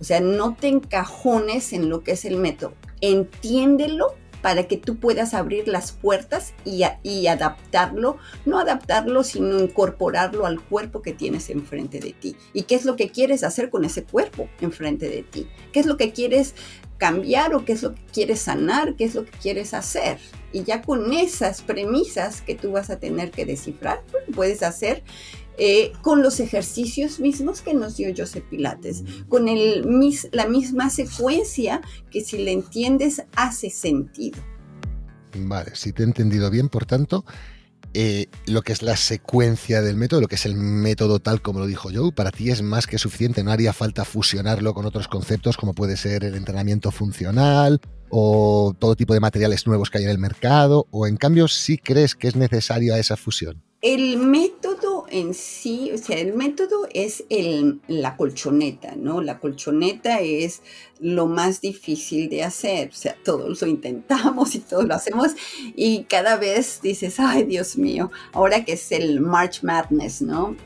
O 0.00 0.04
sea, 0.04 0.22
no 0.22 0.56
te 0.58 0.68
encajones 0.68 1.74
en 1.74 1.90
lo 1.90 2.02
que 2.04 2.12
es 2.12 2.24
el 2.24 2.38
método. 2.38 2.72
Entiéndelo 3.02 4.14
para 4.42 4.64
que 4.64 4.76
tú 4.76 4.98
puedas 4.98 5.34
abrir 5.34 5.68
las 5.68 5.92
puertas 5.92 6.54
y, 6.64 6.82
adaptarlo, 7.26 8.18
no 8.44 8.58
adaptarlo, 8.58 9.22
sino 9.22 9.60
incorporarlo 9.60 10.46
al 10.46 10.60
cuerpo 10.60 11.02
que 11.02 11.12
tienes 11.12 11.50
enfrente 11.50 12.00
de 12.00 12.12
ti. 12.12 12.36
¿Y 12.52 12.62
qué 12.62 12.74
es 12.74 12.84
lo 12.84 12.96
que 12.96 13.10
quieres 13.10 13.44
hacer 13.44 13.70
con 13.70 13.84
ese 13.84 14.04
cuerpo 14.04 14.48
enfrente 14.60 15.08
de 15.08 15.22
ti? 15.22 15.48
¿Qué 15.72 15.80
es 15.80 15.86
lo 15.86 15.96
que 15.96 16.12
quieres 16.12 16.54
cambiar 17.00 17.54
o 17.54 17.64
qué 17.64 17.72
es 17.72 17.82
lo 17.82 17.94
que 17.94 18.02
quieres 18.12 18.40
sanar, 18.40 18.94
qué 18.94 19.04
es 19.04 19.14
lo 19.14 19.24
que 19.24 19.30
quieres 19.30 19.72
hacer. 19.72 20.18
Y 20.52 20.64
ya 20.64 20.82
con 20.82 21.12
esas 21.14 21.62
premisas 21.62 22.42
que 22.42 22.54
tú 22.54 22.72
vas 22.72 22.90
a 22.90 23.00
tener 23.00 23.30
que 23.30 23.46
descifrar, 23.46 24.02
puedes 24.34 24.62
hacer 24.62 25.02
eh, 25.62 25.92
con 26.00 26.22
los 26.22 26.40
ejercicios 26.40 27.20
mismos 27.20 27.60
que 27.60 27.74
nos 27.74 27.98
dio 27.98 28.08
Joseph 28.16 28.44
Pilates, 28.48 29.04
con 29.28 29.46
el, 29.46 29.84
la 30.32 30.48
misma 30.48 30.88
secuencia 30.88 31.82
que 32.10 32.22
si 32.22 32.38
le 32.38 32.52
entiendes 32.52 33.22
hace 33.36 33.68
sentido. 33.68 34.42
Vale, 35.36 35.72
si 35.74 35.92
te 35.92 36.02
he 36.02 36.06
entendido 36.06 36.48
bien, 36.48 36.70
por 36.70 36.86
tanto, 36.86 37.26
eh, 37.92 38.28
lo 38.46 38.62
que 38.62 38.72
es 38.72 38.80
la 38.80 38.96
secuencia 38.96 39.82
del 39.82 39.96
método, 39.96 40.22
lo 40.22 40.28
que 40.28 40.36
es 40.36 40.46
el 40.46 40.54
método 40.54 41.18
tal 41.18 41.42
como 41.42 41.58
lo 41.58 41.66
dijo 41.66 41.90
Joe, 41.92 42.10
para 42.10 42.30
ti 42.30 42.50
es 42.50 42.62
más 42.62 42.86
que 42.86 42.96
suficiente, 42.96 43.44
no 43.44 43.52
haría 43.52 43.74
falta 43.74 44.06
fusionarlo 44.06 44.72
con 44.72 44.86
otros 44.86 45.08
conceptos 45.08 45.58
como 45.58 45.74
puede 45.74 45.98
ser 45.98 46.24
el 46.24 46.36
entrenamiento 46.36 46.90
funcional 46.90 47.82
o 48.08 48.74
todo 48.78 48.96
tipo 48.96 49.12
de 49.12 49.20
materiales 49.20 49.66
nuevos 49.66 49.90
que 49.90 49.98
hay 49.98 50.04
en 50.04 50.10
el 50.10 50.18
mercado, 50.18 50.86
o 50.90 51.06
en 51.06 51.16
cambio 51.16 51.48
sí 51.48 51.76
crees 51.76 52.14
que 52.14 52.28
es 52.28 52.36
necesaria 52.36 52.98
esa 52.98 53.18
fusión. 53.18 53.62
El 53.82 54.18
método 54.18 54.79
en 55.10 55.34
sí, 55.34 55.90
o 55.92 55.98
sea, 55.98 56.18
el 56.18 56.34
método 56.34 56.88
es 56.92 57.24
el, 57.28 57.80
la 57.86 58.16
colchoneta, 58.16 58.94
¿no? 58.96 59.20
La 59.20 59.38
colchoneta 59.38 60.20
es 60.20 60.62
lo 61.00 61.26
más 61.26 61.60
difícil 61.60 62.28
de 62.28 62.42
hacer, 62.42 62.90
o 62.90 62.94
sea, 62.94 63.16
todos 63.24 63.60
lo 63.60 63.66
intentamos 63.68 64.54
y 64.54 64.60
todos 64.60 64.84
lo 64.84 64.94
hacemos 64.94 65.32
y 65.74 66.04
cada 66.04 66.36
vez 66.36 66.80
dices, 66.82 67.18
ay 67.18 67.44
Dios 67.44 67.76
mío, 67.76 68.10
ahora 68.32 68.64
que 68.64 68.72
es 68.72 68.92
el 68.92 69.20
March 69.20 69.62
Madness, 69.62 70.22
¿no? 70.22 70.56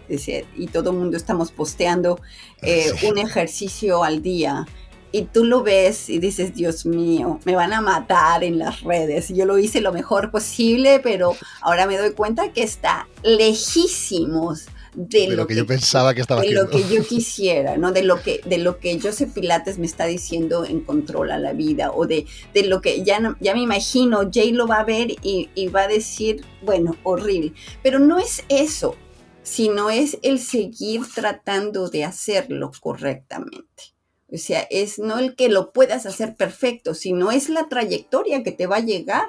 y 0.56 0.66
todo 0.68 0.90
el 0.90 0.96
mundo 0.96 1.16
estamos 1.16 1.52
posteando 1.52 2.20
eh, 2.62 2.92
un 3.08 3.18
ejercicio 3.18 4.04
al 4.04 4.22
día 4.22 4.66
y 5.14 5.22
tú 5.26 5.44
lo 5.44 5.62
ves 5.62 6.10
y 6.10 6.18
dices, 6.18 6.56
Dios 6.56 6.84
mío, 6.84 7.38
me 7.44 7.54
van 7.54 7.72
a 7.72 7.80
matar 7.80 8.42
en 8.42 8.58
las 8.58 8.80
redes. 8.80 9.28
Yo 9.28 9.46
lo 9.46 9.58
hice 9.58 9.80
lo 9.80 9.92
mejor 9.92 10.32
posible, 10.32 10.98
pero 10.98 11.36
ahora 11.60 11.86
me 11.86 11.96
doy 11.96 12.14
cuenta 12.14 12.52
que 12.52 12.64
está 12.64 13.06
lejísimos 13.22 14.66
de, 14.96 15.28
lo, 15.28 15.46
que, 15.46 15.54
yo 15.54 15.68
pensaba 15.68 16.14
que 16.14 16.20
estaba 16.20 16.40
de 16.40 16.50
lo 16.50 16.68
que 16.68 16.82
yo 16.88 17.04
quisiera, 17.08 17.76
¿no? 17.76 17.92
De 17.92 18.02
lo 18.02 18.20
que 18.22 18.40
de 18.44 18.58
lo 18.58 18.80
que 18.80 18.98
Joseph 19.00 19.32
Pilates 19.32 19.78
me 19.78 19.86
está 19.86 20.06
diciendo 20.06 20.64
en 20.64 20.80
Controla 20.80 21.38
la 21.38 21.52
Vida 21.52 21.92
o 21.92 22.08
de, 22.08 22.26
de 22.52 22.64
lo 22.64 22.80
que 22.80 23.04
ya, 23.04 23.36
ya 23.38 23.54
me 23.54 23.60
imagino, 23.60 24.28
Jay 24.32 24.50
lo 24.50 24.66
va 24.66 24.80
a 24.80 24.84
ver 24.84 25.12
y, 25.22 25.48
y 25.54 25.68
va 25.68 25.82
a 25.82 25.88
decir, 25.88 26.44
bueno, 26.62 26.96
horrible. 27.04 27.52
Pero 27.84 28.00
no 28.00 28.18
es 28.18 28.42
eso, 28.48 28.96
sino 29.44 29.90
es 29.90 30.18
el 30.22 30.40
seguir 30.40 31.02
tratando 31.14 31.88
de 31.88 32.04
hacerlo 32.04 32.72
correctamente. 32.80 33.93
O 34.34 34.38
sea, 34.38 34.66
es 34.70 34.98
no 34.98 35.18
el 35.18 35.36
que 35.36 35.48
lo 35.48 35.72
puedas 35.72 36.06
hacer 36.06 36.34
perfecto, 36.34 36.94
sino 36.94 37.30
es 37.30 37.48
la 37.48 37.68
trayectoria 37.68 38.42
que 38.42 38.52
te 38.52 38.66
va 38.66 38.76
a 38.76 38.80
llegar 38.80 39.26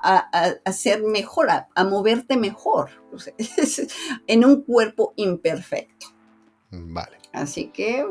a, 0.00 0.18
a, 0.64 0.72
ser 0.72 1.02
mejor, 1.02 1.48
a, 1.50 1.84
moverte 1.84 2.36
mejor, 2.36 2.90
en 4.26 4.44
un 4.44 4.62
cuerpo 4.62 5.12
imperfecto. 5.16 6.06
Vale. 6.70 7.18
Así 7.32 7.70
que, 7.70 8.06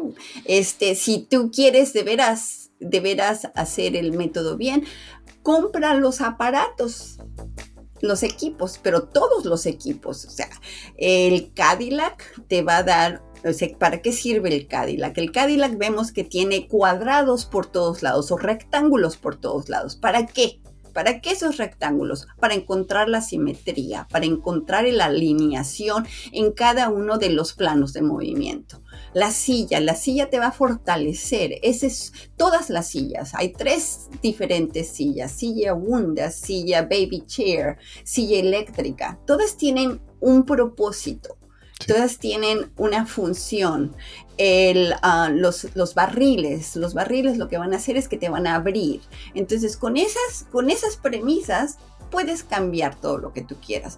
este, 0.45 0.95
si 0.95 1.23
tú 1.23 1.49
quieres 1.51 1.93
de 1.93 2.03
veras, 2.03 2.71
de 2.79 2.99
veras 2.99 3.49
hacer 3.55 3.95
el 3.95 4.13
método 4.13 4.57
bien, 4.57 4.85
compra 5.41 5.95
los 5.95 6.21
aparatos 6.21 7.19
los 8.01 8.23
equipos, 8.23 8.79
pero 8.81 9.07
todos 9.07 9.45
los 9.45 9.65
equipos. 9.65 10.25
O 10.25 10.29
sea, 10.29 10.49
el 10.97 11.53
Cadillac 11.53 12.45
te 12.47 12.61
va 12.61 12.77
a 12.77 12.83
dar 12.83 13.23
¿para 13.79 14.01
qué 14.01 14.11
sirve 14.11 14.53
el 14.53 14.67
Cadillac? 14.67 15.17
El 15.17 15.31
Cadillac 15.31 15.77
vemos 15.77 16.11
que 16.11 16.23
tiene 16.23 16.67
cuadrados 16.67 17.45
por 17.45 17.65
todos 17.65 18.03
lados 18.03 18.31
o 18.31 18.37
rectángulos 18.37 19.17
por 19.17 19.35
todos 19.35 19.69
lados. 19.69 19.95
¿Para 19.95 20.25
qué? 20.25 20.59
¿Para 20.93 21.21
qué 21.21 21.29
esos 21.29 21.57
rectángulos? 21.57 22.27
Para 22.39 22.55
encontrar 22.55 23.07
la 23.07 23.21
simetría, 23.21 24.07
para 24.09 24.25
encontrar 24.25 24.83
la 24.87 25.05
alineación 25.05 26.07
en 26.31 26.51
cada 26.51 26.89
uno 26.89 27.19
de 27.19 27.29
los 27.29 27.53
planos 27.53 27.93
de 27.93 28.01
movimiento. 28.01 28.81
La 29.13 29.29
silla, 29.29 29.79
la 29.79 29.93
silla 29.93 30.31
te 30.31 30.39
va 30.39 30.47
a 30.47 30.51
fortalecer. 30.51 31.59
Ese 31.61 31.85
es 31.85 32.13
todas 32.35 32.71
las 32.71 32.87
sillas. 32.87 33.35
Hay 33.35 33.53
tres 33.53 34.09
diferentes 34.23 34.89
sillas: 34.89 35.31
silla 35.31 35.75
Wunda, 35.75 36.31
silla 36.31 36.81
Baby 36.81 37.25
Chair, 37.27 37.77
silla 38.03 38.39
eléctrica. 38.39 39.19
Todas 39.27 39.55
tienen 39.55 40.01
un 40.19 40.45
propósito. 40.45 41.37
Todas 41.85 42.17
tienen 42.17 42.71
una 42.77 43.05
función. 43.05 43.95
Ah, 45.01 45.29
los, 45.33 45.67
los, 45.75 45.95
barriles, 45.95 46.75
los 46.75 46.93
barriles 46.93 47.37
lo 47.37 47.47
que 47.47 47.57
van 47.57 47.73
a 47.73 47.77
hacer 47.77 47.97
es 47.97 48.07
que 48.07 48.17
te 48.17 48.29
van 48.29 48.47
a 48.47 48.55
abrir. 48.55 49.01
Entonces, 49.33 49.77
con 49.77 49.97
esas, 49.97 50.45
con 50.51 50.69
esas 50.69 50.95
premisas, 50.97 51.77
puedes 52.11 52.43
cambiar 52.43 52.99
todo 52.99 53.17
lo 53.17 53.33
que 53.33 53.41
tú 53.41 53.55
quieras. 53.65 53.97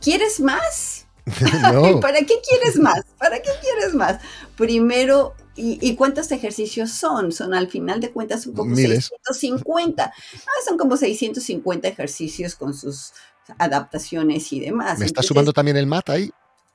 ¿Quieres 0.00 0.40
más? 0.40 1.06
¿Para 2.00 2.20
qué 2.20 2.34
quieres 2.48 2.78
más? 2.78 3.04
¿Para 3.18 3.40
qué 3.40 3.50
quieres 3.60 3.94
más? 3.94 4.20
Primero, 4.56 5.34
¿y, 5.56 5.94
cuántos 5.96 6.30
ejercicios 6.32 6.90
son? 6.90 7.32
Son 7.32 7.54
al 7.54 7.68
final 7.68 8.00
de 8.00 8.10
cuentas 8.10 8.46
un 8.46 8.54
como 8.54 8.74
650. 8.74 10.04
Ah, 10.04 10.50
son 10.66 10.78
como 10.78 10.96
650 10.96 11.88
ejercicios 11.88 12.54
con 12.54 12.74
sus 12.74 13.12
adaptaciones 13.58 14.52
y 14.52 14.60
demás. 14.60 14.98
¿Me 14.98 15.06
estás 15.06 15.26
sumando 15.26 15.52
también 15.52 15.76
el 15.76 15.86
MAT 15.86 16.10
ahí? 16.10 16.30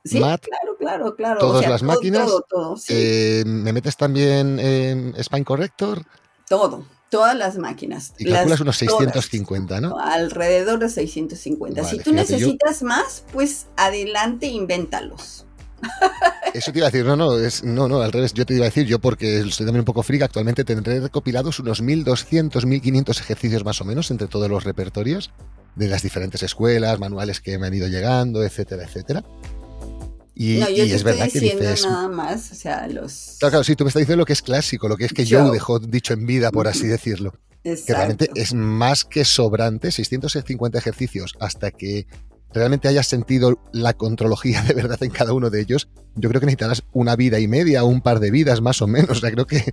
Sí, 0.06 0.18
claro, 0.18 0.76
claro, 0.78 1.16
claro. 1.16 1.40
Todas 1.40 1.68
las 1.68 1.82
máquinas. 1.82 2.30
Eh, 2.88 3.42
¿Me 3.46 3.72
metes 3.72 3.96
también 3.96 4.58
en 4.58 5.14
Spine 5.22 5.44
Corrector? 5.44 6.02
Todo, 6.48 6.84
todas 7.10 7.36
las 7.36 7.58
máquinas. 7.58 8.14
Y 8.18 8.30
calculas 8.30 8.60
unos 8.60 8.76
650, 8.76 9.80
¿no? 9.80 9.98
Alrededor 9.98 10.78
de 10.78 10.88
650. 10.88 11.84
si 11.84 11.98
tú 11.98 12.12
necesitas 12.12 12.82
más, 12.82 13.24
pues 13.32 13.66
adelante, 13.76 14.46
invéntalos. 14.46 15.46
Eso 16.54 16.72
te 16.72 16.78
iba 16.78 16.88
a 16.88 16.90
decir, 16.90 17.04
no, 17.04 17.16
no, 17.16 17.38
es, 17.38 17.62
no, 17.62 17.88
no, 17.88 18.00
al 18.00 18.12
revés, 18.12 18.32
yo 18.32 18.46
te 18.46 18.54
iba 18.54 18.64
a 18.64 18.68
decir, 18.68 18.86
yo 18.86 18.98
porque 18.98 19.40
estoy 19.40 19.66
también 19.66 19.80
un 19.80 19.84
poco 19.84 20.02
friga, 20.02 20.24
actualmente 20.24 20.64
tendré 20.64 21.00
recopilados 21.00 21.58
unos 21.58 21.82
1200, 21.82 22.64
1500 22.64 23.20
ejercicios 23.20 23.64
más 23.64 23.80
o 23.80 23.84
menos 23.84 24.10
entre 24.10 24.26
todos 24.26 24.48
los 24.48 24.64
repertorios 24.64 25.30
de 25.74 25.88
las 25.88 26.02
diferentes 26.02 26.42
escuelas, 26.42 26.98
manuales 26.98 27.40
que 27.40 27.58
me 27.58 27.66
han 27.66 27.74
ido 27.74 27.86
llegando, 27.88 28.42
etcétera, 28.42 28.84
etcétera. 28.84 29.22
Y, 30.38 30.58
no, 30.58 30.68
yo 30.68 30.76
te 30.76 30.82
es 30.82 30.92
estoy 30.92 31.12
verdad 31.12 31.24
diciendo 31.24 31.60
que 31.62 31.68
dices, 31.68 31.86
nada 31.86 32.08
más, 32.08 32.52
o 32.52 32.54
sea, 32.54 32.86
los... 32.88 33.36
Claro, 33.38 33.52
claro, 33.52 33.64
sí, 33.64 33.74
tú 33.74 33.84
me 33.84 33.88
estás 33.88 34.02
diciendo 34.02 34.20
lo 34.20 34.26
que 34.26 34.34
es 34.34 34.42
clásico, 34.42 34.86
lo 34.86 34.98
que 34.98 35.06
es 35.06 35.14
que 35.14 35.26
Joe, 35.26 35.50
dejó 35.50 35.78
dicho 35.78 36.12
en 36.12 36.26
vida, 36.26 36.50
por 36.50 36.68
así 36.68 36.86
decirlo. 36.86 37.32
Exacto. 37.64 37.86
Que 37.86 37.92
realmente 37.94 38.30
es 38.34 38.52
más 38.52 39.06
que 39.06 39.24
sobrante, 39.24 39.90
650 39.90 40.78
ejercicios, 40.78 41.34
hasta 41.40 41.70
que 41.70 42.06
realmente 42.52 42.86
hayas 42.86 43.06
sentido 43.06 43.58
la 43.72 43.94
contrología 43.94 44.60
de 44.68 44.74
verdad 44.74 45.02
en 45.02 45.10
cada 45.10 45.32
uno 45.32 45.48
de 45.48 45.62
ellos, 45.62 45.88
yo 46.14 46.28
creo 46.28 46.40
que 46.40 46.46
necesitarás 46.46 46.82
una 46.92 47.16
vida 47.16 47.40
y 47.40 47.48
media, 47.48 47.84
un 47.84 48.02
par 48.02 48.20
de 48.20 48.30
vidas 48.30 48.60
más 48.60 48.82
o 48.82 48.86
menos. 48.86 49.16
O 49.16 49.20
sea, 49.20 49.30
creo 49.30 49.46
que 49.46 49.72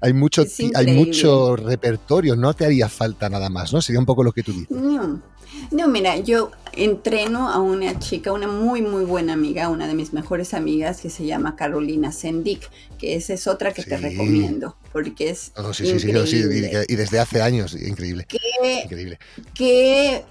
hay 0.00 0.14
mucho, 0.14 0.46
hay 0.74 0.96
mucho 0.96 1.56
repertorio, 1.56 2.36
no 2.36 2.54
te 2.54 2.64
haría 2.64 2.88
falta 2.88 3.28
nada 3.28 3.50
más, 3.50 3.72
¿no? 3.74 3.82
Sería 3.82 4.00
un 4.00 4.06
poco 4.06 4.24
lo 4.24 4.32
que 4.32 4.42
tú 4.42 4.52
dices. 4.52 4.70
No. 4.70 5.22
No, 5.70 5.86
mira, 5.86 6.16
yo 6.16 6.50
entreno 6.72 7.48
a 7.48 7.58
una 7.58 7.98
chica, 7.98 8.32
una 8.32 8.48
muy, 8.48 8.82
muy 8.82 9.04
buena 9.04 9.34
amiga, 9.34 9.68
una 9.68 9.86
de 9.86 9.94
mis 9.94 10.12
mejores 10.12 10.52
amigas, 10.54 11.00
que 11.00 11.10
se 11.10 11.24
llama 11.24 11.56
Carolina 11.56 12.12
Sendik, 12.12 12.68
que 12.98 13.14
esa 13.14 13.34
es 13.34 13.46
otra 13.46 13.72
que 13.72 13.82
te 13.82 13.96
recomiendo, 13.96 14.76
porque 14.92 15.30
es. 15.30 15.52
Oh, 15.56 15.72
sí, 15.72 15.88
increíble. 15.88 16.26
sí, 16.26 16.42
sí, 16.42 16.76
y 16.88 16.96
desde 16.96 17.20
hace 17.20 17.40
años, 17.40 17.74
increíble. 17.74 18.26
Increíble. 18.84 19.18
Qué 19.54 20.24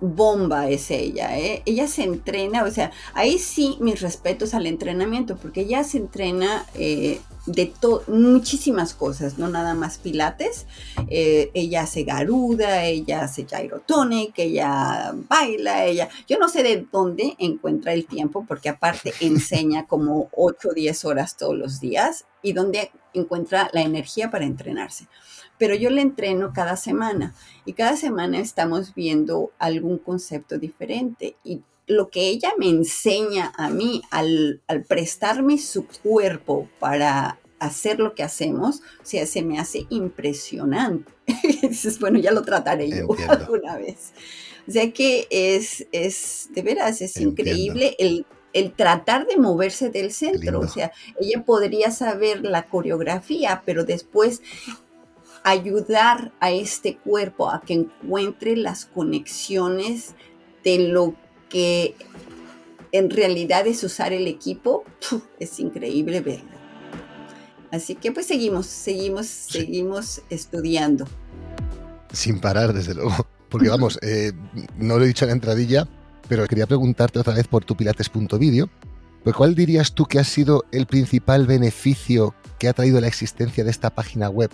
bomba 0.00 0.68
es 0.68 0.90
ella, 0.90 1.38
¿eh? 1.38 1.62
Ella 1.66 1.86
se 1.86 2.02
entrena, 2.02 2.64
o 2.64 2.70
sea, 2.70 2.90
ahí 3.14 3.38
sí 3.38 3.76
mis 3.80 4.00
respetos 4.00 4.54
al 4.54 4.66
entrenamiento, 4.66 5.36
porque 5.36 5.62
ella 5.62 5.84
se 5.84 5.98
entrena 5.98 6.66
eh, 6.74 7.20
de 7.46 7.72
muchísimas 8.08 8.94
cosas, 8.94 9.38
no 9.38 9.48
nada 9.48 9.74
más 9.74 9.98
pilates. 9.98 10.66
Eh, 11.08 11.50
ella 11.54 11.82
hace 11.82 12.04
garuda, 12.04 12.84
ella 12.84 13.22
hace 13.22 13.44
gyrotonic, 13.44 14.38
ella 14.38 15.14
baila, 15.28 15.84
ella... 15.84 16.08
Yo 16.28 16.38
no 16.38 16.48
sé 16.48 16.62
de 16.62 16.86
dónde 16.90 17.36
encuentra 17.38 17.92
el 17.92 18.06
tiempo, 18.06 18.44
porque 18.46 18.68
aparte 18.68 19.12
enseña 19.20 19.86
como 19.86 20.28
8 20.32 20.68
o 20.70 20.74
10 20.74 21.04
horas 21.04 21.36
todos 21.36 21.56
los 21.56 21.80
días 21.80 22.26
y 22.42 22.52
dónde 22.52 22.90
encuentra 23.14 23.70
la 23.72 23.82
energía 23.82 24.30
para 24.30 24.44
entrenarse. 24.44 25.06
Pero 25.58 25.74
yo 25.74 25.90
le 25.90 26.00
entreno 26.00 26.52
cada 26.54 26.76
semana 26.76 27.34
y 27.64 27.74
cada 27.74 27.96
semana 27.96 28.38
estamos 28.38 28.94
viendo 28.94 29.52
algún 29.58 29.98
concepto 29.98 30.58
diferente 30.58 31.36
y 31.44 31.62
lo 31.86 32.08
que 32.08 32.28
ella 32.28 32.52
me 32.56 32.68
enseña 32.68 33.52
a 33.56 33.68
mí 33.68 34.02
al, 34.10 34.62
prestarme 34.88 35.58
su 35.58 35.86
cuerpo 35.86 36.68
para 36.78 37.38
hacer 37.58 37.98
lo 37.98 38.14
que 38.14 38.22
hacemos, 38.22 38.80
o 39.02 39.04
sea, 39.04 39.26
se 39.26 39.42
me 39.42 39.58
hace 39.58 39.86
impresionante. 39.90 41.12
dices, 41.62 41.98
bueno, 41.98 42.18
ya 42.18 42.32
lo 42.32 42.42
trataré 42.42 42.88
yo 42.88 43.08
alguna 43.28 43.76
vez. 43.76 44.12
O 44.66 44.72
sea 44.72 44.90
que 44.92 45.26
es, 45.30 45.86
es 45.92 46.48
de 46.52 46.62
veras, 46.62 47.02
es 47.02 47.16
increíble 47.16 47.96
el, 47.98 48.24
el, 48.52 48.72
tratar 48.72 49.26
de 49.26 49.36
moverse 49.36 49.90
del 49.90 50.12
centro. 50.12 50.60
O 50.60 50.68
sea, 50.68 50.92
ella 51.20 51.44
podría 51.44 51.90
saber 51.90 52.44
la 52.44 52.64
coreografía, 52.64 53.62
pero 53.64 53.84
después 53.84 54.42
ayudar 55.42 56.32
a 56.40 56.50
este 56.50 56.96
cuerpo 56.96 57.50
a 57.50 57.62
que 57.62 57.74
encuentre 57.74 58.56
las 58.56 58.84
conexiones 58.84 60.14
de 60.64 60.78
lo 60.78 61.14
que 61.48 61.94
en 62.92 63.10
realidad 63.10 63.66
es 63.66 63.82
usar 63.84 64.12
el 64.12 64.26
equipo, 64.26 64.84
es 65.38 65.58
increíble 65.60 66.20
verlo. 66.20 66.60
Así 67.70 67.94
que 67.94 68.10
pues 68.10 68.26
seguimos, 68.26 68.66
seguimos, 68.66 69.26
seguimos 69.26 70.22
estudiando. 70.28 71.06
Sin 72.12 72.40
parar, 72.40 72.72
desde 72.72 72.94
luego. 72.94 73.14
Porque 73.48 73.68
vamos, 73.68 73.98
eh, 74.02 74.32
no 74.76 74.98
lo 74.98 75.04
he 75.04 75.08
dicho 75.08 75.24
en 75.24 75.30
la 75.30 75.34
entradilla, 75.34 75.88
pero 76.30 76.46
quería 76.46 76.68
preguntarte 76.68 77.18
otra 77.18 77.34
vez 77.34 77.48
por 77.48 77.64
tu 77.64 77.76
pilates.video. 77.76 78.70
Pues, 79.24 79.34
¿Cuál 79.34 79.56
dirías 79.56 79.92
tú 79.92 80.06
que 80.06 80.20
ha 80.20 80.24
sido 80.24 80.64
el 80.70 80.86
principal 80.86 81.44
beneficio 81.44 82.36
que 82.56 82.68
ha 82.68 82.72
traído 82.72 83.00
la 83.00 83.08
existencia 83.08 83.64
de 83.64 83.70
esta 83.72 83.90
página 83.90 84.30
web 84.30 84.48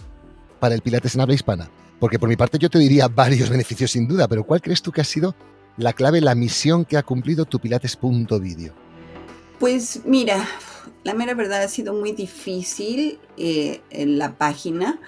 para 0.59 0.75
el 0.75 0.81
Pilates 0.81 1.15
en 1.15 1.21
habla 1.21 1.35
hispana? 1.35 1.69
Porque 2.01 2.19
por 2.19 2.31
mi 2.31 2.37
parte 2.37 2.59
yo 2.59 2.71
te 2.71 2.79
diría 2.79 3.09
varios 3.15 3.51
beneficios 3.51 3.91
sin 3.91 4.09
duda, 4.09 4.27
pero 4.27 4.45
¿cuál 4.45 4.63
crees 4.63 4.81
tú 4.81 4.91
que 4.91 5.03
ha 5.03 5.05
sido 5.05 5.37
la 5.77 5.93
clave, 5.93 6.23
la 6.23 6.35
misión 6.35 6.87
que 6.87 6.97
ha 6.97 7.03
cumplido 7.03 7.45
tu 7.45 7.61
Pilates.video? 7.61 8.73
Pues 9.61 10.01
mira, 10.07 10.49
la 11.05 11.13
mera 11.13 11.35
verdad 11.35 11.63
ha 11.63 11.69
sido 11.69 11.93
muy 11.93 12.13
difícil 12.13 13.19
eh, 13.37 13.83
en 13.91 14.17
la 14.17 14.39
página 14.39 14.99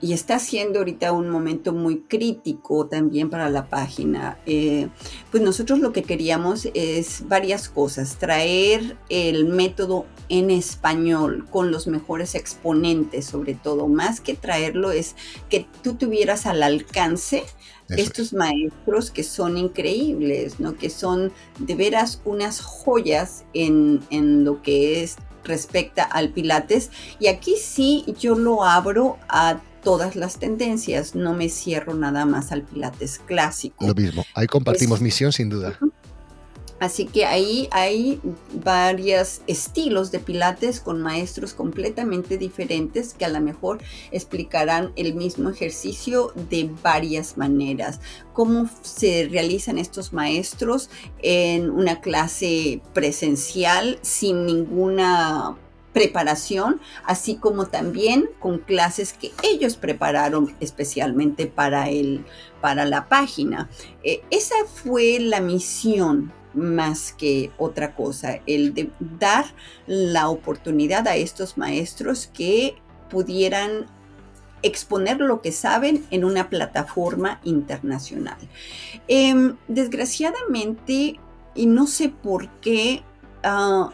y 0.00 0.12
está 0.12 0.38
siendo 0.38 0.78
ahorita 0.78 1.12
un 1.12 1.28
momento 1.28 1.72
muy 1.72 2.00
crítico 2.00 2.86
también 2.86 3.28
para 3.30 3.50
la 3.50 3.68
página. 3.68 4.38
Eh, 4.46 4.88
pues 5.30 5.42
nosotros 5.42 5.80
lo 5.80 5.92
que 5.92 6.02
queríamos 6.02 6.68
es 6.74 7.28
varias 7.28 7.68
cosas, 7.68 8.16
traer 8.16 8.96
el 9.08 9.46
método 9.46 10.06
en 10.28 10.50
español 10.50 11.46
con 11.50 11.70
los 11.70 11.86
mejores 11.86 12.34
exponentes 12.34 13.26
sobre 13.26 13.54
todo, 13.54 13.88
más 13.88 14.20
que 14.20 14.34
traerlo 14.34 14.90
es 14.90 15.16
que 15.48 15.66
tú 15.82 15.94
tuvieras 15.94 16.46
al 16.46 16.62
alcance 16.62 17.44
estos 17.88 18.32
maestros 18.32 19.10
que 19.10 19.24
son 19.24 19.58
increíbles, 19.58 20.60
¿no? 20.60 20.76
que 20.76 20.90
son 20.90 21.32
de 21.58 21.74
veras 21.74 22.22
unas 22.24 22.60
joyas 22.60 23.44
en, 23.52 24.00
en 24.10 24.44
lo 24.44 24.62
que 24.62 25.02
es 25.02 25.16
respecta 25.42 26.04
al 26.04 26.30
Pilates. 26.30 26.90
Y 27.18 27.26
aquí 27.26 27.56
sí 27.56 28.04
yo 28.20 28.36
lo 28.36 28.62
abro 28.62 29.18
a 29.28 29.60
todas 29.82 30.16
las 30.16 30.38
tendencias, 30.38 31.14
no 31.14 31.34
me 31.34 31.48
cierro 31.48 31.94
nada 31.94 32.26
más 32.26 32.52
al 32.52 32.62
Pilates 32.62 33.18
clásico. 33.18 33.86
Lo 33.86 33.94
mismo, 33.94 34.24
ahí 34.34 34.46
compartimos 34.46 35.00
misión 35.00 35.32
sin 35.32 35.48
duda. 35.48 35.78
Así 36.80 37.04
que 37.04 37.26
ahí 37.26 37.68
hay 37.72 38.20
varios 38.64 39.42
estilos 39.46 40.10
de 40.10 40.18
pilates 40.18 40.80
con 40.80 41.02
maestros 41.02 41.52
completamente 41.52 42.38
diferentes 42.38 43.12
que 43.12 43.26
a 43.26 43.28
lo 43.28 43.38
mejor 43.42 43.82
explicarán 44.12 44.90
el 44.96 45.14
mismo 45.14 45.50
ejercicio 45.50 46.32
de 46.48 46.70
varias 46.82 47.36
maneras. 47.36 48.00
Cómo 48.32 48.70
se 48.80 49.28
realizan 49.30 49.76
estos 49.76 50.14
maestros 50.14 50.88
en 51.20 51.68
una 51.68 52.00
clase 52.00 52.80
presencial 52.94 53.98
sin 54.00 54.46
ninguna 54.46 55.58
preparación, 55.92 56.80
así 57.04 57.36
como 57.36 57.66
también 57.66 58.30
con 58.38 58.58
clases 58.58 59.12
que 59.12 59.32
ellos 59.42 59.76
prepararon 59.76 60.54
especialmente 60.60 61.46
para, 61.46 61.88
el, 61.88 62.24
para 62.60 62.84
la 62.84 63.08
página. 63.08 63.68
Eh, 64.02 64.22
esa 64.30 64.54
fue 64.66 65.18
la 65.18 65.40
misión 65.40 66.32
más 66.54 67.12
que 67.12 67.52
otra 67.58 67.94
cosa, 67.94 68.40
el 68.46 68.74
de 68.74 68.90
dar 69.18 69.46
la 69.86 70.28
oportunidad 70.28 71.06
a 71.06 71.16
estos 71.16 71.56
maestros 71.56 72.26
que 72.26 72.76
pudieran 73.08 73.86
exponer 74.62 75.18
lo 75.20 75.40
que 75.40 75.52
saben 75.52 76.06
en 76.10 76.24
una 76.24 76.50
plataforma 76.50 77.40
internacional. 77.44 78.38
Em, 79.08 79.56
desgraciadamente, 79.68 81.18
y 81.54 81.66
no 81.66 81.86
sé 81.86 82.08
por 82.08 82.48
qué, 82.60 83.02
uh, 83.44 83.90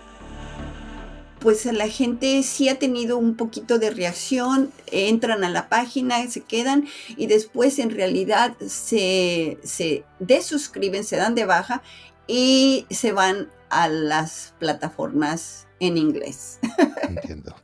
pues 1.38 1.64
la 1.66 1.88
gente 1.88 2.42
sí 2.42 2.68
ha 2.68 2.78
tenido 2.78 3.18
un 3.18 3.36
poquito 3.36 3.78
de 3.78 3.90
reacción, 3.90 4.72
entran 4.90 5.44
a 5.44 5.50
la 5.50 5.68
página, 5.68 6.26
se 6.28 6.40
quedan 6.40 6.86
y 7.16 7.26
después 7.26 7.78
en 7.78 7.90
realidad 7.90 8.56
se, 8.66 9.58
se 9.62 10.04
desuscriben, 10.18 11.04
se 11.04 11.16
dan 11.16 11.34
de 11.34 11.44
baja 11.44 11.82
y 12.26 12.86
se 12.90 13.12
van 13.12 13.48
a 13.68 13.88
las 13.88 14.54
plataformas 14.58 15.66
en 15.80 15.98
inglés. 15.98 16.58
Entiendo. 17.02 17.54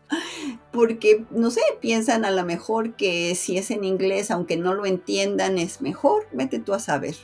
Porque, 0.70 1.25
no 1.31 1.51
sé, 1.51 1.61
piensan 1.81 2.25
a 2.25 2.31
lo 2.31 2.45
mejor 2.45 2.95
que 2.95 3.35
si 3.35 3.59
es 3.59 3.70
en 3.70 3.85
inglés, 3.85 4.31
aunque 4.31 4.57
no 4.57 4.75
lo 4.75 4.87
entiendan, 4.87 5.59
es 5.59 5.83
mejor. 5.83 6.27
Vete 6.33 6.59
tú 6.59 6.73
a 6.75 6.79
saber. 6.79 7.14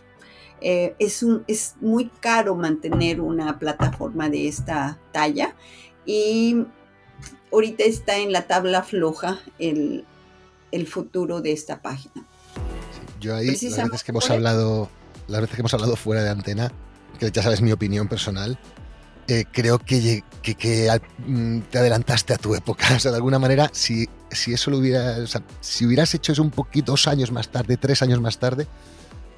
Eh, 0.61 0.95
es, 0.99 1.23
un, 1.23 1.45
es 1.47 1.77
muy 1.81 2.11
caro 2.21 2.55
mantener 2.55 3.21
una 3.21 3.59
plataforma 3.59 4.29
de 4.29 4.49
esta 4.49 4.99
talla 5.13 5.55
y 6.09 6.65
ahorita 7.53 7.85
está 7.85 8.17
en 8.17 8.33
la 8.33 8.47
tabla 8.47 8.83
floja 8.83 9.41
el, 9.59 10.07
futuro 10.87 11.43
de 11.43 11.53
esta 11.53 11.83
página. 11.83 12.27
yo 13.21 13.37
ahí, 13.37 13.49
las 13.49 13.61
veces 13.61 14.05
que 14.05 14.13
hemos 14.13 14.31
hablado, 14.31 14.89
las 15.29 15.43
veces 15.43 15.57
que 15.57 15.61
hemos 15.61 15.75
hablado 15.75 15.97
fuera 15.97 16.23
de 16.23 16.31
antena, 16.31 16.73
que 17.19 17.31
ya 17.31 17.43
sabes 17.43 17.61
mi 17.61 17.73
opinión 17.73 18.09
personal, 18.09 18.59
eh, 19.29 19.45
creo 19.53 19.79
que, 19.79 20.25
que, 20.41 20.91
mm, 21.27 21.61
te 21.71 21.79
adelantaste 21.79 22.33
a 22.33 22.39
tu 22.39 22.55
época. 22.55 22.87
O 22.97 22.99
sea, 22.99 23.11
de 23.11 23.19
alguna 23.19 23.39
manera, 23.39 23.69
si, 23.75 24.09
si 24.31 24.55
eso 24.55 24.71
lo 24.71 24.79
hubiera, 24.79 25.19
si 25.61 25.85
hubieras 25.85 26.15
hecho 26.15 26.33
eso 26.33 26.43
un 26.43 26.51
poquito 26.51 26.93
dos 26.93 27.07
años 27.07 27.31
más 27.33 27.51
tarde, 27.51 27.77
tres 27.77 28.01
años 28.01 28.19
más 28.23 28.39
tarde, 28.39 28.67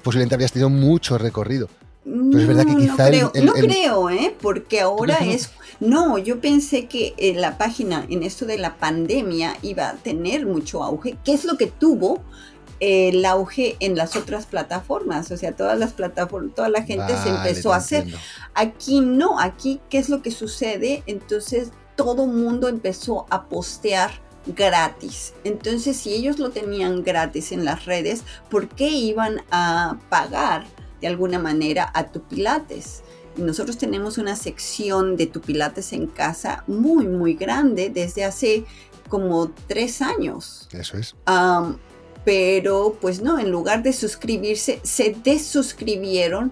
posiblemente 0.03 0.35
habrías 0.35 0.53
tenido 0.53 0.69
mucho 0.69 1.17
recorrido. 1.17 1.67
Pero 2.03 2.39
es 2.39 2.47
verdad 2.47 2.65
que 2.65 2.75
quizá 2.77 3.09
no 3.09 3.31
creo, 3.31 3.31
no 3.43 3.53
creo 3.53 4.09
¿eh? 4.09 4.35
porque 4.41 4.81
ahora 4.81 5.17
es... 5.19 5.51
No, 5.79 6.17
yo 6.17 6.39
pensé 6.39 6.87
que 6.87 7.13
eh, 7.17 7.33
la 7.33 7.57
página 7.57 8.05
en 8.09 8.23
esto 8.23 8.45
de 8.45 8.57
la 8.57 8.77
pandemia 8.77 9.55
iba 9.61 9.89
a 9.89 9.93
tener 9.95 10.45
mucho 10.45 10.83
auge. 10.83 11.17
¿Qué 11.23 11.33
es 11.33 11.45
lo 11.45 11.57
que 11.57 11.67
tuvo? 11.67 12.21
el 12.81 13.25
auge 13.25 13.77
en 13.79 13.95
las 13.95 14.15
otras 14.15 14.47
plataformas, 14.47 15.29
o 15.29 15.37
sea, 15.37 15.55
todas 15.55 15.77
las 15.77 15.93
plataformas, 15.93 16.55
toda 16.55 16.67
la 16.67 16.81
gente 16.81 17.15
se 17.21 17.29
empezó 17.29 17.73
a 17.73 17.75
hacer. 17.75 18.07
Aquí 18.55 19.01
no, 19.01 19.39
aquí, 19.39 19.79
¿qué 19.87 19.99
es 19.99 20.09
lo 20.09 20.23
que 20.23 20.31
sucede? 20.31 21.03
Entonces, 21.05 21.69
todo 21.95 22.25
mundo 22.25 22.67
empezó 22.67 23.27
a 23.29 23.47
postear 23.47 24.09
gratis. 24.47 25.33
Entonces, 25.43 25.95
si 25.95 26.11
ellos 26.11 26.39
lo 26.39 26.49
tenían 26.49 27.03
gratis 27.03 27.51
en 27.51 27.65
las 27.65 27.85
redes, 27.85 28.23
¿por 28.49 28.67
qué 28.67 28.89
iban 28.89 29.43
a 29.51 29.99
pagar 30.09 30.65
de 31.01 31.07
alguna 31.07 31.39
manera 31.39 31.91
a 31.93 32.11
tu 32.11 32.21
Pilates? 32.21 33.03
nosotros 33.37 33.77
tenemos 33.77 34.17
una 34.17 34.35
sección 34.35 35.15
de 35.15 35.25
tu 35.25 35.39
Pilates 35.39 35.93
en 35.93 36.07
casa 36.07 36.65
muy, 36.67 37.07
muy 37.07 37.35
grande 37.35 37.89
desde 37.89 38.25
hace 38.25 38.65
como 39.07 39.49
tres 39.67 40.01
años. 40.01 40.67
Eso 40.73 40.97
es 40.97 41.15
pero 42.23 42.97
pues 43.01 43.21
no, 43.21 43.39
en 43.39 43.49
lugar 43.49 43.83
de 43.83 43.93
suscribirse, 43.93 44.79
se 44.83 45.15
desuscribieron, 45.23 46.51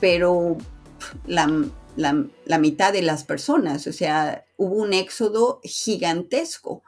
pero 0.00 0.56
la, 1.26 1.46
mitad 2.58 2.92
de 2.92 3.02
las 3.02 3.24
personas, 3.24 3.86
o 3.86 3.92
sea, 3.92 4.46
hubo 4.56 4.76
un 4.76 4.92
éxodo 4.92 5.60
gigantesco. 5.62 6.82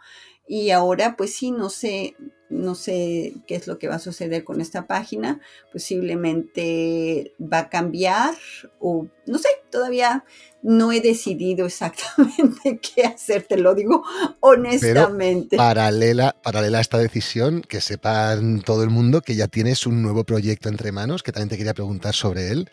Y 0.47 0.71
ahora, 0.71 1.17
pues 1.17 1.35
sí, 1.35 1.51
no 1.51 1.69
sé, 1.69 2.17
no 2.51 2.75
sé 2.75 3.35
qué 3.47 3.57
es 3.57 3.67
lo 3.67 3.79
que 3.79 3.89
va 3.89 3.97
a 3.97 4.01
suceder 4.01 4.45
con 4.45 4.61
esta 4.61 4.87
página. 4.87 5.41
Posiblemente 5.73 7.33
va 7.41 7.59
a 7.59 7.69
cambiar 7.69 8.35
o 8.81 9.07
no 9.27 9.39
sé, 9.39 9.49
todavía 9.71 10.25
no 10.63 10.93
he 10.93 11.01
decidido 11.01 11.67
exactamente 11.67 12.81
qué 12.95 13.03
hacer, 13.05 13.43
te 13.43 13.59
lo 13.59 13.75
digo 13.75 14.03
honestamente. 14.41 15.57
paralela, 15.57 16.35
paralela 16.43 16.79
a 16.79 16.81
esta 16.81 16.99
decisión, 16.99 17.63
que 17.63 17.81
sepan 17.81 18.63
todo 18.63 18.83
el 18.83 18.91
mundo 18.91 19.21
que 19.21 19.37
ya 19.37 19.47
tienes 19.49 19.87
un 19.87 20.03
nuevo 20.03 20.25
proyecto 20.25 20.69
entre 20.69 20.93
manos, 20.93 21.23
que 21.23 21.33
también 21.33 21.51
te 21.51 21.57
quería 21.59 21.75
preguntar 21.75 22.15
sobre 22.15 22.51
él 22.51 22.71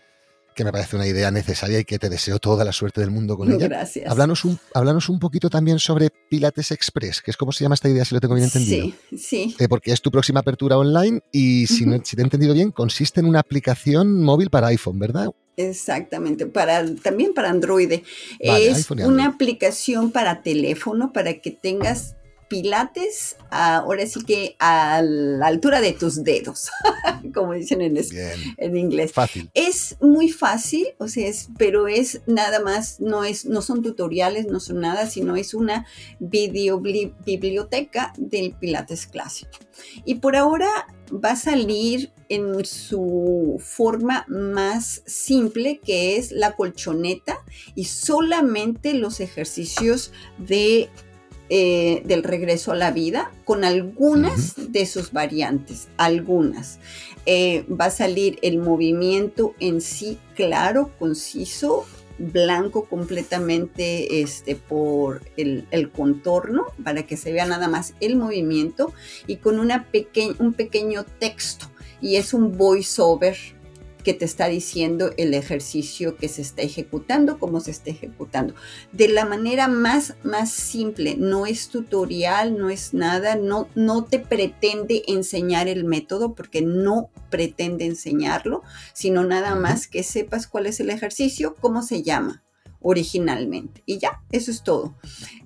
que 0.56 0.64
me 0.64 0.72
parece 0.72 0.96
una 0.96 1.06
idea 1.06 1.30
necesaria 1.30 1.80
y 1.80 1.86
que 1.86 2.00
te 2.00 2.10
deseo 2.10 2.40
toda 2.40 2.64
la 2.66 2.72
suerte 2.72 3.02
del 3.02 3.12
mundo 3.12 3.38
con 3.38 3.52
ella. 3.52 3.68
Gracias. 3.68 4.10
Háblanos 4.10 4.46
un, 4.46 4.60
un 5.10 5.20
poquito 5.20 5.50
también 5.50 5.78
sobre 5.80 6.10
Pilates 6.30 6.72
Express, 6.72 7.22
que 7.22 7.32
es 7.32 7.38
como 7.38 7.52
se 7.52 7.64
llama 7.64 7.76
esta 7.76 7.90
idea, 7.90 8.06
si 8.06 8.16
lo 8.16 8.22
tengo 8.22 8.34
bien 8.34 8.46
entendido. 8.46 8.88
Sí, 9.10 9.18
sí. 9.18 9.56
Eh, 9.60 9.68
porque 9.68 9.92
es 9.92 10.02
tu 10.02 10.10
próxima 10.10 10.40
apertura 10.40 10.78
online 10.78 11.22
y 11.32 11.68
si, 11.68 11.86
si 12.04 12.16
te 12.16 12.22
he 12.22 12.26
entendido 12.26 12.54
bien, 12.54 12.72
consiste 12.72 13.20
en 13.20 13.28
una 13.28 13.42
aplicación 13.42 14.24
móvil 14.24 14.50
para 14.50 14.68
iPhone, 14.68 14.98
¿verdad? 14.98 15.30
Exactamente, 15.58 16.46
para, 16.48 16.84
también 16.96 17.34
para 17.34 17.50
Android. 17.50 18.02
es 18.40 18.92
una 18.92 19.28
aplicación 19.28 20.12
para 20.12 20.42
teléfono 20.42 21.14
para 21.14 21.40
que 21.40 21.52
tengas 21.52 22.16
pilates, 22.48 23.38
ahora 23.50 24.06
sí 24.06 24.24
que 24.24 24.56
a 24.60 25.02
la 25.02 25.48
altura 25.48 25.82
de 25.82 25.94
tus 25.94 26.24
dedos, 26.24 26.70
como 27.34 27.54
dicen 27.54 27.82
en, 27.82 27.98
en, 28.58 28.78
inglés. 28.78 29.14
Fácil. 29.14 29.50
Es 29.54 29.98
muy 30.00 30.30
fácil, 30.30 30.88
o 30.98 31.08
sea, 31.08 31.28
es, 31.28 31.50
pero 31.58 31.88
es 31.88 32.22
nada 32.28 32.60
más, 32.60 33.00
no, 33.00 33.24
es, 33.24 33.46
no 33.46 33.62
son 33.62 33.82
tutoriales, 33.82 34.48
no 34.48 34.60
son 34.60 34.80
nada, 34.80 35.08
sino 35.08 35.36
es 35.36 35.54
una 35.54 35.86
video 36.20 36.80
biblioteca 36.80 38.14
del 38.18 38.54
pilates 38.54 39.08
clásico. 39.08 39.52
Y 40.06 40.16
por 40.16 40.36
ahora 40.36 40.88
va 41.12 41.32
a 41.32 41.36
salir 41.36 42.12
en 42.30 42.66
su 42.66 43.62
forma 43.64 44.26
más 44.28 45.04
simple, 45.06 45.80
que 45.84 46.18
es 46.18 46.32
la 46.32 46.54
colchoneta 46.56 47.44
y 47.76 47.86
solamente 47.86 48.94
los 48.94 49.20
ejercicios 49.20 50.12
de 50.38 50.90
eh, 51.50 52.02
del 52.06 52.24
regreso 52.24 52.72
a 52.72 52.76
la 52.76 52.92
vida 52.92 53.32
con 53.44 53.64
algunas 53.64 54.72
de 54.72 54.86
sus 54.86 55.12
variantes, 55.12 55.88
algunas. 55.98 56.80
Eh, 57.26 57.66
va 57.70 57.86
a 57.86 57.92
salir 57.92 58.40
el 58.42 58.58
movimiento 58.58 59.54
en 59.60 59.82
sí 59.82 60.18
claro, 60.36 60.92
conciso, 61.00 61.86
blanco 62.18 62.86
completamente 62.86 64.22
este, 64.22 64.56
por 64.56 65.22
el, 65.38 65.68
el, 65.72 65.92
contorno 65.92 66.66
para 66.84 67.06
que 67.06 67.18
se 67.18 67.32
vea 67.32 67.46
nada 67.46 67.68
más 67.68 67.94
el 68.00 68.16
movimiento 68.16 68.94
y 69.28 69.38
con 69.38 69.60
una 69.60 69.86
un 70.40 70.54
pequeño 70.54 71.04
texto 71.20 71.68
y 72.02 72.16
es 72.16 72.34
un 72.34 72.58
voiceover 72.58 73.36
que 74.06 74.14
te 74.14 74.24
está 74.24 74.48
diciendo 74.48 75.12
el 75.18 75.34
ejercicio 75.34 76.16
que 76.16 76.30
se 76.30 76.44
está 76.44 76.62
ejecutando, 76.62 77.40
cómo 77.40 77.60
se 77.60 77.72
está 77.72 77.90
ejecutando. 77.90 78.54
De 78.94 79.08
la 79.08 79.26
manera 79.26 79.68
más, 79.68 80.14
más 80.24 80.52
simple, 80.52 81.16
no 81.18 81.48
es 81.48 81.70
tutorial, 81.70 82.58
no 82.58 82.70
es 82.70 82.94
nada, 82.94 83.36
no, 83.36 83.68
no 83.74 84.06
te 84.06 84.20
pretende 84.20 85.04
enseñar 85.08 85.68
el 85.68 85.84
método 85.86 86.36
porque 86.36 86.62
no 86.62 87.10
pretende 87.32 87.86
enseñarlo, 87.86 88.62
sino 88.94 89.24
nada 89.24 89.56
más 89.56 89.88
que 89.88 90.04
sepas 90.04 90.46
cuál 90.46 90.68
es 90.68 90.80
el 90.80 90.92
ejercicio, 90.92 91.56
cómo 91.60 91.82
se 91.82 92.04
llama 92.04 92.44
originalmente. 92.82 93.82
Y 93.88 93.98
ya, 93.98 94.22
eso 94.32 94.52
es 94.52 94.62
todo. 94.62 94.96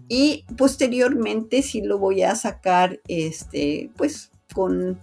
Y 0.09 0.43
posteriormente 0.57 1.61
sí 1.61 1.81
lo 1.81 1.97
voy 1.97 2.23
a 2.23 2.35
sacar, 2.35 2.99
este, 3.07 3.89
pues 3.95 4.31
con 4.53 4.99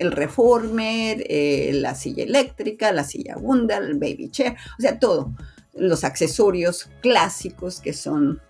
el 0.00 0.12
reformer, 0.12 1.24
eh, 1.28 1.70
la 1.74 1.94
silla 1.94 2.24
eléctrica, 2.24 2.90
la 2.90 3.04
silla 3.04 3.36
bunda, 3.36 3.76
el 3.76 3.98
baby 3.98 4.30
chair, 4.30 4.56
o 4.78 4.82
sea, 4.82 4.98
todo. 4.98 5.32
Los 5.74 6.04
accesorios 6.04 6.90
clásicos 7.00 7.80
que 7.80 7.92
son 7.92 8.40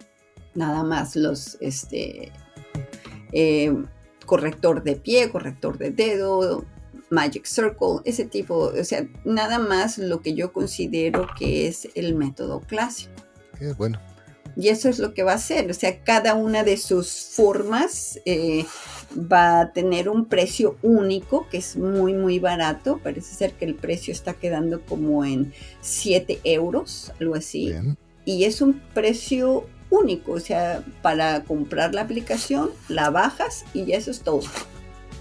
nada 0.54 0.84
más 0.84 1.16
los, 1.16 1.58
este, 1.60 2.32
eh, 3.32 3.74
corrector 4.26 4.82
de 4.84 4.96
pie, 4.96 5.30
corrector 5.30 5.76
de 5.76 5.90
dedo, 5.90 6.64
Magic 7.10 7.44
Circle, 7.44 7.98
ese 8.04 8.24
tipo, 8.24 8.54
o 8.66 8.84
sea, 8.84 9.06
nada 9.24 9.58
más 9.58 9.98
lo 9.98 10.22
que 10.22 10.34
yo 10.34 10.52
considero 10.52 11.26
que 11.36 11.66
es 11.66 11.88
el 11.96 12.14
método 12.14 12.60
clásico. 12.60 13.10
Qué 13.58 13.72
bueno. 13.72 14.00
Y 14.56 14.68
eso 14.68 14.88
es 14.88 14.98
lo 14.98 15.14
que 15.14 15.24
va 15.24 15.32
a 15.32 15.36
hacer, 15.36 15.70
o 15.70 15.74
sea, 15.74 16.02
cada 16.02 16.34
una 16.34 16.62
de 16.62 16.76
sus 16.76 17.32
formas 17.34 18.20
eh, 18.24 18.64
va 19.16 19.60
a 19.60 19.72
tener 19.72 20.08
un 20.08 20.26
precio 20.26 20.76
único, 20.82 21.48
que 21.48 21.58
es 21.58 21.76
muy, 21.76 22.14
muy 22.14 22.38
barato. 22.38 23.00
Parece 23.02 23.34
ser 23.34 23.52
que 23.52 23.64
el 23.64 23.74
precio 23.74 24.12
está 24.12 24.34
quedando 24.34 24.80
como 24.82 25.24
en 25.24 25.52
7 25.80 26.40
euros, 26.44 27.12
algo 27.20 27.34
así. 27.34 27.72
Y 28.24 28.44
es 28.44 28.60
un 28.60 28.80
precio 28.94 29.66
único, 29.90 30.32
o 30.32 30.40
sea, 30.40 30.84
para 31.02 31.42
comprar 31.44 31.94
la 31.94 32.02
aplicación, 32.02 32.70
la 32.88 33.10
bajas 33.10 33.64
y 33.74 33.86
ya 33.86 33.96
eso 33.96 34.10
es 34.10 34.20
todo. 34.20 34.42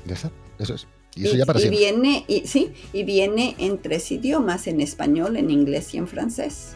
Ya 0.06 0.14
está, 0.14 0.32
eso 0.60 0.76
es. 0.76 0.88
Y 1.16 1.26
eso 1.26 1.36
ya 1.36 1.46
para 1.46 1.60
y 1.60 1.70
viene, 1.70 2.24
y, 2.28 2.48
sí, 2.48 2.72
y 2.94 3.04
viene 3.04 3.56
en 3.58 3.80
tres 3.80 4.12
idiomas, 4.12 4.68
en 4.68 4.80
español, 4.80 5.38
en 5.38 5.50
inglés 5.50 5.94
y 5.94 5.98
en 5.98 6.08
francés. 6.08 6.74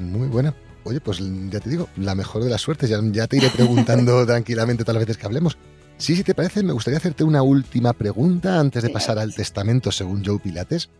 Muy 0.00 0.28
buena. 0.28 0.54
Oye, 0.84 1.00
pues 1.00 1.20
ya 1.50 1.60
te 1.60 1.70
digo, 1.70 1.88
la 1.96 2.14
mejor 2.14 2.42
de 2.44 2.50
las 2.50 2.60
suertes. 2.60 2.90
Ya, 2.90 3.26
te 3.26 3.36
iré 3.36 3.50
preguntando 3.50 4.26
tranquilamente 4.26 4.84
todas 4.84 4.96
las 4.96 5.06
veces 5.06 5.18
que 5.18 5.26
hablemos. 5.26 5.56
Sí, 5.98 6.16
si 6.16 6.24
te 6.24 6.34
parece, 6.34 6.62
me 6.62 6.72
gustaría 6.72 6.98
hacerte 6.98 7.22
una 7.22 7.42
última 7.42 7.92
pregunta 7.92 8.58
antes 8.58 8.82
de 8.82 8.90
pasar 8.90 9.18
al 9.18 9.34
testamento 9.34 9.92
según 9.92 10.24
Joe 10.24 10.38
Pilates. 10.38 10.90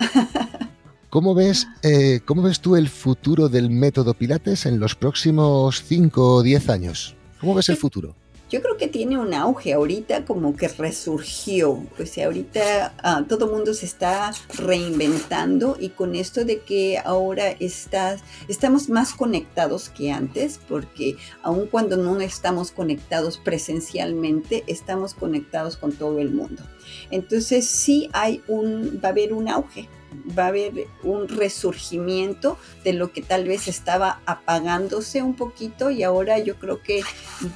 ¿Cómo 1.10 1.34
ves, 1.34 1.66
eh, 1.82 2.20
¿Cómo 2.24 2.42
ves 2.42 2.60
tú 2.60 2.76
el 2.76 2.88
futuro 2.88 3.48
del 3.48 3.68
método 3.68 4.14
Pilates 4.14 4.64
en 4.64 4.78
los 4.78 4.94
próximos 4.94 5.82
5 5.84 6.36
o 6.36 6.42
10 6.42 6.68
años? 6.70 7.16
¿Cómo 7.40 7.54
ves 7.54 7.68
el 7.68 7.76
futuro? 7.76 8.14
Yo 8.52 8.60
creo 8.60 8.76
que 8.76 8.86
tiene 8.86 9.18
un 9.18 9.32
auge 9.32 9.72
ahorita 9.72 10.26
como 10.26 10.54
que 10.54 10.68
resurgió. 10.68 11.82
O 11.98 12.04
sea, 12.04 12.26
ahorita 12.26 12.92
ah, 13.02 13.24
todo 13.26 13.46
el 13.46 13.52
mundo 13.52 13.72
se 13.72 13.86
está 13.86 14.30
reinventando 14.54 15.78
y 15.80 15.88
con 15.88 16.14
esto 16.14 16.44
de 16.44 16.60
que 16.60 16.98
ahora 17.02 17.48
está, 17.48 18.18
estamos 18.48 18.90
más 18.90 19.14
conectados 19.14 19.88
que 19.88 20.12
antes, 20.12 20.60
porque 20.68 21.16
aun 21.42 21.66
cuando 21.66 21.96
no 21.96 22.20
estamos 22.20 22.72
conectados 22.72 23.38
presencialmente, 23.38 24.64
estamos 24.66 25.14
conectados 25.14 25.78
con 25.78 25.92
todo 25.92 26.18
el 26.18 26.30
mundo. 26.30 26.62
Entonces 27.10 27.66
sí 27.66 28.10
hay 28.12 28.42
un, 28.48 29.00
va 29.02 29.08
a 29.08 29.12
haber 29.12 29.32
un 29.32 29.48
auge 29.48 29.88
va 30.38 30.44
a 30.44 30.48
haber 30.48 30.86
un 31.02 31.28
resurgimiento 31.28 32.58
de 32.84 32.92
lo 32.92 33.12
que 33.12 33.22
tal 33.22 33.46
vez 33.46 33.68
estaba 33.68 34.20
apagándose 34.26 35.22
un 35.22 35.34
poquito 35.34 35.90
y 35.90 36.02
ahora 36.02 36.38
yo 36.38 36.56
creo 36.56 36.82
que 36.82 37.02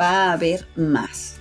va 0.01 0.27
a 0.27 0.33
haber 0.33 0.67
más. 0.77 1.37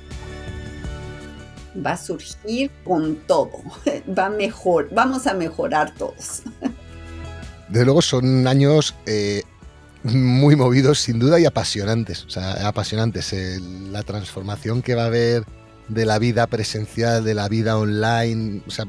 Va 1.75 1.91
a 1.91 1.97
surgir 1.97 2.71
con 2.83 3.15
todo, 3.27 3.51
va 4.17 4.29
mejor, 4.29 4.89
vamos 4.93 5.27
a 5.27 5.33
mejorar 5.33 5.93
todos. 5.93 6.43
Desde 7.67 7.85
luego 7.85 8.01
son 8.01 8.47
años 8.47 8.95
eh, 9.05 9.43
muy 10.03 10.55
movidos 10.55 10.99
sin 10.99 11.19
duda 11.19 11.39
y 11.39 11.45
apasionantes, 11.45 12.23
o 12.25 12.29
sea, 12.29 12.67
apasionantes. 12.67 13.33
Eh, 13.33 13.59
la 13.91 14.03
transformación 14.03 14.81
que 14.81 14.95
va 14.95 15.03
a 15.03 15.07
haber 15.07 15.45
de 15.87 16.05
la 16.05 16.19
vida 16.19 16.47
presencial, 16.47 17.23
de 17.23 17.33
la 17.33 17.47
vida 17.47 17.77
online. 17.77 18.61
O 18.67 18.71
sea, 18.71 18.85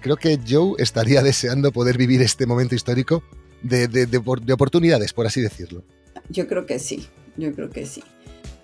creo 0.00 0.16
que 0.16 0.38
Joe 0.48 0.74
estaría 0.78 1.22
deseando 1.24 1.72
poder 1.72 1.98
vivir 1.98 2.22
este 2.22 2.46
momento 2.46 2.74
histórico 2.74 3.22
de, 3.62 3.88
de, 3.88 4.52
oportunidades, 4.52 5.12
por 5.12 5.26
así 5.26 5.40
decirlo. 5.40 5.82
Yo 6.28 6.46
creo 6.46 6.66
que 6.66 6.78
sí, 6.78 7.08
yo 7.36 7.52
creo 7.54 7.70
que 7.70 7.86
sí. 7.86 8.02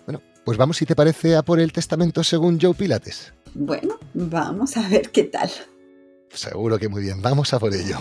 Bueno, 0.06 0.22
pues 0.44 0.58
vamos, 0.58 0.76
si 0.76 0.86
te 0.86 0.94
parece, 0.94 1.36
a 1.36 1.42
por 1.42 1.60
el 1.60 1.72
testamento 1.72 2.22
según 2.22 2.58
Joe 2.60 2.74
Pilates. 2.74 3.32
Bueno, 3.54 3.98
vamos 4.12 4.76
a 4.76 4.88
ver 4.88 5.10
qué 5.10 5.24
tal. 5.24 5.50
Seguro 6.30 6.78
que 6.78 6.88
muy 6.88 7.02
bien, 7.02 7.22
vamos 7.22 7.52
a 7.54 7.58
por 7.58 7.72
ello. 7.72 7.96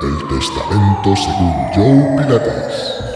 El 0.00 0.28
testamento 0.28 1.16
según 1.16 1.52
Joe 1.74 2.16
Pilates. 2.16 3.13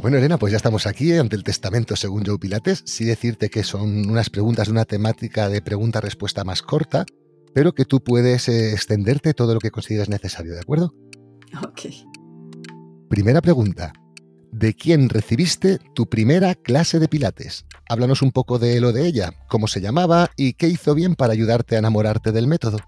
Bueno, 0.00 0.16
Elena, 0.16 0.38
pues 0.38 0.50
ya 0.50 0.56
estamos 0.56 0.86
aquí 0.86 1.12
ante 1.12 1.36
el 1.36 1.44
testamento 1.44 1.94
según 1.94 2.24
Joe 2.24 2.38
Pilates. 2.38 2.82
Sí 2.86 3.04
decirte 3.04 3.50
que 3.50 3.62
son 3.62 4.08
unas 4.08 4.30
preguntas 4.30 4.68
de 4.68 4.72
una 4.72 4.86
temática 4.86 5.50
de 5.50 5.60
pregunta-respuesta 5.60 6.42
más 6.42 6.62
corta, 6.62 7.04
pero 7.52 7.74
que 7.74 7.84
tú 7.84 8.02
puedes 8.02 8.48
eh, 8.48 8.72
extenderte 8.72 9.34
todo 9.34 9.52
lo 9.52 9.60
que 9.60 9.70
consideres 9.70 10.08
necesario, 10.08 10.54
¿de 10.54 10.60
acuerdo? 10.60 10.94
Ok. 11.62 11.82
Primera 13.10 13.42
pregunta. 13.42 13.92
¿De 14.52 14.72
quién 14.72 15.10
recibiste 15.10 15.78
tu 15.94 16.08
primera 16.08 16.54
clase 16.54 16.98
de 16.98 17.06
Pilates? 17.06 17.66
Háblanos 17.86 18.22
un 18.22 18.32
poco 18.32 18.58
de 18.58 18.80
lo 18.80 18.92
de 18.92 19.06
ella, 19.06 19.34
cómo 19.48 19.66
se 19.66 19.82
llamaba 19.82 20.30
y 20.34 20.54
qué 20.54 20.68
hizo 20.68 20.94
bien 20.94 21.14
para 21.14 21.34
ayudarte 21.34 21.76
a 21.76 21.80
enamorarte 21.80 22.32
del 22.32 22.46
método. 22.46 22.78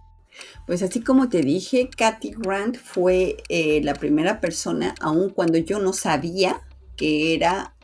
Pues 0.66 0.82
así 0.82 1.02
como 1.02 1.28
te 1.28 1.42
dije, 1.42 1.90
Kathy 1.94 2.32
Grant 2.38 2.78
fue 2.78 3.36
eh, 3.50 3.82
la 3.84 3.94
primera 3.94 4.40
persona, 4.40 4.94
aun 5.00 5.28
cuando 5.28 5.58
yo 5.58 5.78
no 5.78 5.92
sabía 5.92 6.62
que 7.02 7.34
era 7.34 7.74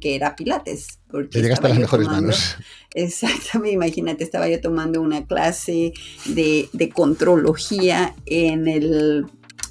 que 0.00 0.14
era 0.14 0.36
Pilates. 0.36 1.00
Porque 1.10 1.40
llegaste 1.40 1.66
a 1.66 1.70
las 1.70 1.78
mejores 1.78 2.06
manos. 2.06 2.56
Exactamente, 2.94 3.74
imagínate, 3.74 4.22
estaba 4.22 4.48
yo 4.48 4.60
tomando 4.60 5.00
una 5.00 5.26
clase 5.26 5.92
de, 6.26 6.68
de 6.72 6.88
contrología 6.90 8.14
en 8.26 8.68
el, 8.68 9.26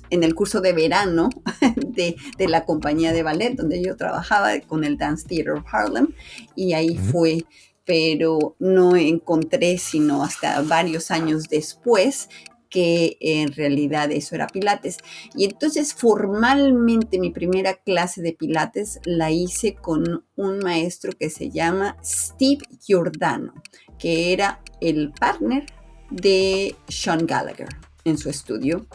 en 0.10 0.24
el 0.24 0.36
curso 0.36 0.60
de 0.60 0.74
verano 0.74 1.30
de, 1.76 2.18
de, 2.38 2.48
la 2.50 2.66
compañía 2.66 3.14
de 3.14 3.24
ballet 3.24 3.56
donde 3.56 3.82
yo 3.82 3.96
trabajaba 3.96 4.60
con 4.62 4.84
el 4.84 4.98
Dance 4.98 5.28
Theater 5.28 5.54
of 5.54 5.66
Harlem 5.72 6.10
y 6.56 6.74
ahí 6.74 6.98
fue 6.98 7.46
pero 7.86 8.56
no 8.60 8.98
encontré 8.98 9.78
sino 9.78 10.24
hasta 10.24 10.62
varios 10.62 11.10
años 11.10 11.46
después 11.50 12.28
que 12.70 13.18
en 13.20 13.52
realidad 13.54 14.12
eso 14.12 14.36
era 14.36 14.48
Pilates. 14.48 14.98
Y 15.36 15.46
entonces 15.46 15.94
formalmente 15.94 17.20
mi 17.20 17.32
primera 17.32 17.76
clase 17.76 18.22
de 18.22 18.34
Pilates 18.34 19.00
la 19.06 19.32
hice 19.32 19.76
con 19.76 20.26
un 20.36 20.60
maestro 20.60 21.12
que 21.14 21.30
se 21.30 21.50
llama 21.50 21.98
Steve 22.04 22.64
Giordano, 22.82 23.54
que 23.98 24.34
era 24.34 24.62
el 24.82 25.12
partner 25.12 25.66
de 26.10 26.76
Sean 26.88 27.26
Gallagher 27.26 27.70
en 28.06 28.18
su 28.18 28.30
estudio, 28.30 28.88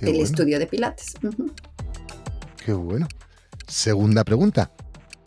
el 0.00 0.20
estudio 0.20 0.58
de 0.58 0.66
Pilates. 0.66 1.14
Qué 2.64 2.72
bueno. 2.72 3.06
Segunda 3.66 4.24
pregunta. 4.24 4.72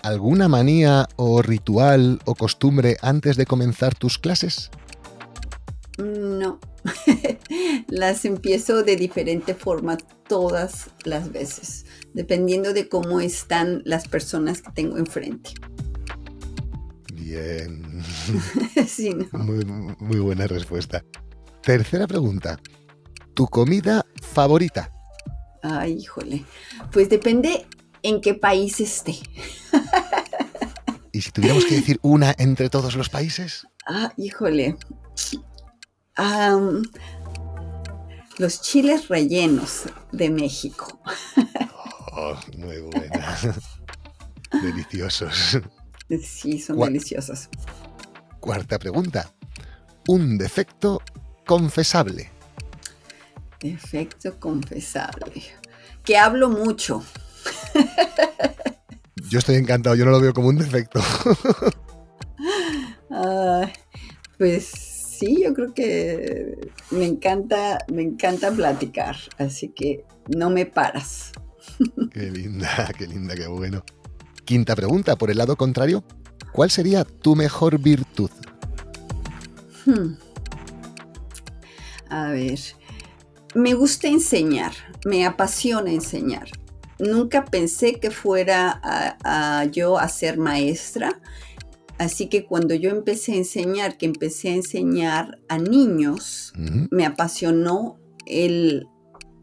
¿Alguna 0.01 0.49
manía 0.49 1.07
o 1.15 1.41
ritual 1.41 2.19
o 2.25 2.35
costumbre 2.35 2.97
antes 3.01 3.37
de 3.37 3.45
comenzar 3.45 3.95
tus 3.95 4.17
clases? 4.17 4.69
No, 5.97 6.59
las 7.87 8.25
empiezo 8.25 8.83
de 8.83 8.95
diferente 8.95 9.53
forma 9.53 9.97
todas 10.27 10.89
las 11.03 11.31
veces, 11.31 11.85
dependiendo 12.13 12.73
de 12.73 12.89
cómo 12.89 13.19
están 13.19 13.83
las 13.85 14.07
personas 14.07 14.61
que 14.61 14.71
tengo 14.71 14.97
enfrente. 14.97 15.51
Bien. 17.13 17.83
muy, 19.33 19.65
muy 19.65 20.19
buena 20.19 20.47
respuesta. 20.47 21.03
Tercera 21.61 22.07
pregunta. 22.07 22.59
¿Tu 23.35 23.45
comida 23.47 24.05
favorita? 24.21 24.91
Ay, 25.61 25.93
híjole. 25.93 26.43
Pues 26.91 27.07
depende 27.07 27.67
en 28.01 28.19
qué 28.19 28.33
país 28.33 28.79
esté. 28.81 29.15
¿Y 31.11 31.21
si 31.21 31.31
tuviéramos 31.31 31.65
que 31.65 31.75
decir 31.75 31.99
una 32.01 32.33
entre 32.37 32.69
todos 32.69 32.95
los 32.95 33.09
países? 33.09 33.67
Ah, 33.85 34.11
híjole 34.17 34.75
los 38.37 38.61
chiles 38.61 39.07
rellenos 39.07 39.83
de 40.11 40.29
México. 40.29 40.99
Oh, 42.11 42.35
muy 42.57 42.79
buena. 42.81 43.37
Deliciosos. 44.61 45.59
Sí, 46.21 46.59
son 46.59 46.79
deliciosos. 46.79 47.49
Cuarta 48.39 48.77
pregunta. 48.77 49.31
Un 50.07 50.37
defecto 50.37 51.01
confesable. 51.45 52.29
Defecto 53.59 54.39
confesable. 54.39 55.41
Que 56.03 56.17
hablo 56.17 56.49
mucho. 56.49 57.03
Yo 59.29 59.39
estoy 59.39 59.55
encantado, 59.55 59.95
yo 59.95 60.05
no 60.05 60.11
lo 60.11 60.19
veo 60.19 60.33
como 60.33 60.49
un 60.49 60.57
defecto. 60.57 61.01
pues 64.37 64.92
sí, 65.23 65.41
yo 65.43 65.53
creo 65.53 65.73
que 65.73 66.57
me 66.91 67.05
encanta, 67.05 67.79
me 67.91 68.01
encanta 68.01 68.51
platicar, 68.51 69.15
así 69.37 69.69
que 69.69 70.05
no 70.27 70.49
me 70.49 70.65
paras. 70.65 71.31
Qué 72.11 72.29
linda, 72.31 72.91
qué 72.97 73.07
linda, 73.07 73.35
qué 73.35 73.47
bueno. 73.47 73.83
Quinta 74.45 74.75
pregunta, 74.75 75.15
por 75.15 75.31
el 75.31 75.37
lado 75.37 75.55
contrario, 75.55 76.03
¿cuál 76.51 76.69
sería 76.69 77.05
tu 77.05 77.35
mejor 77.35 77.79
virtud? 77.79 78.29
Hmm. 79.85 80.15
A 82.09 82.27
ver, 82.29 82.59
me 83.55 83.73
gusta 83.73 84.07
enseñar, 84.07 84.73
me 85.05 85.25
apasiona 85.25 85.91
enseñar. 85.91 86.49
Nunca 86.99 87.45
pensé 87.45 87.99
que 87.99 88.11
fuera 88.11 88.79
a 88.83 89.65
yo 89.65 89.97
a 89.97 90.07
ser 90.09 90.37
maestra 90.37 91.19
Así 91.97 92.27
que 92.27 92.45
cuando 92.45 92.73
yo 92.73 92.89
empecé 92.89 93.33
a 93.33 93.37
enseñar, 93.37 93.97
que 93.97 94.05
empecé 94.05 94.49
a 94.49 94.55
enseñar 94.55 95.39
a 95.47 95.57
niños, 95.57 96.53
me 96.91 97.05
apasionó 97.05 97.99
el, 98.25 98.87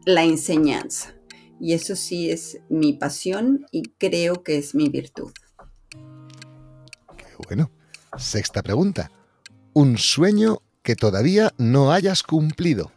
la 0.05 0.23
enseñanza. 0.23 1.15
Y 1.59 1.73
eso 1.73 1.95
sí 1.95 2.29
es 2.29 2.59
mi 2.69 2.93
pasión 2.93 3.65
y 3.71 3.83
creo 3.97 4.43
que 4.43 4.57
es 4.57 4.75
mi 4.75 4.89
virtud. 4.89 5.31
Qué 7.17 7.25
bueno. 7.47 7.71
Sexta 8.17 8.61
pregunta. 8.61 9.11
Un 9.73 9.97
sueño 9.97 10.61
que 10.83 10.95
todavía 10.95 11.53
no 11.57 11.91
hayas 11.91 12.23
cumplido. 12.23 12.91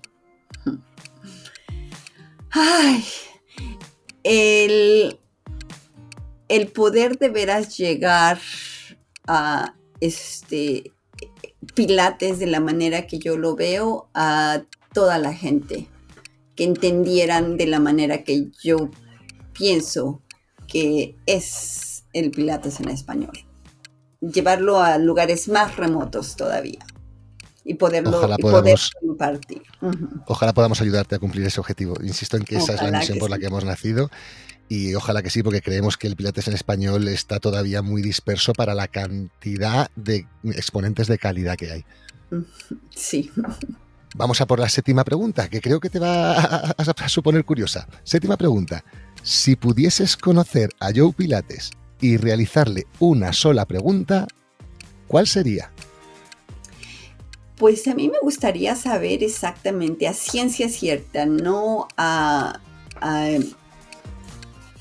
Ay, 2.50 3.04
el, 4.22 5.18
el 6.48 6.68
poder 6.68 7.18
de 7.18 7.28
veras 7.28 7.76
llegar 7.76 8.40
a 9.26 9.74
este 10.00 10.92
pilates 11.74 12.38
de 12.38 12.46
la 12.46 12.60
manera 12.60 13.06
que 13.06 13.18
yo 13.18 13.36
lo 13.36 13.56
veo 13.56 14.08
a 14.14 14.62
toda 14.92 15.18
la 15.18 15.32
gente, 15.32 15.88
que 16.56 16.64
entendieran 16.64 17.56
de 17.56 17.66
la 17.66 17.80
manera 17.80 18.22
que 18.24 18.50
yo 18.62 18.90
pienso 19.52 20.20
que 20.68 21.16
es 21.26 22.04
el 22.12 22.30
pilates 22.30 22.80
en 22.80 22.88
español. 22.90 23.32
llevarlo 24.20 24.80
a 24.80 24.96
lugares 24.96 25.48
más 25.48 25.76
remotos 25.76 26.34
todavía 26.34 26.78
y 27.62 27.74
poderlo 27.74 28.16
Ojalá 28.16 28.36
y 28.38 28.42
podamos- 28.42 28.62
poder 28.62 28.78
impartir. 29.10 29.62
Ujú. 29.82 30.08
Ojalá 30.26 30.54
podamos 30.54 30.80
ayudarte 30.80 31.14
a 31.16 31.18
cumplir 31.18 31.46
ese 31.46 31.60
objetivo. 31.60 31.94
Insisto 32.02 32.38
en 32.38 32.44
que 32.44 32.56
esa 32.56 32.72
es 32.72 32.80
la 32.80 32.84
Ojalá 32.88 32.98
misión 33.00 33.18
por 33.18 33.28
la 33.28 33.36
sí. 33.36 33.40
que 33.40 33.46
hemos 33.48 33.64
nacido 33.66 34.10
y 34.68 34.94
ojalá 34.94 35.22
que 35.22 35.30
sí, 35.30 35.42
porque 35.42 35.60
creemos 35.60 35.96
que 35.96 36.06
el 36.06 36.16
Pilates 36.16 36.48
en 36.48 36.54
español 36.54 37.08
está 37.08 37.38
todavía 37.38 37.82
muy 37.82 38.02
disperso 38.02 38.52
para 38.52 38.74
la 38.74 38.88
cantidad 38.88 39.90
de 39.94 40.26
exponentes 40.44 41.06
de 41.06 41.18
calidad 41.18 41.56
que 41.56 41.70
hay. 41.70 41.84
Sí. 42.94 43.30
Vamos 44.16 44.40
a 44.40 44.46
por 44.46 44.60
la 44.60 44.68
séptima 44.68 45.04
pregunta, 45.04 45.48
que 45.48 45.60
creo 45.60 45.80
que 45.80 45.90
te 45.90 45.98
va 45.98 46.34
a, 46.34 47.08
suponer 47.08 47.44
curiosa. 47.44 47.88
Séptima 48.04 48.36
pregunta. 48.36 48.84
Si 49.22 49.56
pudieses 49.56 50.16
conocer 50.16 50.70
a 50.78 50.90
Joe 50.94 51.12
Pilates 51.12 51.72
y 52.00 52.16
realizarle 52.16 52.86
una 53.00 53.32
sola 53.32 53.66
pregunta, 53.66 54.28
¿cuál 55.08 55.26
sería? 55.26 55.72
Pues 57.56 57.88
a 57.88 57.94
mí 57.94 58.08
me 58.08 58.18
gustaría 58.22 58.76
saber 58.76 59.24
exactamente 59.24 60.06
a 60.06 60.14
ciencia 60.14 60.68
cierta, 60.68 61.26
no 61.26 61.88
a, 61.96 62.60
a, 63.00 63.28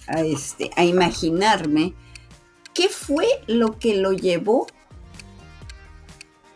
a 0.07 0.21
este, 0.21 0.71
a 0.75 0.83
imaginarme 0.83 1.93
qué 2.73 2.89
fue 2.89 3.27
lo 3.47 3.79
que 3.79 3.95
lo 3.95 4.11
llevó 4.13 4.67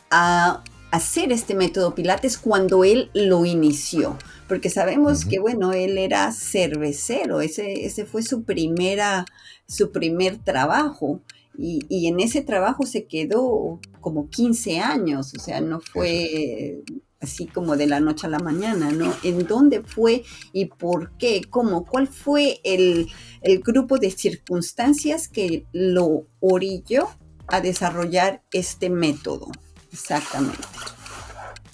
a 0.10 0.64
hacer 0.92 1.32
este 1.32 1.54
método 1.54 1.96
Pilates 1.96 2.38
cuando 2.38 2.84
él 2.84 3.10
lo 3.14 3.46
inició. 3.46 4.18
Porque 4.48 4.70
sabemos 4.70 5.26
que, 5.26 5.40
bueno, 5.40 5.74
él 5.74 5.98
era 5.98 6.32
cervecero, 6.32 7.42
ese, 7.42 7.86
ese 7.86 8.06
fue 8.06 8.24
su, 8.24 8.44
primera, 8.44 9.26
su 9.68 9.92
primer 9.92 10.38
trabajo. 10.38 11.22
Y, 11.58 11.82
y 11.90 12.08
en 12.08 12.22
ese 12.22 12.42
trabajo 12.42 12.86
se 12.86 13.08
quedó 13.08 13.82
como 14.00 14.30
15 14.30 14.80
años, 14.80 15.34
o 15.36 15.40
sea, 15.40 15.60
no 15.60 15.82
fue 15.82 16.84
así 17.22 17.48
como 17.48 17.76
de 17.78 17.88
la 17.88 18.00
noche 18.00 18.28
a 18.28 18.30
la 18.30 18.40
mañana, 18.40 18.92
¿no? 18.92 19.14
¿En 19.24 19.46
dónde 19.48 19.82
fue 19.82 20.24
y 20.54 20.66
por 20.66 21.12
qué? 21.18 21.42
¿Cómo? 21.50 21.86
¿Cuál 21.86 22.08
fue 22.08 22.60
el, 22.64 23.08
el 23.42 23.60
grupo 23.60 23.98
de 23.98 24.12
circunstancias 24.12 25.28
que 25.28 25.66
lo 25.74 26.28
orilló 26.40 27.08
a 27.48 27.62
desarrollar 27.62 28.42
este 28.52 28.90
método? 28.90 29.48
Exactamente. 29.92 30.60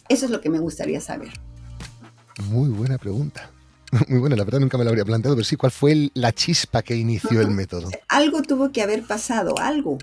Eso 0.10 0.26
es 0.26 0.32
lo 0.32 0.42
que 0.42 0.50
me 0.50 0.60
gustaría 0.60 1.02
saber. 1.02 1.32
Muy 2.50 2.70
buena 2.70 2.98
pregunta. 2.98 3.52
Muy 4.08 4.20
buena, 4.20 4.36
la 4.36 4.44
verdad 4.44 4.60
nunca 4.60 4.78
me 4.78 4.84
lo 4.84 4.90
habría 4.90 5.06
planteado, 5.06 5.36
pero 5.36 5.46
sí, 5.46 5.56
¿cuál 5.56 5.72
fue 5.72 5.92
el- 5.92 6.12
la 6.16 6.32
chispa 6.34 6.82
que 6.82 6.96
inició 6.96 7.42
el 7.42 7.52
método? 7.52 7.90
Algo 8.08 8.42
tuvo 8.42 8.72
que 8.72 8.82
haber 8.82 9.04
pasado, 9.04 9.54
algo. 9.60 9.98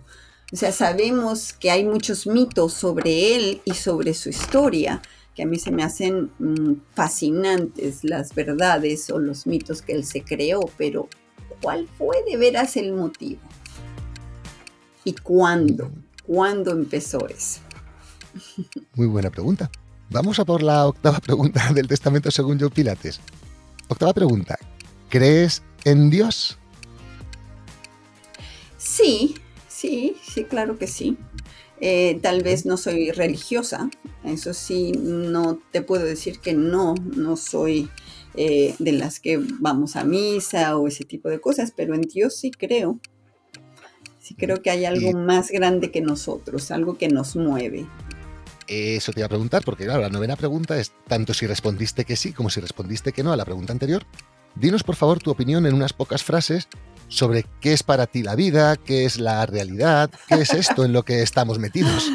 O 0.52 0.56
sea, 0.56 0.70
sabemos 0.72 1.52
que 1.52 1.70
hay 1.70 1.84
muchos 1.84 2.26
mitos 2.26 2.72
sobre 2.72 3.36
él 3.36 3.62
y 3.64 3.74
sobre 3.74 4.14
su 4.14 4.28
historia, 4.30 5.00
que 5.34 5.42
a 5.42 5.46
mí 5.46 5.58
se 5.58 5.70
me 5.70 5.82
hacen 5.82 6.30
mm, 6.38 6.74
fascinantes 6.94 8.04
las 8.04 8.34
verdades 8.34 9.10
o 9.10 9.18
los 9.18 9.46
mitos 9.46 9.82
que 9.82 9.92
él 9.92 10.04
se 10.04 10.22
creó, 10.22 10.60
pero 10.76 11.08
¿cuál 11.62 11.88
fue 11.98 12.16
de 12.28 12.36
veras 12.36 12.76
el 12.76 12.92
motivo? 12.92 13.40
¿Y 15.04 15.14
cuándo? 15.14 15.90
¿Cuándo 16.26 16.72
empezó 16.72 17.28
eso? 17.28 17.60
Muy 18.94 19.06
buena 19.06 19.30
pregunta. 19.30 19.70
Vamos 20.10 20.38
a 20.38 20.44
por 20.44 20.62
la 20.62 20.86
octava 20.86 21.18
pregunta 21.20 21.72
del 21.72 21.86
Testamento 21.86 22.30
según 22.30 22.58
Joe 22.58 22.70
Pilates. 22.70 23.20
Octava 23.88 24.12
pregunta. 24.12 24.58
¿Crees 25.08 25.62
en 25.84 26.10
Dios? 26.10 26.58
Sí, 28.76 29.34
sí, 29.68 30.16
sí, 30.22 30.44
claro 30.44 30.78
que 30.78 30.86
sí. 30.86 31.16
Eh, 31.80 32.18
tal 32.22 32.42
vez 32.42 32.66
no 32.66 32.76
soy 32.76 33.10
religiosa, 33.10 33.88
eso 34.24 34.52
sí, 34.52 34.92
no 34.92 35.58
te 35.72 35.80
puedo 35.80 36.04
decir 36.04 36.38
que 36.40 36.52
no, 36.52 36.94
no 37.16 37.36
soy 37.36 37.88
eh, 38.34 38.74
de 38.78 38.92
las 38.92 39.18
que 39.18 39.38
vamos 39.38 39.96
a 39.96 40.04
misa 40.04 40.76
o 40.76 40.88
ese 40.88 41.04
tipo 41.04 41.30
de 41.30 41.40
cosas, 41.40 41.72
pero 41.74 41.94
en 41.94 42.02
Dios 42.02 42.36
sí 42.36 42.50
creo. 42.50 43.00
Sí 44.18 44.34
creo 44.34 44.60
que 44.62 44.70
hay 44.70 44.84
algo 44.84 45.12
más 45.12 45.50
grande 45.50 45.90
que 45.90 46.02
nosotros, 46.02 46.70
algo 46.70 46.98
que 46.98 47.08
nos 47.08 47.34
mueve. 47.34 47.86
Eso 48.68 49.12
te 49.12 49.20
iba 49.20 49.26
a 49.26 49.30
preguntar, 49.30 49.64
porque 49.64 49.84
claro, 49.84 50.02
la 50.02 50.10
novena 50.10 50.36
pregunta 50.36 50.78
es 50.78 50.92
tanto 51.08 51.34
si 51.34 51.46
respondiste 51.46 52.04
que 52.04 52.14
sí 52.14 52.32
como 52.32 52.50
si 52.50 52.60
respondiste 52.60 53.12
que 53.12 53.24
no 53.24 53.32
a 53.32 53.36
la 53.36 53.44
pregunta 53.44 53.72
anterior. 53.72 54.04
Dinos 54.54 54.82
por 54.82 54.96
favor 54.96 55.18
tu 55.18 55.30
opinión 55.30 55.66
en 55.66 55.74
unas 55.74 55.92
pocas 55.92 56.22
frases 56.22 56.68
sobre 57.10 57.44
qué 57.60 57.74
es 57.74 57.82
para 57.82 58.06
ti 58.06 58.22
la 58.22 58.34
vida, 58.36 58.76
qué 58.76 59.04
es 59.04 59.18
la 59.20 59.44
realidad, 59.44 60.10
qué 60.28 60.36
es 60.36 60.54
esto 60.54 60.84
en 60.84 60.92
lo 60.94 61.02
que 61.02 61.20
estamos 61.22 61.58
metidos. 61.58 62.10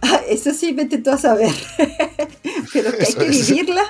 Ah, 0.00 0.20
Eso 0.28 0.52
sí, 0.52 0.72
vete 0.72 0.98
tú 0.98 1.10
a 1.10 1.18
saber. 1.18 1.52
Pero 2.72 2.90
que 2.92 3.04
hay 3.04 3.14
que 3.14 3.28
vivirla, 3.28 3.82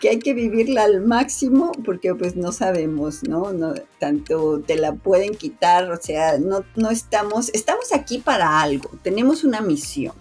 que 0.00 0.08
hay 0.10 0.18
que 0.18 0.34
vivirla 0.34 0.84
al 0.84 1.00
máximo, 1.04 1.72
porque 1.84 2.14
pues 2.14 2.36
no 2.36 2.52
sabemos, 2.52 3.22
¿no? 3.24 3.52
no 3.52 3.74
tanto 3.98 4.60
te 4.60 4.76
la 4.76 4.92
pueden 4.94 5.34
quitar, 5.34 5.90
o 5.90 6.00
sea, 6.00 6.38
no, 6.38 6.64
no 6.76 6.90
estamos, 6.90 7.48
estamos 7.52 7.92
aquí 7.92 8.18
para 8.18 8.60
algo, 8.60 8.90
tenemos 9.02 9.42
una 9.42 9.60
misión. 9.60 10.14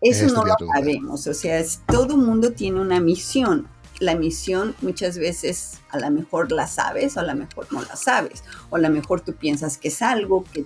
Eso 0.00 0.26
no 0.28 0.44
lo 0.44 0.54
sabemos, 0.74 1.26
o 1.26 1.34
sea, 1.34 1.58
es- 1.58 1.80
todo 1.86 2.16
mundo 2.16 2.52
tiene 2.52 2.80
una 2.80 3.00
misión. 3.00 3.66
La 3.98 4.14
misión 4.14 4.74
muchas 4.82 5.18
veces 5.18 5.80
a 5.90 5.98
lo 5.98 6.10
mejor 6.10 6.52
la 6.52 6.66
sabes 6.66 7.16
o 7.16 7.20
a 7.20 7.22
lo 7.22 7.34
mejor 7.34 7.72
no 7.72 7.82
la 7.82 7.96
sabes, 7.96 8.44
o 8.70 8.76
a 8.76 8.78
lo 8.78 8.90
mejor 8.90 9.20
tú 9.20 9.34
piensas 9.34 9.78
que 9.78 9.88
es 9.88 10.02
algo 10.02 10.44
que, 10.44 10.64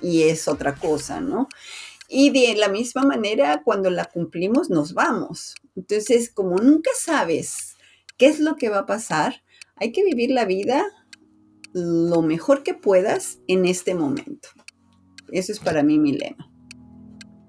y 0.00 0.22
es 0.22 0.48
otra 0.48 0.74
cosa, 0.74 1.20
¿no? 1.20 1.48
Y 2.08 2.30
de 2.30 2.54
la 2.56 2.68
misma 2.68 3.02
manera, 3.02 3.62
cuando 3.64 3.90
la 3.90 4.06
cumplimos, 4.06 4.70
nos 4.70 4.94
vamos. 4.94 5.56
Entonces, 5.76 6.30
como 6.30 6.56
nunca 6.56 6.90
sabes 6.98 7.76
qué 8.16 8.26
es 8.26 8.40
lo 8.40 8.56
que 8.56 8.70
va 8.70 8.80
a 8.80 8.86
pasar, 8.86 9.42
hay 9.76 9.92
que 9.92 10.04
vivir 10.04 10.30
la 10.30 10.46
vida 10.46 10.86
lo 11.72 12.22
mejor 12.22 12.62
que 12.62 12.74
puedas 12.74 13.38
en 13.46 13.66
este 13.66 13.94
momento. 13.94 14.48
Eso 15.30 15.52
es 15.52 15.60
para 15.60 15.82
mí 15.82 15.98
mi 15.98 16.12
lema. 16.12 16.50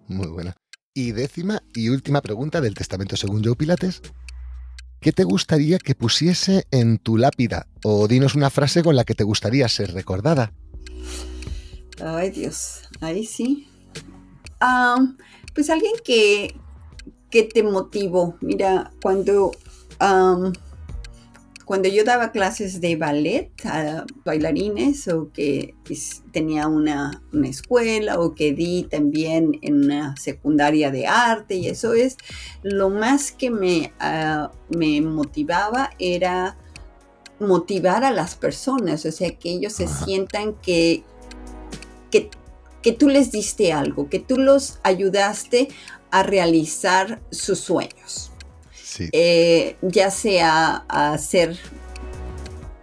Muy 0.07 0.27
buena. 0.27 0.55
Y 0.93 1.13
décima 1.13 1.61
y 1.73 1.89
última 1.89 2.21
pregunta 2.21 2.59
del 2.61 2.73
Testamento 2.73 3.15
según 3.15 3.43
Joe 3.43 3.55
Pilates. 3.55 4.01
¿Qué 4.99 5.13
te 5.13 5.23
gustaría 5.23 5.77
que 5.79 5.95
pusiese 5.95 6.65
en 6.71 6.97
tu 6.97 7.17
lápida? 7.17 7.67
O 7.83 8.07
dinos 8.07 8.35
una 8.35 8.49
frase 8.49 8.83
con 8.83 8.95
la 8.95 9.05
que 9.05 9.15
te 9.15 9.23
gustaría 9.23 9.67
ser 9.69 9.93
recordada. 9.93 10.51
Ay, 12.03 12.31
Dios, 12.31 12.81
ahí 12.99 13.25
sí. 13.25 13.67
Pues 15.55 15.69
alguien 15.69 15.93
que, 16.03 16.55
que 17.29 17.43
te 17.43 17.63
motivó. 17.63 18.37
Mira, 18.41 18.91
cuando, 19.01 19.51
cuando 21.69 21.87
yo 21.87 22.03
daba 22.03 22.31
clases 22.31 22.81
de 22.81 22.95
ballet 22.95 23.51
a 23.63 24.03
bailarines 24.25 25.07
o 25.07 25.31
que 25.31 25.75
pues, 25.85 26.23
tenía 26.31 26.67
una, 26.67 27.21
una 27.31 27.47
escuela 27.47 28.19
o 28.19 28.33
que 28.33 28.53
di 28.53 28.87
también 28.89 29.51
en 29.61 29.83
una 29.83 30.17
secundaria 30.17 30.89
de 30.89 31.05
arte 31.05 31.57
y 31.57 31.67
eso 31.67 31.93
es, 31.93 32.17
lo 32.63 32.89
más 32.89 33.31
que 33.31 33.51
me, 33.51 33.93
ah, 33.99 34.51
me 34.75 34.99
motivaba 35.01 35.91
era 35.99 36.57
motivar 37.39 38.03
a 38.03 38.09
las 38.09 38.33
personas, 38.33 39.05
o 39.05 39.11
sea, 39.11 39.29
que 39.35 39.51
ellos 39.51 39.73
se 39.73 39.85
Ajá. 39.85 40.05
sientan 40.05 40.55
que, 40.63 41.03
que, 42.09 42.31
que 42.81 42.93
tú 42.93 43.09
les 43.09 43.31
diste 43.31 43.73
algo, 43.73 44.09
que 44.09 44.17
tú 44.17 44.37
los 44.37 44.79
ayudaste 44.81 45.67
a 46.09 46.23
realizar 46.23 47.21
sus 47.29 47.59
sueños, 47.59 48.28
Sí. 48.89 49.09
Eh, 49.11 49.75
ya 49.83 50.09
sea 50.09 50.83
a 50.87 51.15
ser, 51.19 51.57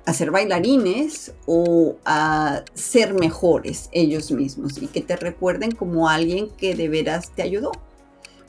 a 0.04 0.14
ser 0.14 0.30
bailarines 0.30 1.32
o 1.46 1.96
a 2.04 2.62
ser 2.74 3.14
mejores 3.14 3.88
ellos 3.90 4.30
mismos 4.30 4.80
y 4.80 4.86
que 4.86 5.00
te 5.00 5.16
recuerden 5.16 5.72
como 5.72 6.08
alguien 6.08 6.48
que 6.56 6.76
de 6.76 6.88
veras 6.88 7.32
te 7.34 7.42
ayudó, 7.42 7.72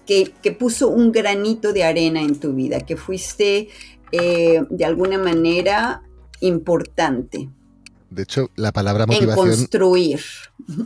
que, 0.05 0.33
que 0.43 0.51
puso 0.51 0.89
un 0.89 1.11
granito 1.11 1.73
de 1.73 1.83
arena 1.83 2.21
en 2.21 2.39
tu 2.39 2.53
vida, 2.53 2.81
que 2.81 2.95
fuiste 2.95 3.69
eh, 4.11 4.61
de 4.69 4.85
alguna 4.85 5.17
manera 5.17 6.03
importante 6.41 7.49
De 8.11 8.21
hecho, 8.21 8.51
la 8.55 8.71
palabra 8.71 9.05
en 9.05 9.09
motivación, 9.09 9.49
construir. 9.49 10.21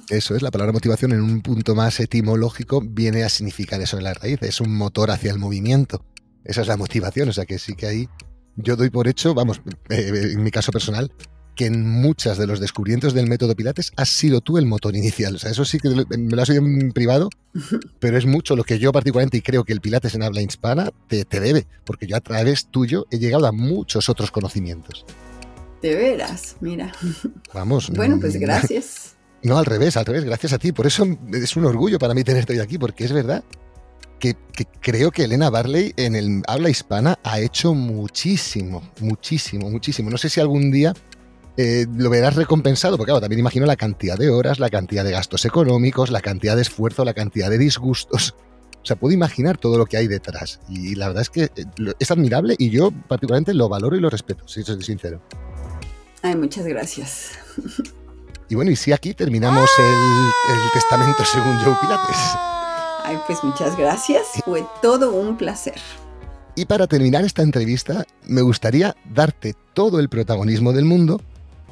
eso 0.09 0.35
es, 0.35 0.41
la 0.41 0.51
palabra 0.51 0.71
motivación 0.71 1.11
en 1.11 1.21
un 1.21 1.41
punto 1.41 1.75
más 1.75 1.99
etimológico 1.99 2.81
viene 2.81 3.23
a 3.23 3.29
significar 3.29 3.81
eso 3.81 3.97
en 3.97 4.05
la 4.05 4.13
raíz, 4.13 4.41
es 4.41 4.61
un 4.61 4.73
motor 4.73 5.11
hacia 5.11 5.31
el 5.31 5.37
movimiento. 5.37 6.05
Esa 6.43 6.61
es 6.61 6.67
la 6.67 6.77
motivación, 6.77 7.29
o 7.29 7.33
sea 7.33 7.45
que 7.45 7.59
sí 7.59 7.75
que 7.75 7.87
ahí 7.87 8.09
yo 8.55 8.75
doy 8.75 8.89
por 8.89 9.07
hecho, 9.07 9.33
vamos, 9.33 9.61
eh, 9.89 10.31
en 10.33 10.43
mi 10.43 10.51
caso 10.51 10.71
personal, 10.71 11.11
que 11.55 11.65
en 11.65 11.87
muchas 11.87 12.37
de 12.37 12.47
los 12.47 12.59
descubrimientos 12.59 13.13
del 13.13 13.27
método 13.27 13.55
Pilates 13.55 13.91
has 13.97 14.09
sido 14.09 14.41
tú 14.41 14.57
el 14.57 14.65
motor 14.65 14.95
inicial. 14.95 15.35
O 15.35 15.39
sea, 15.39 15.51
eso 15.51 15.65
sí 15.65 15.79
que 15.79 15.89
me 15.89 16.35
lo 16.35 16.41
has 16.41 16.49
oído 16.49 16.65
en 16.65 16.91
privado, 16.91 17.29
pero 17.99 18.17
es 18.17 18.25
mucho 18.25 18.55
lo 18.55 18.63
que 18.63 18.79
yo 18.79 18.91
particularmente, 18.91 19.37
y 19.37 19.41
creo 19.41 19.63
que 19.63 19.73
el 19.73 19.81
Pilates 19.81 20.15
en 20.15 20.23
habla 20.23 20.41
hispana 20.41 20.91
te, 21.07 21.25
te 21.25 21.39
debe, 21.39 21.67
porque 21.85 22.07
yo 22.07 22.15
a 22.15 22.21
través 22.21 22.67
tuyo 22.67 23.05
he 23.11 23.19
llegado 23.19 23.47
a 23.47 23.51
muchos 23.51 24.09
otros 24.09 24.31
conocimientos. 24.31 25.05
De 25.81 25.95
veras, 25.95 26.57
mira. 26.61 26.91
Vamos. 27.53 27.89
Bueno, 27.89 28.19
pues 28.19 28.35
mm, 28.35 28.39
gracias. 28.41 29.15
No, 29.43 29.57
al 29.57 29.65
revés, 29.65 29.97
al 29.97 30.05
revés, 30.05 30.23
gracias 30.23 30.53
a 30.53 30.59
ti. 30.59 30.71
Por 30.71 30.85
eso 30.85 31.05
es 31.33 31.55
un 31.55 31.65
orgullo 31.65 31.97
para 31.97 32.13
mí 32.13 32.23
tenerte 32.23 32.53
hoy 32.53 32.59
aquí, 32.59 32.77
porque 32.77 33.03
es 33.05 33.11
verdad 33.11 33.43
que, 34.21 34.37
creo 34.79 35.11
que 35.11 35.23
Elena 35.23 35.49
Barley 35.49 35.93
en 35.97 36.15
el 36.15 36.43
habla 36.47 36.69
hispana 36.69 37.17
ha 37.23 37.39
hecho 37.39 37.73
muchísimo, 37.73 38.81
muchísimo, 38.99 39.69
muchísimo. 39.69 40.09
No 40.09 40.17
sé 40.17 40.29
si 40.29 40.39
algún 40.39 40.71
día 40.71 40.93
eh, 41.57 41.87
lo 41.97 42.09
verás 42.09 42.35
recompensado, 42.35 42.97
porque 42.97 43.09
claro, 43.09 43.21
también 43.21 43.39
imagino 43.39 43.65
la 43.65 43.75
cantidad 43.75 44.17
de 44.17 44.29
horas, 44.29 44.59
la 44.59 44.69
cantidad 44.69 45.03
de 45.03 45.11
gastos 45.11 45.43
económicos, 45.45 46.11
la 46.11 46.21
cantidad 46.21 46.55
de 46.55 46.61
esfuerzo, 46.61 47.03
la 47.03 47.15
cantidad 47.15 47.49
de 47.49 47.57
disgustos. 47.57 48.35
O 48.81 48.85
sea, 48.85 48.95
puedo 48.95 49.13
imaginar 49.13 49.57
todo 49.57 49.77
lo 49.77 49.85
que 49.85 49.97
hay 49.97 50.07
detrás. 50.07 50.59
Y 50.69 50.95
la 50.95 51.07
verdad 51.07 51.23
es 51.23 51.29
que 51.29 51.43
eh, 51.43 51.93
es 51.99 52.11
admirable 52.11 52.55
y 52.57 52.69
yo 52.69 52.91
particularmente 52.91 53.53
lo 53.53 53.67
valoro 53.69 53.95
y 53.95 53.99
lo 53.99 54.09
respeto, 54.09 54.47
si 54.47 54.63
soy 54.63 54.81
sincero. 54.83 55.21
Ay, 56.21 56.35
muchas 56.35 56.65
gracias. 56.65 57.31
Y 58.49 58.55
bueno, 58.55 58.69
y 58.69 58.75
si 58.75 58.91
aquí 58.91 59.15
terminamos 59.15 59.69
el, 59.79 60.55
el 60.55 60.71
testamento 60.73 61.25
según 61.25 61.57
Joe 61.59 61.75
Pilates. 61.81 62.17
Ay, 63.03 63.17
pues 63.25 63.43
muchas 63.43 63.77
gracias. 63.77 64.27
Fue 64.45 64.65
todo 64.81 65.13
un 65.13 65.37
placer. 65.37 65.75
Y 66.55 66.65
para 66.65 66.87
terminar 66.87 67.23
esta 67.23 67.41
entrevista, 67.41 68.05
me 68.27 68.41
gustaría 68.41 68.95
darte 69.13 69.55
todo 69.73 69.99
el 69.99 70.09
protagonismo 70.09 70.73
del 70.73 70.85
mundo 70.85 71.21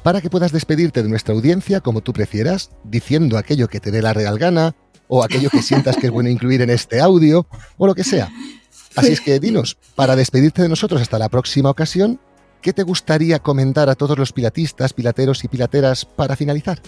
para 0.02 0.20
que 0.20 0.30
puedas 0.30 0.52
despedirte 0.52 1.02
de 1.02 1.08
nuestra 1.08 1.34
audiencia 1.34 1.80
como 1.80 2.00
tú 2.00 2.12
prefieras, 2.12 2.70
diciendo 2.84 3.36
aquello 3.36 3.68
que 3.68 3.80
te 3.80 3.90
dé 3.90 4.00
la 4.00 4.14
real 4.14 4.38
gana, 4.38 4.74
o 5.08 5.22
aquello 5.22 5.50
que 5.50 5.62
sientas 5.62 5.96
que 5.96 6.06
es 6.06 6.12
bueno 6.12 6.30
incluir 6.30 6.62
en 6.62 6.70
este 6.70 7.00
audio, 7.00 7.46
o 7.76 7.86
lo 7.86 7.94
que 7.94 8.04
sea. 8.04 8.30
Así 8.96 9.12
es 9.12 9.20
que 9.20 9.38
dinos, 9.38 9.76
para 9.94 10.16
despedirte 10.16 10.62
de 10.62 10.68
nosotros 10.68 11.02
hasta 11.02 11.18
la 11.18 11.28
próxima 11.28 11.68
ocasión, 11.68 12.18
¿qué 12.62 12.72
te 12.72 12.82
gustaría 12.82 13.38
comentar 13.38 13.90
a 13.90 13.94
todos 13.94 14.18
los 14.18 14.32
pilatistas, 14.32 14.92
pilateros 14.92 15.44
y 15.44 15.48
pilateras 15.48 16.04
para 16.04 16.36
finalizar? 16.36 16.80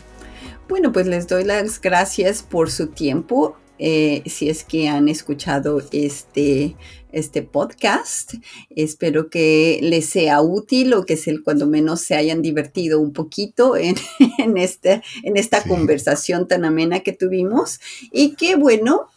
Bueno, 0.68 0.92
pues 0.92 1.06
les 1.06 1.28
doy 1.28 1.44
las 1.44 1.80
gracias 1.80 2.42
por 2.42 2.70
su 2.70 2.88
tiempo 2.88 3.56
eh, 3.84 4.22
si 4.26 4.48
es 4.48 4.62
que 4.62 4.88
han 4.88 5.08
escuchado 5.08 5.82
este, 5.90 6.76
este 7.10 7.42
podcast. 7.42 8.34
Espero 8.70 9.28
que 9.28 9.80
les 9.82 10.08
sea 10.08 10.40
útil 10.40 10.94
o 10.94 11.04
que 11.04 11.16
se, 11.16 11.42
cuando 11.42 11.66
menos 11.66 12.00
se 12.00 12.14
hayan 12.14 12.42
divertido 12.42 13.00
un 13.00 13.12
poquito 13.12 13.76
en, 13.76 13.96
en, 14.38 14.56
este, 14.56 15.02
en 15.24 15.36
esta 15.36 15.64
conversación 15.64 16.46
tan 16.46 16.64
amena 16.64 17.00
que 17.00 17.12
tuvimos 17.12 17.80
y 18.12 18.36
que 18.36 18.54
bueno, 18.54 19.08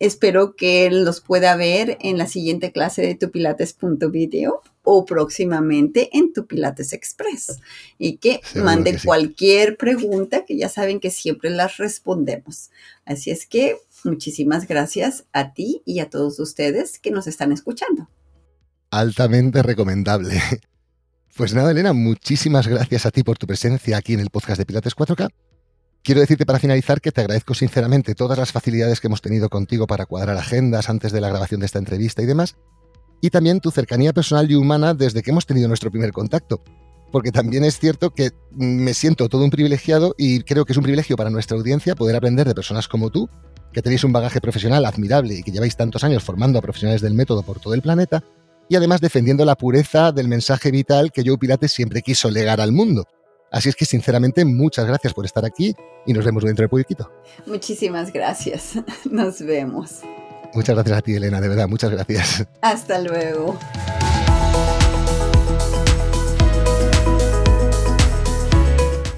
espero 0.00 0.56
que 0.56 0.90
los 0.90 1.20
pueda 1.20 1.54
ver 1.54 1.96
en 2.00 2.18
la 2.18 2.26
siguiente 2.26 2.72
clase 2.72 3.02
de 3.02 3.14
tupilates.video 3.14 4.62
o 4.90 5.04
próximamente 5.04 6.08
en 6.16 6.32
Tu 6.32 6.46
Pilates 6.46 6.94
Express. 6.94 7.60
Y 7.98 8.16
que 8.16 8.40
manden 8.54 8.98
cualquier 9.04 9.76
pregunta 9.76 10.46
que 10.46 10.56
ya 10.56 10.70
saben 10.70 10.98
que 10.98 11.10
siempre 11.10 11.50
las 11.50 11.76
respondemos. 11.76 12.70
Así 13.04 13.30
es 13.30 13.44
que 13.44 13.76
muchísimas 14.04 14.66
gracias 14.66 15.26
a 15.32 15.52
ti 15.52 15.82
y 15.84 16.00
a 16.00 16.10
todos 16.10 16.38
ustedes 16.40 16.98
que 16.98 17.10
nos 17.10 17.26
están 17.26 17.52
escuchando. 17.52 18.08
Altamente 18.90 19.62
recomendable. 19.62 20.40
Pues 21.36 21.54
nada, 21.54 21.70
Elena, 21.70 21.92
muchísimas 21.92 22.66
gracias 22.66 23.06
a 23.06 23.12
ti 23.12 23.22
por 23.22 23.38
tu 23.38 23.46
presencia 23.46 23.96
aquí 23.96 24.12
en 24.12 24.18
el 24.18 24.28
podcast 24.28 24.58
de 24.58 24.66
Pilates 24.66 24.96
4K. 24.96 25.30
Quiero 26.02 26.20
decirte 26.20 26.44
para 26.44 26.58
finalizar 26.58 27.00
que 27.00 27.12
te 27.12 27.20
agradezco 27.20 27.54
sinceramente 27.54 28.16
todas 28.16 28.36
las 28.36 28.50
facilidades 28.50 29.00
que 29.00 29.06
hemos 29.06 29.22
tenido 29.22 29.48
contigo 29.48 29.86
para 29.86 30.06
cuadrar 30.06 30.36
agendas 30.36 30.88
antes 30.88 31.12
de 31.12 31.20
la 31.20 31.28
grabación 31.28 31.60
de 31.60 31.66
esta 31.66 31.78
entrevista 31.78 32.22
y 32.22 32.26
demás, 32.26 32.56
y 33.20 33.30
también 33.30 33.60
tu 33.60 33.70
cercanía 33.70 34.12
personal 34.12 34.50
y 34.50 34.56
humana 34.56 34.94
desde 34.94 35.22
que 35.22 35.30
hemos 35.30 35.46
tenido 35.46 35.68
nuestro 35.68 35.92
primer 35.92 36.10
contacto. 36.10 36.62
Porque 37.12 37.30
también 37.30 37.64
es 37.64 37.78
cierto 37.78 38.10
que 38.10 38.32
me 38.50 38.92
siento 38.92 39.28
todo 39.28 39.44
un 39.44 39.50
privilegiado 39.50 40.14
y 40.18 40.40
creo 40.40 40.64
que 40.64 40.72
es 40.72 40.76
un 40.76 40.82
privilegio 40.82 41.16
para 41.16 41.30
nuestra 41.30 41.56
audiencia 41.56 41.94
poder 41.94 42.16
aprender 42.16 42.48
de 42.48 42.54
personas 42.54 42.88
como 42.88 43.10
tú, 43.10 43.30
que 43.72 43.82
tenéis 43.82 44.04
un 44.04 44.12
bagaje 44.12 44.40
profesional 44.40 44.84
admirable 44.84 45.34
y 45.34 45.42
que 45.42 45.50
lleváis 45.50 45.76
tantos 45.76 46.04
años 46.04 46.22
formando 46.22 46.58
a 46.58 46.62
profesionales 46.62 47.02
del 47.02 47.14
método 47.14 47.42
por 47.42 47.60
todo 47.60 47.74
el 47.74 47.82
planeta, 47.82 48.22
y 48.68 48.76
además 48.76 49.00
defendiendo 49.00 49.44
la 49.44 49.56
pureza 49.56 50.12
del 50.12 50.28
mensaje 50.28 50.70
vital 50.70 51.10
que 51.12 51.22
Joe 51.24 51.38
Pilates 51.38 51.72
siempre 51.72 52.02
quiso 52.02 52.30
legar 52.30 52.60
al 52.60 52.72
mundo. 52.72 53.06
Así 53.50 53.70
es 53.70 53.76
que 53.76 53.86
sinceramente 53.86 54.44
muchas 54.44 54.86
gracias 54.86 55.14
por 55.14 55.24
estar 55.24 55.44
aquí 55.44 55.74
y 56.06 56.12
nos 56.12 56.24
vemos 56.24 56.44
dentro 56.44 56.64
de 56.64 56.68
poquito. 56.68 57.10
Muchísimas 57.46 58.12
gracias. 58.12 58.74
Nos 59.10 59.40
vemos. 59.40 60.00
Muchas 60.54 60.74
gracias 60.74 60.98
a 60.98 61.02
ti, 61.02 61.14
Elena, 61.14 61.40
de 61.40 61.48
verdad, 61.48 61.68
muchas 61.68 61.90
gracias. 61.90 62.46
Hasta 62.62 63.00
luego. 63.00 63.58